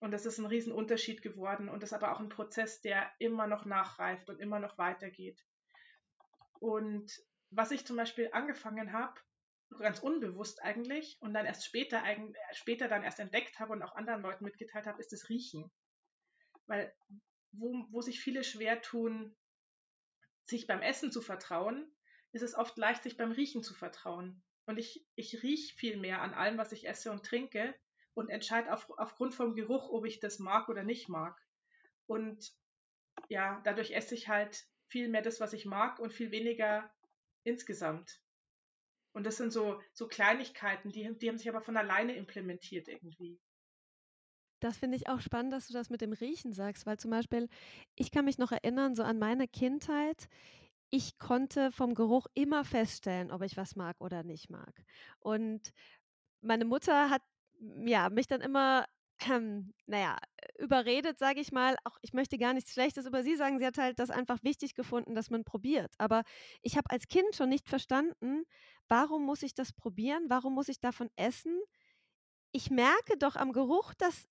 Und 0.00 0.12
das 0.12 0.26
ist 0.26 0.38
ein 0.38 0.46
Riesenunterschied 0.46 1.22
geworden 1.22 1.68
und 1.68 1.82
das 1.82 1.90
ist 1.90 1.94
aber 1.94 2.12
auch 2.12 2.20
ein 2.20 2.28
Prozess, 2.28 2.80
der 2.80 3.10
immer 3.18 3.46
noch 3.46 3.64
nachreift 3.64 4.30
und 4.30 4.40
immer 4.40 4.58
noch 4.58 4.78
weitergeht. 4.78 5.44
Und 6.60 7.12
was 7.50 7.72
ich 7.72 7.84
zum 7.84 7.96
Beispiel 7.96 8.30
angefangen 8.32 8.92
habe, 8.92 9.20
ganz 9.78 9.98
unbewusst 9.98 10.62
eigentlich 10.62 11.18
und 11.20 11.34
dann 11.34 11.46
erst 11.46 11.66
später, 11.66 12.02
später 12.52 12.88
dann 12.88 13.02
erst 13.02 13.20
entdeckt 13.20 13.58
habe 13.58 13.72
und 13.72 13.82
auch 13.82 13.96
anderen 13.96 14.22
Leuten 14.22 14.44
mitgeteilt 14.44 14.86
habe, 14.86 15.00
ist 15.00 15.12
das 15.12 15.28
Riechen. 15.28 15.70
Weil 16.66 16.94
wo, 17.52 17.86
wo 17.90 18.00
sich 18.00 18.20
viele 18.20 18.44
schwer 18.44 18.80
tun, 18.80 19.36
sich 20.48 20.66
beim 20.66 20.82
Essen 20.82 21.12
zu 21.12 21.20
vertrauen, 21.20 21.90
ist 22.32 22.42
es 22.42 22.54
oft 22.54 22.76
leicht, 22.76 23.02
sich 23.02 23.16
beim 23.16 23.32
Riechen 23.32 23.62
zu 23.62 23.74
vertrauen. 23.74 24.42
Und 24.66 24.78
ich, 24.78 25.06
ich 25.14 25.42
rieche 25.42 25.74
viel 25.76 25.96
mehr 25.96 26.20
an 26.20 26.34
allem, 26.34 26.58
was 26.58 26.72
ich 26.72 26.86
esse 26.86 27.10
und 27.10 27.24
trinke 27.24 27.74
und 28.14 28.28
entscheide 28.28 28.72
auf, 28.72 28.90
aufgrund 28.98 29.34
vom 29.34 29.54
Geruch, 29.54 29.90
ob 29.90 30.04
ich 30.04 30.20
das 30.20 30.38
mag 30.38 30.68
oder 30.68 30.82
nicht 30.82 31.08
mag. 31.08 31.40
Und 32.06 32.52
ja, 33.28 33.60
dadurch 33.64 33.92
esse 33.92 34.14
ich 34.14 34.28
halt 34.28 34.66
viel 34.88 35.08
mehr 35.08 35.22
das, 35.22 35.40
was 35.40 35.52
ich 35.52 35.66
mag 35.66 35.98
und 35.98 36.12
viel 36.12 36.30
weniger 36.30 36.92
insgesamt. 37.44 38.20
Und 39.12 39.24
das 39.24 39.36
sind 39.36 39.52
so, 39.52 39.80
so 39.92 40.06
Kleinigkeiten, 40.06 40.90
die, 40.90 41.16
die 41.18 41.28
haben 41.28 41.38
sich 41.38 41.48
aber 41.48 41.62
von 41.62 41.76
alleine 41.76 42.14
implementiert 42.14 42.88
irgendwie. 42.88 43.40
Das 44.60 44.76
finde 44.78 44.96
ich 44.96 45.08
auch 45.08 45.20
spannend, 45.20 45.52
dass 45.52 45.68
du 45.68 45.72
das 45.72 45.90
mit 45.90 46.00
dem 46.00 46.12
Riechen 46.12 46.52
sagst, 46.52 46.86
weil 46.86 46.98
zum 46.98 47.10
Beispiel, 47.10 47.48
ich 47.94 48.10
kann 48.10 48.24
mich 48.24 48.38
noch 48.38 48.52
erinnern, 48.52 48.94
so 48.96 49.02
an 49.04 49.18
meine 49.18 49.46
Kindheit. 49.48 50.28
Ich 50.90 51.18
konnte 51.18 51.70
vom 51.72 51.94
Geruch 51.94 52.26
immer 52.34 52.64
feststellen, 52.64 53.30
ob 53.30 53.42
ich 53.42 53.56
was 53.56 53.76
mag 53.76 54.00
oder 54.00 54.24
nicht 54.24 54.50
mag. 54.50 54.84
Und 55.20 55.72
meine 56.42 56.64
Mutter 56.64 57.10
hat 57.10 57.22
ja, 57.84 58.08
mich 58.10 58.26
dann 58.26 58.40
immer, 58.40 58.86
ähm, 59.30 59.74
naja, 59.86 60.16
überredet, 60.58 61.18
sage 61.18 61.40
ich 61.40 61.52
mal. 61.52 61.76
Auch 61.84 61.96
ich 62.02 62.12
möchte 62.12 62.38
gar 62.38 62.54
nichts 62.54 62.72
Schlechtes 62.72 63.06
über 63.06 63.22
sie 63.22 63.36
sagen. 63.36 63.58
Sie 63.58 63.66
hat 63.66 63.78
halt 63.78 63.98
das 63.98 64.10
einfach 64.10 64.38
wichtig 64.42 64.74
gefunden, 64.74 65.14
dass 65.14 65.30
man 65.30 65.44
probiert. 65.44 65.92
Aber 65.98 66.22
ich 66.62 66.76
habe 66.76 66.90
als 66.90 67.08
Kind 67.08 67.34
schon 67.34 67.48
nicht 67.48 67.68
verstanden, 67.68 68.44
warum 68.88 69.24
muss 69.24 69.42
ich 69.42 69.54
das 69.54 69.72
probieren? 69.72 70.24
Warum 70.28 70.54
muss 70.54 70.68
ich 70.68 70.80
davon 70.80 71.10
essen? 71.16 71.58
Ich 72.52 72.70
merke 72.70 73.16
doch 73.18 73.36
am 73.36 73.52
Geruch, 73.52 73.94
dass 73.94 74.26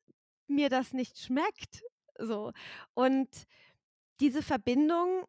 mir 0.48 0.70
das 0.70 0.94
nicht 0.94 1.20
schmeckt. 1.20 1.84
So. 2.20 2.52
Und 2.94 3.30
diese 4.20 4.44
Verbindung 4.44 5.26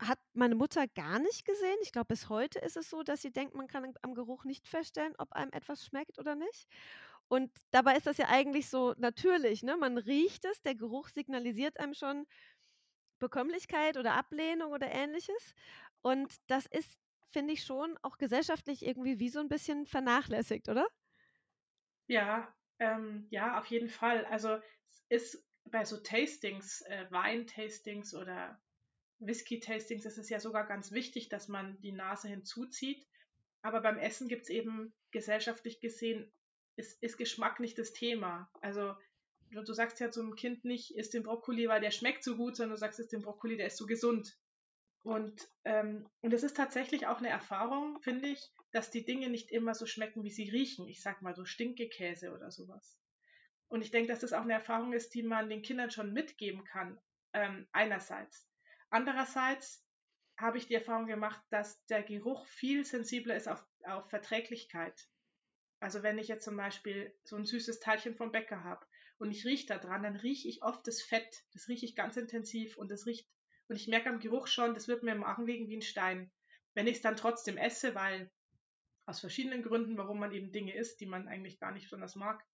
hat 0.00 0.18
meine 0.32 0.54
Mutter 0.54 0.86
gar 0.86 1.18
nicht 1.18 1.44
gesehen. 1.44 1.76
Ich 1.82 1.90
glaube, 1.92 2.06
bis 2.08 2.28
heute 2.28 2.60
ist 2.60 2.76
es 2.76 2.88
so, 2.88 3.02
dass 3.02 3.20
sie 3.22 3.32
denkt, 3.32 3.54
man 3.54 3.66
kann 3.66 3.94
am 4.02 4.14
Geruch 4.14 4.44
nicht 4.44 4.68
feststellen, 4.68 5.14
ob 5.18 5.32
einem 5.32 5.50
etwas 5.52 5.84
schmeckt 5.84 6.18
oder 6.18 6.36
nicht. 6.36 6.68
Und 7.28 7.50
dabei 7.72 7.96
ist 7.96 8.06
das 8.06 8.16
ja 8.16 8.28
eigentlich 8.28 8.68
so 8.68 8.94
natürlich, 8.96 9.62
ne? 9.62 9.76
Man 9.76 9.98
riecht 9.98 10.44
es, 10.44 10.62
der 10.62 10.74
Geruch 10.76 11.08
signalisiert 11.08 11.78
einem 11.80 11.94
schon 11.94 12.26
Bekömmlichkeit 13.20 13.96
oder 13.98 14.14
Ablehnung 14.14 14.72
oder 14.72 14.90
ähnliches. 14.92 15.52
Und 16.02 16.36
das 16.48 16.66
ist, 16.66 16.98
finde 17.30 17.54
ich, 17.54 17.64
schon 17.64 17.98
auch 18.02 18.18
gesellschaftlich 18.18 18.84
irgendwie 18.86 19.18
wie 19.20 19.28
so 19.30 19.40
ein 19.40 19.48
bisschen 19.48 19.86
vernachlässigt, 19.86 20.68
oder? 20.68 20.86
Ja, 22.08 22.56
ähm, 22.78 23.26
ja, 23.30 23.58
auf 23.58 23.66
jeden 23.66 23.88
Fall. 23.88 24.24
Also 24.26 24.58
es 25.08 25.34
ist 25.34 25.44
bei 25.64 25.84
so 25.84 25.98
Tastings, 25.98 26.82
äh, 26.82 27.06
Weintastings 27.10 28.14
oder 28.14 28.60
Whisky-Tastings 29.20 30.04
ist 30.06 30.18
es 30.18 30.28
ja 30.28 30.40
sogar 30.40 30.66
ganz 30.66 30.92
wichtig, 30.92 31.28
dass 31.28 31.48
man 31.48 31.80
die 31.80 31.92
Nase 31.92 32.28
hinzuzieht. 32.28 33.06
Aber 33.62 33.80
beim 33.80 33.98
Essen 33.98 34.28
gibt 34.28 34.42
es 34.42 34.50
eben 34.50 34.92
gesellschaftlich 35.10 35.80
gesehen, 35.80 36.30
ist, 36.76 37.02
ist 37.02 37.18
Geschmack 37.18 37.58
nicht 37.60 37.78
das 37.78 37.92
Thema. 37.92 38.48
Also 38.60 38.94
du, 39.50 39.62
du 39.62 39.72
sagst 39.72 39.98
ja 40.00 40.10
zum 40.10 40.36
Kind 40.36 40.64
nicht, 40.64 40.94
isst 40.94 41.14
den 41.14 41.24
Brokkoli, 41.24 41.68
weil 41.68 41.80
der 41.80 41.90
schmeckt 41.90 42.22
so 42.22 42.36
gut, 42.36 42.56
sondern 42.56 42.76
du 42.76 42.78
sagst, 42.78 43.00
isst 43.00 43.12
den 43.12 43.22
Brokkoli, 43.22 43.56
der 43.56 43.66
ist 43.66 43.76
so 43.76 43.86
gesund. 43.86 44.38
Und, 45.02 45.48
ähm, 45.64 46.08
und 46.20 46.34
es 46.34 46.42
ist 46.42 46.56
tatsächlich 46.56 47.06
auch 47.06 47.18
eine 47.18 47.28
Erfahrung, 47.28 48.00
finde 48.00 48.28
ich, 48.28 48.52
dass 48.72 48.90
die 48.90 49.04
Dinge 49.04 49.30
nicht 49.30 49.50
immer 49.50 49.74
so 49.74 49.86
schmecken, 49.86 50.22
wie 50.24 50.30
sie 50.30 50.50
riechen. 50.50 50.86
Ich 50.88 51.02
sag 51.02 51.22
mal 51.22 51.34
so 51.34 51.44
Stinkekäse 51.44 52.32
oder 52.32 52.50
sowas. 52.50 52.98
Und 53.68 53.82
ich 53.82 53.90
denke, 53.90 54.08
dass 54.08 54.20
das 54.20 54.32
auch 54.32 54.42
eine 54.42 54.54
Erfahrung 54.54 54.92
ist, 54.92 55.14
die 55.14 55.22
man 55.22 55.48
den 55.48 55.62
Kindern 55.62 55.90
schon 55.90 56.12
mitgeben 56.12 56.64
kann, 56.64 56.98
ähm, 57.32 57.68
einerseits. 57.72 58.48
Andererseits 58.90 59.84
habe 60.38 60.58
ich 60.58 60.66
die 60.66 60.74
Erfahrung 60.74 61.06
gemacht, 61.06 61.42
dass 61.50 61.84
der 61.86 62.02
Geruch 62.02 62.46
viel 62.46 62.84
sensibler 62.84 63.36
ist 63.36 63.48
auf, 63.48 63.64
auf 63.84 64.08
Verträglichkeit. 64.08 65.08
Also 65.80 66.02
wenn 66.02 66.18
ich 66.18 66.28
jetzt 66.28 66.44
zum 66.44 66.56
Beispiel 66.56 67.14
so 67.24 67.36
ein 67.36 67.44
süßes 67.44 67.80
Teilchen 67.80 68.14
vom 68.14 68.32
Bäcker 68.32 68.64
habe 68.64 68.86
und 69.18 69.30
ich 69.30 69.44
rieche 69.44 69.66
da 69.66 69.78
dran, 69.78 70.02
dann 70.02 70.16
rieche 70.16 70.48
ich 70.48 70.62
oft 70.62 70.86
das 70.86 71.02
Fett. 71.02 71.44
Das 71.52 71.68
rieche 71.68 71.86
ich 71.86 71.96
ganz 71.96 72.16
intensiv 72.16 72.78
und 72.78 72.90
das 72.90 73.06
riecht 73.06 73.28
und 73.68 73.76
ich 73.76 73.88
merke 73.88 74.08
am 74.08 74.20
Geruch 74.20 74.46
schon, 74.46 74.74
das 74.74 74.88
wird 74.88 75.02
mir 75.02 75.12
im 75.12 75.18
Magen 75.18 75.46
liegen 75.46 75.68
wie 75.68 75.76
ein 75.76 75.82
Stein. 75.82 76.30
Wenn 76.74 76.86
ich 76.86 76.96
es 76.96 77.02
dann 77.02 77.16
trotzdem 77.16 77.56
esse, 77.56 77.94
weil 77.94 78.30
aus 79.06 79.20
verschiedenen 79.20 79.62
Gründen, 79.62 79.96
warum 79.96 80.18
man 80.18 80.32
eben 80.32 80.52
Dinge 80.52 80.74
isst, 80.74 81.00
die 81.00 81.06
man 81.06 81.28
eigentlich 81.28 81.58
gar 81.58 81.72
nicht 81.72 81.84
besonders 81.84 82.14
mag, 82.14 82.44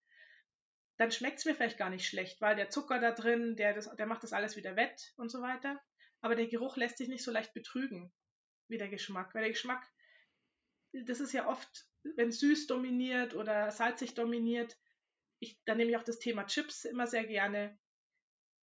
dann 0.96 1.11
schmeckt 1.11 1.40
es 1.40 1.44
mir 1.44 1.55
vielleicht 1.55 1.79
gar 1.79 1.90
nicht 1.90 2.07
schlecht, 2.07 2.40
weil 2.40 2.55
der 2.57 2.70
Zucker 2.70 3.00
da 3.00 3.11
drin, 3.11 3.57
der, 3.57 3.74
das, 3.74 3.94
der 3.96 4.07
macht 4.07 4.22
das 4.22 4.33
alles 4.33 4.57
wieder 4.57 4.77
wett 4.77 5.12
und 5.16 5.31
so 5.31 5.42
weiter. 5.42 5.81
Aber 6.20 6.37
der 6.37 6.46
Geruch 6.46 6.77
lässt 6.77 6.98
sich 6.98 7.09
nicht 7.09 7.24
so 7.24 7.33
leicht 7.33 7.53
betrügen 7.53 8.12
wie 8.68 8.79
der 8.79 8.88
Geschmack. 8.88 9.35
Weil 9.35 9.42
der 9.42 9.50
Geschmack, 9.50 9.85
das 10.92 11.20
ist 11.20 11.33
ja 11.33 11.48
oft, 11.48 11.87
wenn 12.16 12.31
süß 12.31 12.68
dominiert 12.68 13.35
oder 13.35 13.70
salzig 13.70 14.14
dominiert, 14.14 14.79
ich, 15.40 15.61
dann 15.64 15.77
nehme 15.77 15.90
ich 15.90 15.96
auch 15.96 16.05
das 16.05 16.20
Thema 16.20 16.46
Chips 16.46 16.85
immer 16.85 17.07
sehr 17.07 17.24
gerne. 17.24 17.77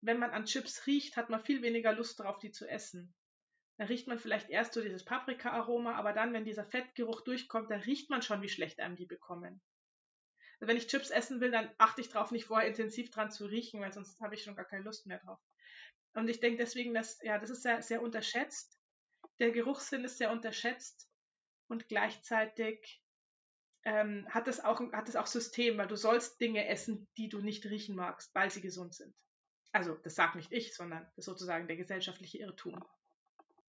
Wenn 0.02 0.18
man 0.18 0.30
an 0.30 0.44
Chips 0.44 0.86
riecht, 0.86 1.16
hat 1.16 1.30
man 1.30 1.44
viel 1.44 1.62
weniger 1.62 1.92
Lust 1.92 2.18
darauf, 2.18 2.38
die 2.38 2.50
zu 2.50 2.68
essen. 2.68 3.14
Da 3.78 3.84
riecht 3.84 4.08
man 4.08 4.18
vielleicht 4.18 4.50
erst 4.50 4.74
so 4.74 4.82
dieses 4.82 5.04
Paprika-Aroma, 5.04 5.94
aber 5.94 6.12
dann, 6.12 6.32
wenn 6.32 6.44
dieser 6.44 6.64
Fettgeruch 6.64 7.22
durchkommt, 7.22 7.70
dann 7.70 7.80
riecht 7.80 8.10
man 8.10 8.20
schon, 8.20 8.42
wie 8.42 8.48
schlecht 8.48 8.80
einem 8.80 8.96
die 8.96 9.06
bekommen. 9.06 9.62
Also 10.54 10.68
wenn 10.68 10.76
ich 10.76 10.88
Chips 10.88 11.10
essen 11.10 11.40
will, 11.40 11.50
dann 11.50 11.70
achte 11.78 12.00
ich 12.00 12.08
darauf, 12.08 12.32
nicht 12.32 12.46
vorher 12.46 12.68
intensiv 12.68 13.10
dran 13.10 13.30
zu 13.30 13.46
riechen, 13.46 13.80
weil 13.80 13.92
sonst 13.92 14.20
habe 14.20 14.34
ich 14.34 14.42
schon 14.42 14.56
gar 14.56 14.64
keine 14.64 14.84
Lust 14.84 15.06
mehr 15.06 15.18
drauf. 15.18 15.40
Und 16.14 16.28
ich 16.28 16.40
denke 16.40 16.58
deswegen, 16.58 16.94
dass, 16.94 17.20
ja, 17.22 17.38
das 17.38 17.50
ist 17.50 17.62
sehr, 17.62 17.80
sehr 17.82 18.02
unterschätzt. 18.02 18.78
Der 19.38 19.50
Geruchssinn 19.50 20.04
ist 20.04 20.18
sehr 20.18 20.30
unterschätzt 20.30 21.08
und 21.68 21.88
gleichzeitig 21.88 23.02
ähm, 23.84 24.26
hat 24.28 24.46
es 24.48 24.60
auch, 24.60 24.80
hat 24.92 25.08
es 25.08 25.16
auch 25.16 25.26
System, 25.26 25.78
weil 25.78 25.88
du 25.88 25.96
sollst 25.96 26.40
Dinge 26.40 26.68
essen, 26.68 27.08
die 27.16 27.28
du 27.28 27.40
nicht 27.40 27.64
riechen 27.66 27.96
magst, 27.96 28.34
weil 28.34 28.50
sie 28.50 28.60
gesund 28.60 28.94
sind. 28.94 29.16
Also, 29.72 29.94
das 29.94 30.14
sagt 30.14 30.36
nicht 30.36 30.52
ich, 30.52 30.74
sondern 30.74 31.04
das 31.04 31.18
ist 31.18 31.24
sozusagen 31.24 31.66
der 31.66 31.76
gesellschaftliche 31.76 32.38
Irrtum. 32.38 32.84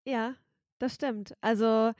Ja, 0.05 0.35
das 0.79 0.95
stimmt. 0.95 1.33
Also 1.41 1.93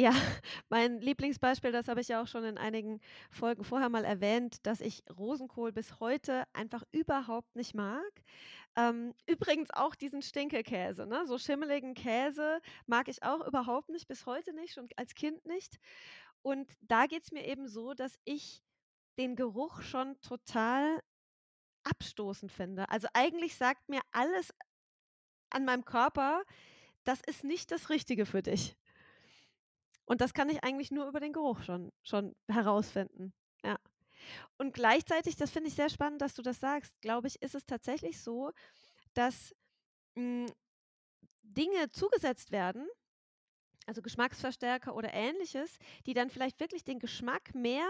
ja, 0.00 0.12
mein 0.70 1.00
Lieblingsbeispiel, 1.00 1.72
das 1.72 1.88
habe 1.88 2.00
ich 2.00 2.08
ja 2.08 2.22
auch 2.22 2.26
schon 2.26 2.44
in 2.44 2.56
einigen 2.56 3.00
Folgen 3.30 3.64
vorher 3.64 3.90
mal 3.90 4.04
erwähnt, 4.04 4.66
dass 4.66 4.80
ich 4.80 5.04
Rosenkohl 5.18 5.72
bis 5.72 6.00
heute 6.00 6.44
einfach 6.54 6.84
überhaupt 6.90 7.54
nicht 7.54 7.74
mag. 7.74 8.10
Ähm, 8.76 9.14
übrigens 9.26 9.70
auch 9.72 9.94
diesen 9.94 10.22
Stinkekäse, 10.22 11.04
ne? 11.04 11.26
So 11.26 11.36
schimmeligen 11.36 11.92
Käse 11.92 12.60
mag 12.86 13.08
ich 13.08 13.22
auch 13.22 13.46
überhaupt 13.46 13.90
nicht, 13.90 14.08
bis 14.08 14.24
heute 14.24 14.54
nicht, 14.54 14.72
schon 14.72 14.88
als 14.96 15.14
Kind 15.14 15.44
nicht. 15.44 15.78
Und 16.40 16.72
da 16.80 17.06
geht 17.06 17.24
es 17.24 17.32
mir 17.32 17.46
eben 17.46 17.68
so, 17.68 17.92
dass 17.92 18.18
ich 18.24 18.62
den 19.18 19.36
Geruch 19.36 19.82
schon 19.82 20.18
total 20.22 21.02
abstoßend 21.84 22.52
finde. 22.52 22.88
Also 22.88 23.08
eigentlich 23.14 23.56
sagt 23.56 23.88
mir 23.88 24.00
alles 24.12 24.52
an 25.50 25.64
meinem 25.64 25.84
Körper, 25.84 26.42
das 27.04 27.20
ist 27.20 27.44
nicht 27.44 27.70
das 27.70 27.90
Richtige 27.90 28.26
für 28.26 28.42
dich. 28.42 28.76
Und 30.04 30.20
das 30.20 30.34
kann 30.34 30.48
ich 30.48 30.64
eigentlich 30.64 30.90
nur 30.90 31.06
über 31.06 31.20
den 31.20 31.32
Geruch 31.32 31.62
schon, 31.62 31.92
schon 32.02 32.34
herausfinden. 32.48 33.32
Ja. 33.62 33.78
Und 34.58 34.74
gleichzeitig, 34.74 35.36
das 35.36 35.50
finde 35.50 35.68
ich 35.68 35.74
sehr 35.74 35.88
spannend, 35.88 36.20
dass 36.20 36.34
du 36.34 36.42
das 36.42 36.60
sagst, 36.60 37.00
glaube 37.00 37.28
ich, 37.28 37.40
ist 37.42 37.54
es 37.54 37.64
tatsächlich 37.64 38.20
so, 38.20 38.50
dass 39.14 39.54
mh, 40.14 40.46
hm, 40.46 40.52
Dinge 41.42 41.90
zugesetzt 41.90 42.52
werden, 42.52 42.86
also 43.86 44.02
Geschmacksverstärker 44.02 44.94
oder 44.94 45.12
ähnliches, 45.12 45.78
die 46.06 46.14
dann 46.14 46.30
vielleicht 46.30 46.60
wirklich 46.60 46.84
den 46.84 46.98
Geschmack 46.98 47.54
mehr, 47.54 47.88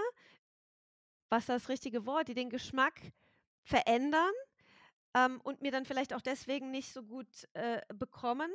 was 1.28 1.46
das 1.46 1.68
richtige 1.68 2.06
Wort, 2.06 2.28
die 2.28 2.34
den 2.34 2.50
Geschmack 2.50 3.00
verändern 3.64 4.32
ähm, 5.14 5.40
und 5.42 5.62
mir 5.62 5.72
dann 5.72 5.84
vielleicht 5.84 6.14
auch 6.14 6.20
deswegen 6.20 6.70
nicht 6.70 6.92
so 6.92 7.02
gut 7.02 7.48
äh, 7.54 7.80
bekommen. 7.94 8.50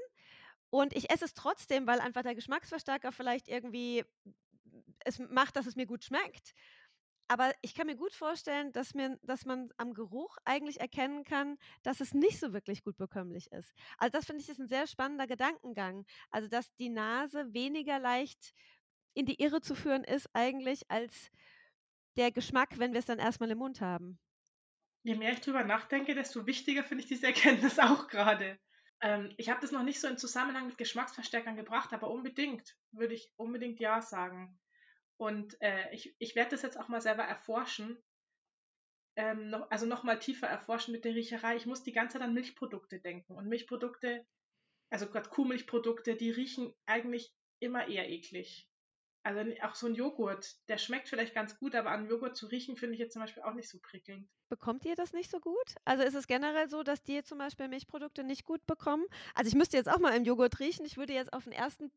Und 0.70 0.96
ich 0.96 1.10
esse 1.10 1.26
es 1.26 1.34
trotzdem, 1.34 1.88
weil 1.88 2.00
einfach 2.00 2.24
der 2.24 2.36
Geschmacksverstärker 2.36 3.12
vielleicht 3.12 3.48
irgendwie 3.48 4.04
es 5.06 5.20
macht, 5.20 5.56
dass 5.56 5.68
es 5.68 5.76
mir 5.76 5.86
gut 5.86 6.04
schmeckt. 6.04 6.54
Aber 7.28 7.54
ich 7.62 7.74
kann 7.74 7.88
mir 7.88 7.96
gut 7.96 8.14
vorstellen, 8.14 8.72
dass, 8.72 8.94
mir, 8.94 9.18
dass 9.24 9.46
man 9.46 9.70
am 9.78 9.94
Geruch 9.94 10.38
eigentlich 10.46 10.80
erkennen 10.80 11.24
kann, 11.24 11.58
dass 11.82 12.00
es 12.00 12.14
nicht 12.14 12.40
so 12.40 12.54
wirklich 12.54 12.84
gut 12.84 12.98
bekömmlich 12.98 13.52
ist. 13.52 13.74
Also 13.98 14.12
das 14.12 14.26
finde 14.26 14.42
ich 14.42 14.50
ist 14.50 14.60
ein 14.60 14.68
sehr 14.68 14.86
spannender 14.86 15.26
Gedankengang. 15.26 16.06
Also 16.30 16.48
dass 16.48 16.76
die 16.76 16.90
Nase 16.90 17.52
weniger 17.54 17.98
leicht 18.00 18.54
in 19.16 19.26
die 19.26 19.42
Irre 19.42 19.62
zu 19.62 19.74
führen 19.74 20.04
ist 20.04 20.30
eigentlich 20.34 20.92
als 20.92 21.32
der 22.16 22.32
Geschmack, 22.32 22.78
wenn 22.78 22.94
wir 22.94 23.00
es 23.00 23.06
dann 23.06 23.20
erstmal 23.20 23.50
im 23.50 23.58
Mund 23.58 23.82
haben. 23.82 24.20
Je 25.06 25.14
mehr 25.14 25.34
ich 25.34 25.42
drüber 25.42 25.64
nachdenke, 25.64 26.16
desto 26.16 26.48
wichtiger 26.48 26.84
finde 26.84 27.04
ich 27.04 27.08
diese 27.08 27.28
Erkenntnis 27.28 27.78
auch 27.78 28.08
gerade. 28.08 28.58
Ähm, 29.02 29.32
ich 29.38 29.50
habe 29.50 29.62
das 29.62 29.72
noch 29.72 29.84
nicht 29.84 30.02
so 30.02 30.08
in 30.08 30.18
Zusammenhang 30.18 30.66
mit 30.66 30.80
Geschmacksverstärkern 30.80 31.56
gebracht, 31.56 31.94
aber 31.94 32.10
unbedingt 32.10 32.76
würde 32.92 33.14
ich 33.14 33.32
unbedingt 33.36 33.80
ja 33.80 34.02
sagen. 34.02 34.60
Und 35.18 35.62
äh, 35.62 35.94
ich, 35.94 36.16
ich 36.18 36.36
werde 36.36 36.52
das 36.52 36.64
jetzt 36.64 36.80
auch 36.80 36.88
mal 36.88 37.02
selber 37.02 37.22
erforschen. 37.22 38.02
Ähm, 39.16 39.52
noch, 39.52 39.70
also 39.70 39.86
noch 39.86 40.02
mal 40.02 40.18
tiefer 40.18 40.48
erforschen 40.48 40.92
mit 40.92 41.06
der 41.06 41.14
Riecherei. 41.14 41.56
Ich 41.56 41.68
muss 41.68 41.84
die 41.84 41.94
ganze 41.94 42.18
Zeit 42.18 42.28
an 42.28 42.34
Milchprodukte 42.34 43.00
denken. 43.00 43.36
Und 43.36 43.48
Milchprodukte, 43.48 44.26
also 44.90 45.06
gerade 45.06 45.30
Kuhmilchprodukte, 45.30 46.16
die 46.16 46.32
riechen 46.32 46.74
eigentlich 46.88 47.32
immer 47.60 47.88
eher 47.88 48.10
eklig. 48.10 48.68
Also 49.26 49.42
auch 49.64 49.74
so 49.74 49.88
ein 49.88 49.96
Joghurt, 49.96 50.56
der 50.70 50.78
schmeckt 50.78 51.10
vielleicht 51.10 51.34
ganz 51.34 51.58
gut, 51.58 51.74
aber 51.74 51.90
an 51.90 52.08
Joghurt 52.08 52.38
zu 52.38 52.46
riechen, 52.46 52.78
finde 52.78 52.94
ich 52.94 53.00
jetzt 53.00 53.14
zum 53.14 53.24
Beispiel 53.24 53.42
auch 53.42 53.56
nicht 53.56 53.68
so 53.68 53.80
prickelnd. 53.80 54.30
Bekommt 54.50 54.86
ihr 54.86 54.96
das 54.96 55.14
nicht 55.14 55.32
so 55.32 55.40
gut? 55.40 55.74
Also 55.84 56.04
ist 56.04 56.14
es 56.14 56.28
generell 56.28 56.70
so, 56.70 56.84
dass 56.84 57.02
die 57.02 57.24
zum 57.24 57.40
Beispiel 57.40 57.68
Milchprodukte 57.68 58.24
nicht 58.24 58.46
gut 58.46 58.64
bekommen? 58.68 59.04
Also 59.34 59.48
ich 59.48 59.56
müsste 59.56 59.78
jetzt 59.78 59.90
auch 59.90 59.98
mal 59.98 60.16
im 60.16 60.26
Joghurt 60.26 60.60
riechen. 60.60 60.86
Ich 60.86 60.98
würde 60.98 61.14
jetzt 61.14 61.34
auf 61.34 61.46
den 61.46 61.54
ersten, 61.54 61.92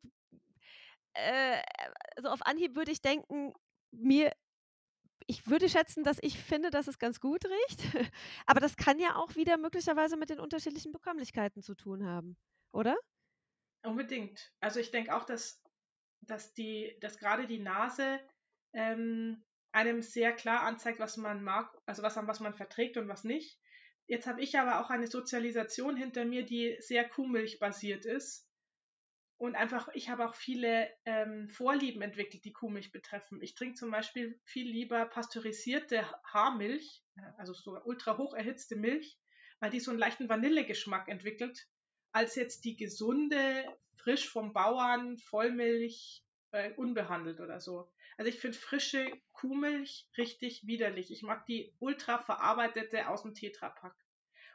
äh, 1.13 1.61
also 2.17 2.31
auf 2.31 2.47
Anhieb 2.47 2.75
würde 2.75 2.93
ich 2.93 3.03
denken, 3.03 3.53
mir, 3.91 4.33
ich 5.27 5.47
würde 5.47 5.69
schätzen, 5.69 6.05
dass 6.05 6.17
ich 6.23 6.39
finde, 6.43 6.71
dass 6.71 6.89
es 6.89 6.99
ganz 6.99 7.21
gut 7.21 7.45
riecht. 7.45 7.83
Aber 8.47 8.61
das 8.61 8.79
kann 8.79 8.99
ja 8.99 9.17
auch 9.17 9.37
wieder 9.37 9.59
möglicherweise 9.59 10.17
mit 10.17 10.31
den 10.31 10.41
unterschiedlichen 10.41 10.93
Bekömmlichkeiten 10.93 11.61
zu 11.61 11.75
tun 11.75 12.07
haben, 12.07 12.39
oder? 12.73 12.97
Unbedingt. 13.83 14.51
Also 14.61 14.81
ich 14.81 14.91
denke 14.91 15.15
auch, 15.15 15.25
dass 15.25 15.63
dass 16.21 16.55
die, 16.55 16.97
dass 17.01 17.19
gerade 17.19 17.47
die 17.47 17.61
Nase 17.61 18.21
ähm, 18.73 19.45
einem 19.73 20.03
sehr 20.03 20.33
klar 20.33 20.63
anzeigt, 20.63 20.99
was 20.99 21.17
man 21.17 21.43
mag, 21.43 21.71
also 21.87 22.03
was, 22.03 22.17
was 22.17 22.41
man 22.41 22.55
verträgt 22.55 22.97
und 22.97 23.09
was 23.09 23.25
nicht. 23.25 23.59
Jetzt 24.07 24.27
habe 24.27 24.41
ich 24.41 24.59
aber 24.59 24.81
auch 24.81 24.91
eine 24.91 25.07
Sozialisation 25.07 25.97
hinter 25.97 26.25
mir, 26.25 26.45
die 26.45 26.77
sehr 26.81 27.07
Kuhmilch-basiert 27.09 28.07
ist. 28.07 28.47
Und 29.37 29.55
einfach, 29.55 29.89
ich 29.95 30.09
habe 30.09 30.27
auch 30.27 30.35
viele 30.35 30.91
ähm, 31.05 31.49
Vorlieben 31.49 32.03
entwickelt, 32.03 32.45
die 32.45 32.53
Kuhmilch 32.53 32.91
betreffen. 32.91 33.41
Ich 33.41 33.55
trinke 33.55 33.77
zum 33.77 33.91
Beispiel 33.91 34.41
viel 34.45 34.69
lieber 34.69 35.05
pasteurisierte 35.05 36.05
Haarmilch, 36.25 37.05
also 37.37 37.53
so 37.53 37.79
ultra 37.85 38.17
hoch 38.17 38.35
erhitzte 38.35 38.75
Milch, 38.75 39.17
weil 39.61 39.71
die 39.71 39.79
so 39.79 39.93
einen 39.93 40.01
leichten 40.01 40.29
Vanillegeschmack 40.29 41.09
entwickelt, 41.09 41.69
als 42.19 42.35
jetzt 42.35 42.65
die 42.65 42.75
gesunde, 42.75 43.65
frisch 43.95 44.29
vom 44.29 44.53
Bauern, 44.53 45.19
Vollmilch, 45.19 46.25
äh, 46.51 46.73
unbehandelt 46.73 47.39
oder 47.39 47.61
so. 47.61 47.93
Also 48.17 48.29
ich 48.29 48.41
finde 48.41 48.59
frische 48.59 49.09
Kuhmilch 49.31 50.09
richtig 50.17 50.67
widerlich. 50.67 51.13
Ich 51.13 51.23
mag 51.23 51.47
die 51.47 51.73
ultra 51.79 52.19
verarbeitete 52.19 53.09
aus 53.09 53.23
dem 53.23 53.35
Tetrapack. 53.35 53.95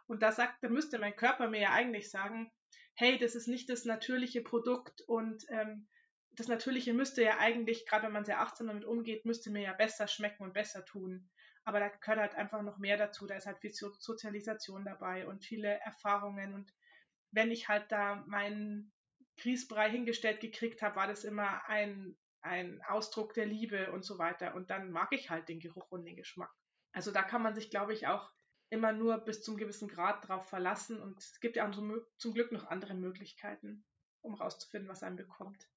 Und 0.08 0.22
da 0.22 0.34
sagt, 0.34 0.62
da 0.62 0.68
müsste 0.68 1.00
mein 1.00 1.16
Körper 1.16 1.48
mir 1.48 1.62
ja 1.62 1.72
eigentlich 1.72 2.12
sagen, 2.12 2.52
hey, 2.96 3.18
das 3.18 3.34
ist 3.34 3.48
nicht 3.48 3.70
das 3.70 3.86
natürliche 3.86 4.42
Produkt 4.42 5.00
und 5.08 5.46
ähm, 5.48 5.88
das 6.32 6.50
Natürliche 6.50 6.94
müsste 6.94 7.24
ja 7.24 7.38
eigentlich, 7.38 7.86
gerade 7.86 8.08
wenn 8.08 8.12
man 8.12 8.26
sehr 8.26 8.42
achtsam 8.42 8.68
damit 8.68 8.84
umgeht, 8.84 9.24
müsste 9.24 9.52
mir 9.52 9.62
ja 9.62 9.72
besser 9.72 10.10
schmecken 10.10 10.44
und 10.44 10.54
besser 10.54 10.84
tun. 10.84 11.30
Aber 11.64 11.80
da 11.80 11.88
gehört 11.88 12.20
halt 12.20 12.36
einfach 12.36 12.62
noch 12.62 12.78
mehr 12.78 12.98
dazu. 12.98 13.26
Da 13.26 13.36
ist 13.36 13.46
halt 13.46 13.60
viel 13.60 13.72
Sozialisation 13.72 14.84
dabei 14.84 15.28
und 15.28 15.46
viele 15.46 15.80
Erfahrungen. 15.80 16.54
Und 16.54 16.74
wenn 17.34 17.52
ich 17.52 17.68
halt 17.68 17.92
da 17.92 18.24
meinen 18.28 18.94
Grießbrei 19.38 19.90
hingestellt 19.90 20.40
gekriegt 20.40 20.82
habe, 20.82 20.96
war 20.96 21.08
das 21.08 21.24
immer 21.24 21.68
ein, 21.68 22.16
ein 22.42 22.82
Ausdruck 22.88 23.34
der 23.34 23.48
Liebe 23.48 23.92
und 23.92 24.06
so 24.06 24.18
weiter. 24.18 24.56
Und 24.56 24.70
dann 24.70 24.92
mag 24.92 25.12
ich 25.12 25.30
halt 25.30 25.50
den 25.50 25.60
Geruch 25.60 25.92
und 25.92 26.06
den 26.06 26.16
Geschmack. 26.16 26.52
Also 26.94 27.12
da 27.12 27.24
kann 27.24 27.42
man 27.42 27.56
sich, 27.56 27.72
glaube 27.72 27.94
ich, 27.94 28.08
auch 28.08 28.32
immer 28.70 28.94
nur 28.94 29.18
bis 29.18 29.42
zum 29.42 29.58
gewissen 29.58 29.88
Grad 29.88 30.28
drauf 30.28 30.48
verlassen. 30.48 31.02
Und 31.02 31.20
es 31.20 31.40
gibt 31.40 31.56
ja 31.56 31.68
auch 31.68 31.72
zum 32.18 32.34
Glück 32.34 32.52
noch 32.52 32.68
andere 32.68 32.94
Möglichkeiten, 32.94 33.84
um 34.22 34.36
rauszufinden, 34.36 34.90
was 34.90 35.04
einem 35.04 35.16
bekommt. 35.16 35.68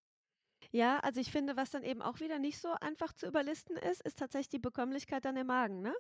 Ja, 0.72 0.98
also 1.00 1.20
ich 1.20 1.30
finde, 1.30 1.56
was 1.56 1.70
dann 1.70 1.82
eben 1.82 2.02
auch 2.02 2.20
wieder 2.20 2.38
nicht 2.38 2.58
so 2.58 2.72
einfach 2.80 3.12
zu 3.12 3.26
überlisten 3.26 3.76
ist, 3.76 4.02
ist 4.02 4.18
tatsächlich 4.18 4.48
die 4.48 4.58
Bekömmlichkeit 4.58 5.24
dann 5.24 5.36
im 5.36 5.46
Magen. 5.46 5.80
Ne? 5.80 5.94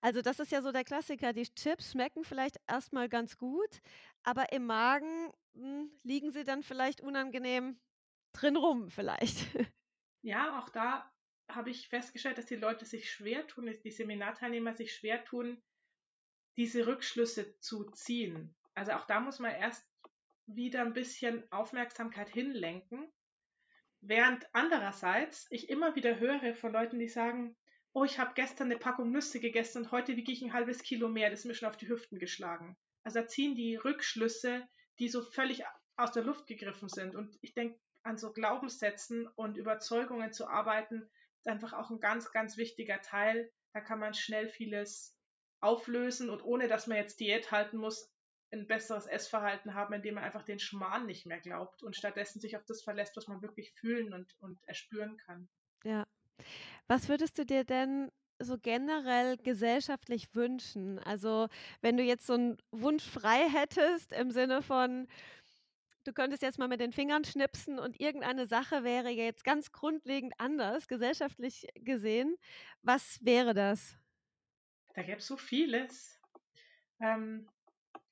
Also 0.00 0.22
das 0.22 0.40
ist 0.40 0.52
ja 0.52 0.62
so 0.62 0.72
der 0.72 0.84
Klassiker. 0.84 1.32
Die 1.32 1.52
Chips 1.54 1.92
schmecken 1.92 2.24
vielleicht 2.24 2.60
erstmal 2.68 3.08
ganz 3.08 3.36
gut, 3.36 3.80
aber 4.22 4.52
im 4.52 4.66
Magen 4.66 5.32
hm, 5.54 5.90
liegen 6.02 6.30
sie 6.30 6.44
dann 6.44 6.62
vielleicht 6.62 7.00
unangenehm 7.00 7.78
drin 8.32 8.56
rum, 8.56 8.90
vielleicht. 8.90 9.46
Ja, 10.22 10.58
auch 10.58 10.68
da 10.68 11.10
habe 11.48 11.70
ich 11.70 11.88
festgestellt, 11.88 12.36
dass 12.36 12.44
die 12.44 12.54
Leute 12.54 12.84
sich 12.84 13.10
schwer 13.10 13.46
tun, 13.46 13.74
die 13.82 13.90
Seminarteilnehmer 13.90 14.74
sich 14.74 14.94
schwer 14.94 15.24
tun, 15.24 15.62
diese 16.58 16.86
Rückschlüsse 16.86 17.58
zu 17.60 17.84
ziehen. 17.92 18.54
Also 18.74 18.92
auch 18.92 19.06
da 19.06 19.20
muss 19.20 19.38
man 19.38 19.52
erst 19.52 19.88
wieder 20.44 20.82
ein 20.82 20.92
bisschen 20.92 21.50
Aufmerksamkeit 21.50 22.28
hinlenken 22.28 23.10
Während 24.02 24.46
andererseits 24.52 25.46
ich 25.50 25.68
immer 25.68 25.94
wieder 25.94 26.18
höre 26.18 26.54
von 26.54 26.72
Leuten, 26.72 26.98
die 26.98 27.08
sagen, 27.08 27.56
oh, 27.92 28.04
ich 28.04 28.18
habe 28.18 28.32
gestern 28.34 28.68
eine 28.68 28.78
Packung 28.78 29.10
Nüsse 29.10 29.40
gegessen 29.40 29.78
und 29.82 29.92
heute 29.92 30.16
wiege 30.16 30.32
ich 30.32 30.42
ein 30.42 30.52
halbes 30.52 30.82
Kilo 30.82 31.08
mehr, 31.08 31.30
das 31.30 31.40
ist 31.40 31.44
mir 31.46 31.54
schon 31.54 31.68
auf 31.68 31.76
die 31.76 31.88
Hüften 31.88 32.18
geschlagen. 32.18 32.76
Also 33.02 33.20
da 33.20 33.26
ziehen 33.26 33.54
die 33.54 33.76
Rückschlüsse, 33.76 34.66
die 34.98 35.08
so 35.08 35.22
völlig 35.22 35.64
aus 35.96 36.12
der 36.12 36.24
Luft 36.24 36.46
gegriffen 36.46 36.88
sind. 36.88 37.14
Und 37.14 37.38
ich 37.42 37.54
denke, 37.54 37.78
an 38.02 38.16
so 38.16 38.32
Glaubenssätzen 38.32 39.26
und 39.26 39.56
Überzeugungen 39.56 40.32
zu 40.32 40.48
arbeiten, 40.48 41.08
ist 41.38 41.48
einfach 41.48 41.72
auch 41.72 41.90
ein 41.90 42.00
ganz, 42.00 42.32
ganz 42.32 42.56
wichtiger 42.56 43.00
Teil. 43.02 43.52
Da 43.72 43.80
kann 43.80 43.98
man 43.98 44.14
schnell 44.14 44.48
vieles 44.48 45.16
auflösen 45.60 46.30
und 46.30 46.42
ohne 46.42 46.68
dass 46.68 46.86
man 46.86 46.96
jetzt 46.96 47.20
Diät 47.20 47.50
halten 47.50 47.76
muss, 47.76 48.10
ein 48.52 48.66
besseres 48.66 49.06
Essverhalten 49.06 49.74
haben, 49.74 49.94
indem 49.94 50.14
man 50.14 50.24
einfach 50.24 50.42
den 50.42 50.58
Schmarrn 50.58 51.06
nicht 51.06 51.26
mehr 51.26 51.40
glaubt 51.40 51.82
und 51.82 51.96
stattdessen 51.96 52.40
sich 52.40 52.56
auf 52.56 52.64
das 52.64 52.82
verlässt, 52.82 53.16
was 53.16 53.28
man 53.28 53.42
wirklich 53.42 53.72
fühlen 53.72 54.12
und, 54.12 54.36
und 54.40 54.58
erspüren 54.66 55.16
kann. 55.18 55.48
Ja. 55.84 56.06
Was 56.88 57.08
würdest 57.08 57.38
du 57.38 57.46
dir 57.46 57.64
denn 57.64 58.10
so 58.38 58.58
generell 58.58 59.36
gesellschaftlich 59.36 60.34
wünschen? 60.34 60.98
Also, 61.00 61.48
wenn 61.80 61.96
du 61.96 62.02
jetzt 62.02 62.26
so 62.26 62.34
einen 62.34 62.56
Wunsch 62.72 63.04
frei 63.04 63.48
hättest 63.48 64.12
im 64.12 64.30
Sinne 64.30 64.62
von, 64.62 65.06
du 66.04 66.12
könntest 66.12 66.42
jetzt 66.42 66.58
mal 66.58 66.68
mit 66.68 66.80
den 66.80 66.92
Fingern 66.92 67.24
schnipsen 67.24 67.78
und 67.78 68.00
irgendeine 68.00 68.46
Sache 68.46 68.82
wäre 68.82 69.10
jetzt 69.10 69.44
ganz 69.44 69.70
grundlegend 69.70 70.34
anders, 70.38 70.88
gesellschaftlich 70.88 71.68
gesehen, 71.74 72.36
was 72.82 73.24
wäre 73.24 73.54
das? 73.54 73.96
Da 74.94 75.02
gäbe 75.02 75.18
es 75.18 75.26
so 75.26 75.36
vieles. 75.36 76.18
Ähm, 77.00 77.48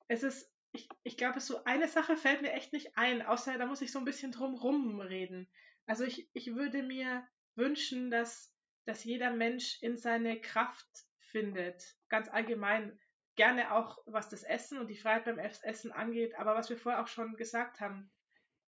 es 0.09 0.23
ist, 0.23 0.51
ich, 0.71 0.89
ich 1.03 1.17
glaube, 1.17 1.39
so 1.39 1.63
eine 1.63 1.87
Sache 1.87 2.17
fällt 2.17 2.41
mir 2.41 2.51
echt 2.51 2.73
nicht 2.73 2.97
ein, 2.97 3.21
außer 3.21 3.57
da 3.57 3.65
muss 3.65 3.81
ich 3.81 3.91
so 3.91 3.99
ein 3.99 4.05
bisschen 4.05 4.31
drum 4.31 4.55
rum 4.55 4.99
reden. 4.99 5.47
Also 5.85 6.03
ich, 6.03 6.29
ich 6.33 6.55
würde 6.55 6.83
mir 6.83 7.25
wünschen, 7.55 8.11
dass, 8.11 8.53
dass 8.85 9.03
jeder 9.03 9.31
Mensch 9.31 9.81
in 9.81 9.97
seine 9.97 10.41
Kraft 10.41 10.87
findet, 11.19 11.95
ganz 12.09 12.27
allgemein. 12.27 12.99
Gerne 13.35 13.71
auch, 13.71 13.99
was 14.05 14.27
das 14.27 14.43
Essen 14.43 14.79
und 14.79 14.87
die 14.87 14.97
Freiheit 14.97 15.25
beim 15.25 15.39
Essen 15.39 15.91
angeht, 15.91 16.35
aber 16.35 16.55
was 16.55 16.69
wir 16.69 16.77
vorher 16.77 17.01
auch 17.01 17.07
schon 17.07 17.37
gesagt 17.37 17.79
haben, 17.79 18.11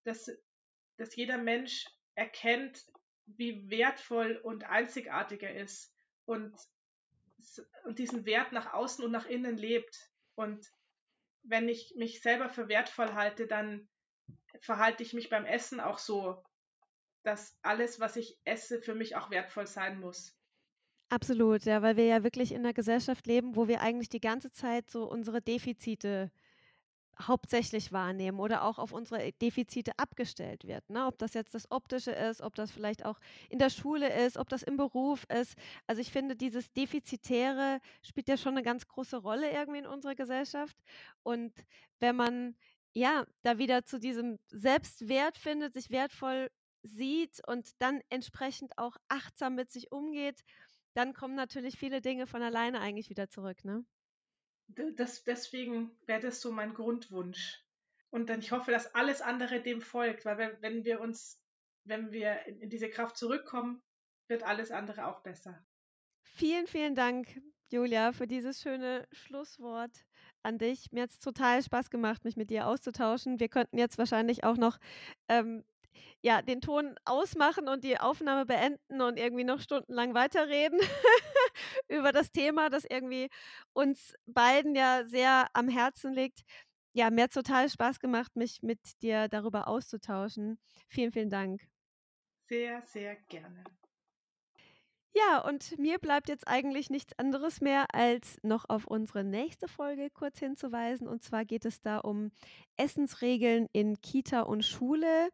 dass, 0.04 0.32
dass 0.98 1.16
jeder 1.16 1.38
Mensch 1.38 1.86
erkennt, 2.16 2.86
wie 3.26 3.70
wertvoll 3.70 4.38
und 4.38 4.64
einzigartig 4.64 5.44
er 5.44 5.56
ist 5.56 5.94
und, 6.26 6.56
und 7.84 8.00
diesen 8.00 8.26
Wert 8.26 8.54
nach 8.54 8.74
außen 8.74 9.04
und 9.04 9.12
nach 9.12 9.26
innen 9.26 9.58
lebt. 9.58 10.10
Und 10.36 10.72
wenn 11.44 11.68
ich 11.70 11.94
mich 11.98 12.22
selber 12.22 12.50
für 12.50 12.68
wertvoll 12.68 13.14
halte, 13.14 13.48
dann 13.48 13.88
verhalte 14.62 15.04
ich 15.04 15.14
mich 15.14 15.30
beim 15.30 15.46
Essen 15.46 15.80
auch 15.80 15.98
so, 15.98 16.44
dass 17.24 17.58
alles, 17.62 18.00
was 18.00 18.16
ich 18.16 18.40
esse, 18.44 18.82
für 18.82 18.96
mich 18.96 19.16
auch 19.16 19.30
wertvoll 19.30 19.68
sein 19.68 20.00
muss. 20.00 20.38
Absolut, 21.10 21.66
ja, 21.66 21.82
weil 21.82 21.98
wir 21.98 22.06
ja 22.06 22.24
wirklich 22.24 22.54
in 22.54 22.60
einer 22.60 22.74
Gesellschaft 22.74 23.28
leben, 23.28 23.56
wo 23.56 23.68
wir 23.68 23.82
eigentlich 23.82 24.10
die 24.10 24.22
ganze 24.22 24.52
Zeit 24.52 24.90
so 24.90 25.04
unsere 25.04 25.42
Defizite 25.42 26.32
hauptsächlich 27.20 27.92
wahrnehmen 27.92 28.40
oder 28.40 28.64
auch 28.64 28.80
auf 28.80 28.92
unsere 28.92 29.32
Defizite 29.34 29.92
abgestellt 29.98 30.66
wird. 30.66 30.90
Ne? 30.90 31.06
Ob 31.06 31.18
das 31.18 31.34
jetzt 31.34 31.54
das 31.54 31.70
Optische 31.70 32.12
ist, 32.12 32.42
ob 32.42 32.56
das 32.56 32.72
vielleicht 32.72 33.06
auch 33.06 33.20
in 33.50 33.60
der 33.60 33.70
Schule 33.70 34.10
ist, 34.26 34.38
ob 34.38 34.50
das 34.50 34.64
im 34.64 34.78
Beruf 34.78 35.26
ist. 35.26 35.56
Also 35.88 36.02
ich 36.02 36.12
finde, 36.12 36.36
dieses 36.36 36.72
Defizitäre 36.74 37.80
spielt 38.02 38.28
ja 38.28 38.38
schon 38.38 38.54
eine 38.54 38.64
ganz 38.64 38.88
große 38.88 39.18
Rolle 39.18 39.52
irgendwie 39.52 39.80
in 39.80 39.88
unserer 39.88 40.16
Gesellschaft. 40.16 40.76
Und 41.24 41.54
wenn 42.00 42.16
man 42.16 42.56
ja 42.94 43.26
da 43.44 43.58
wieder 43.58 43.86
zu 43.86 44.00
diesem 44.00 44.40
Selbstwert 44.50 45.38
findet, 45.38 45.74
sich 45.74 45.90
wertvoll 45.90 46.50
sieht 46.84 47.42
und 47.48 47.70
dann 47.80 48.02
entsprechend 48.10 48.78
auch 48.78 48.98
achtsam 49.08 49.56
mit 49.56 49.72
sich 49.72 49.92
umgeht, 49.92 50.44
dann 50.94 51.14
kommen 51.14 51.36
natürlich 51.36 51.78
viele 51.78 52.02
Dinge 52.02 52.28
von 52.28 52.42
alleine 52.42 52.82
eigentlich 52.82 53.10
wieder 53.10 53.30
zurück. 53.30 53.64
Ne? 53.64 53.86
Das, 54.96 55.24
deswegen 55.24 55.92
wäre 56.06 56.22
das 56.22 56.42
so 56.42 56.52
mein 56.52 56.74
Grundwunsch. 56.74 57.64
Und 58.10 58.30
dann 58.30 58.40
ich 58.40 58.52
hoffe, 58.52 58.72
dass 58.72 58.94
alles 58.94 59.22
andere 59.22 59.62
dem 59.62 59.82
folgt, 59.82 60.26
weil 60.26 60.38
wenn, 60.38 60.62
wenn 60.62 60.86
wir 60.86 61.00
uns, 61.00 61.42
wenn 61.86 62.12
wir 62.12 62.46
in, 62.46 62.70
diese 62.70 62.90
Kraft 62.90 63.18
zurückkommen, 63.18 63.82
wird 64.28 64.44
alles 64.44 64.72
andere 64.72 65.08
auch 65.08 65.22
besser. 65.22 65.66
Vielen, 66.22 66.68
vielen 66.68 66.96
Dank, 66.96 67.42
Julia, 67.70 68.12
für 68.12 68.28
dieses 68.28 68.62
schöne 68.62 69.08
Schlusswort. 69.12 70.06
an 70.44 70.58
dich. 70.58 70.92
Mir 70.92 71.04
hat 71.04 71.12
es 71.12 71.20
total 71.20 71.62
Spaß 71.62 71.90
gemacht, 71.90 72.24
mich 72.24 72.36
mit 72.36 72.50
dir 72.50 72.68
auszutauschen. 72.68 73.40
Wir 73.40 73.48
könnten 73.48 73.78
jetzt 73.78 73.98
wahrscheinlich 73.98 74.44
auch 74.44 74.58
noch 74.58 74.78
ähm, 75.28 75.64
ja, 76.22 76.42
den 76.42 76.62
Ton 76.62 76.96
ausmachen 77.06 77.68
und 77.68 77.84
die 77.84 78.00
Aufnahme 78.00 78.46
beenden 78.46 79.02
und 79.02 79.18
irgendwie 79.18 79.44
noch 79.44 79.60
stundenlang 79.60 80.14
weiterreden 80.14 80.80
über 81.88 82.12
das 82.12 82.32
Thema, 82.32 82.70
das 82.70 82.86
irgendwie 82.90 83.30
uns 83.74 84.14
beiden 84.26 84.76
ja 84.76 85.06
sehr 85.06 85.48
am 85.54 85.68
Herzen 85.70 86.14
liegt. 86.14 86.42
Ja, 86.94 87.10
mir 87.10 87.24
hat 87.24 87.34
total 87.34 87.70
Spaß 87.70 88.00
gemacht, 88.00 88.36
mich 88.36 88.62
mit 88.62 88.80
dir 89.02 89.30
darüber 89.30 89.68
auszutauschen. 89.68 90.60
Vielen, 90.90 91.12
vielen 91.12 91.30
Dank. 91.30 91.62
Sehr, 92.48 92.82
sehr 92.86 93.16
gerne. 93.30 93.64
Ja, 95.14 95.40
und 95.40 95.78
mir 95.78 96.00
bleibt 96.00 96.30
jetzt 96.30 96.48
eigentlich 96.48 96.90
nichts 96.90 97.18
anderes 97.20 97.60
mehr, 97.60 97.94
als 97.94 98.38
noch 98.44 98.70
auf 98.70 98.88
unsere 98.88 99.26
nächste 99.26 99.68
Folge 99.68 100.10
kurz 100.10 100.40
hinzuweisen. 100.40 101.08
Und 101.08 101.22
zwar 101.22 101.44
geht 101.44 101.66
es 101.66 101.82
da 101.82 101.98
um 101.98 102.32
Essensregeln 102.78 103.68
in 103.74 104.00
Kita 104.02 104.42
und 104.42 104.64
Schule. 104.64 105.30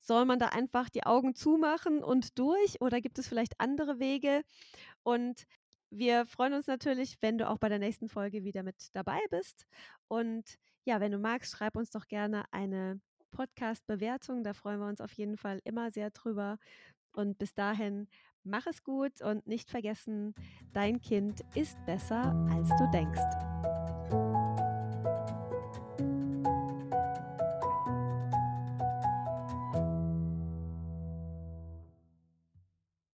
Soll 0.00 0.24
man 0.24 0.40
da 0.40 0.46
einfach 0.46 0.88
die 0.88 1.04
Augen 1.04 1.34
zumachen 1.36 2.02
und 2.02 2.38
durch 2.40 2.80
oder 2.80 3.00
gibt 3.00 3.18
es 3.20 3.28
vielleicht 3.28 3.60
andere 3.60 4.00
Wege? 4.00 4.42
Und 5.04 5.46
wir 5.90 6.26
freuen 6.26 6.54
uns 6.54 6.66
natürlich, 6.66 7.18
wenn 7.20 7.38
du 7.38 7.48
auch 7.48 7.58
bei 7.58 7.68
der 7.68 7.78
nächsten 7.78 8.08
Folge 8.08 8.44
wieder 8.44 8.62
mit 8.62 8.76
dabei 8.94 9.18
bist. 9.30 9.66
Und 10.08 10.58
ja, 10.84 11.00
wenn 11.00 11.12
du 11.12 11.18
magst, 11.18 11.52
schreib 11.52 11.76
uns 11.76 11.90
doch 11.90 12.06
gerne 12.06 12.44
eine 12.52 13.00
Podcast-Bewertung. 13.32 14.44
Da 14.44 14.54
freuen 14.54 14.80
wir 14.80 14.86
uns 14.86 15.00
auf 15.00 15.12
jeden 15.12 15.36
Fall 15.36 15.60
immer 15.64 15.90
sehr 15.90 16.10
drüber. 16.10 16.58
Und 17.12 17.38
bis 17.38 17.54
dahin, 17.54 18.08
mach 18.44 18.66
es 18.66 18.82
gut 18.82 19.20
und 19.20 19.46
nicht 19.46 19.68
vergessen, 19.68 20.34
dein 20.72 21.00
Kind 21.00 21.40
ist 21.54 21.76
besser, 21.86 22.34
als 22.50 22.68
du 22.78 22.88
denkst. 22.92 23.79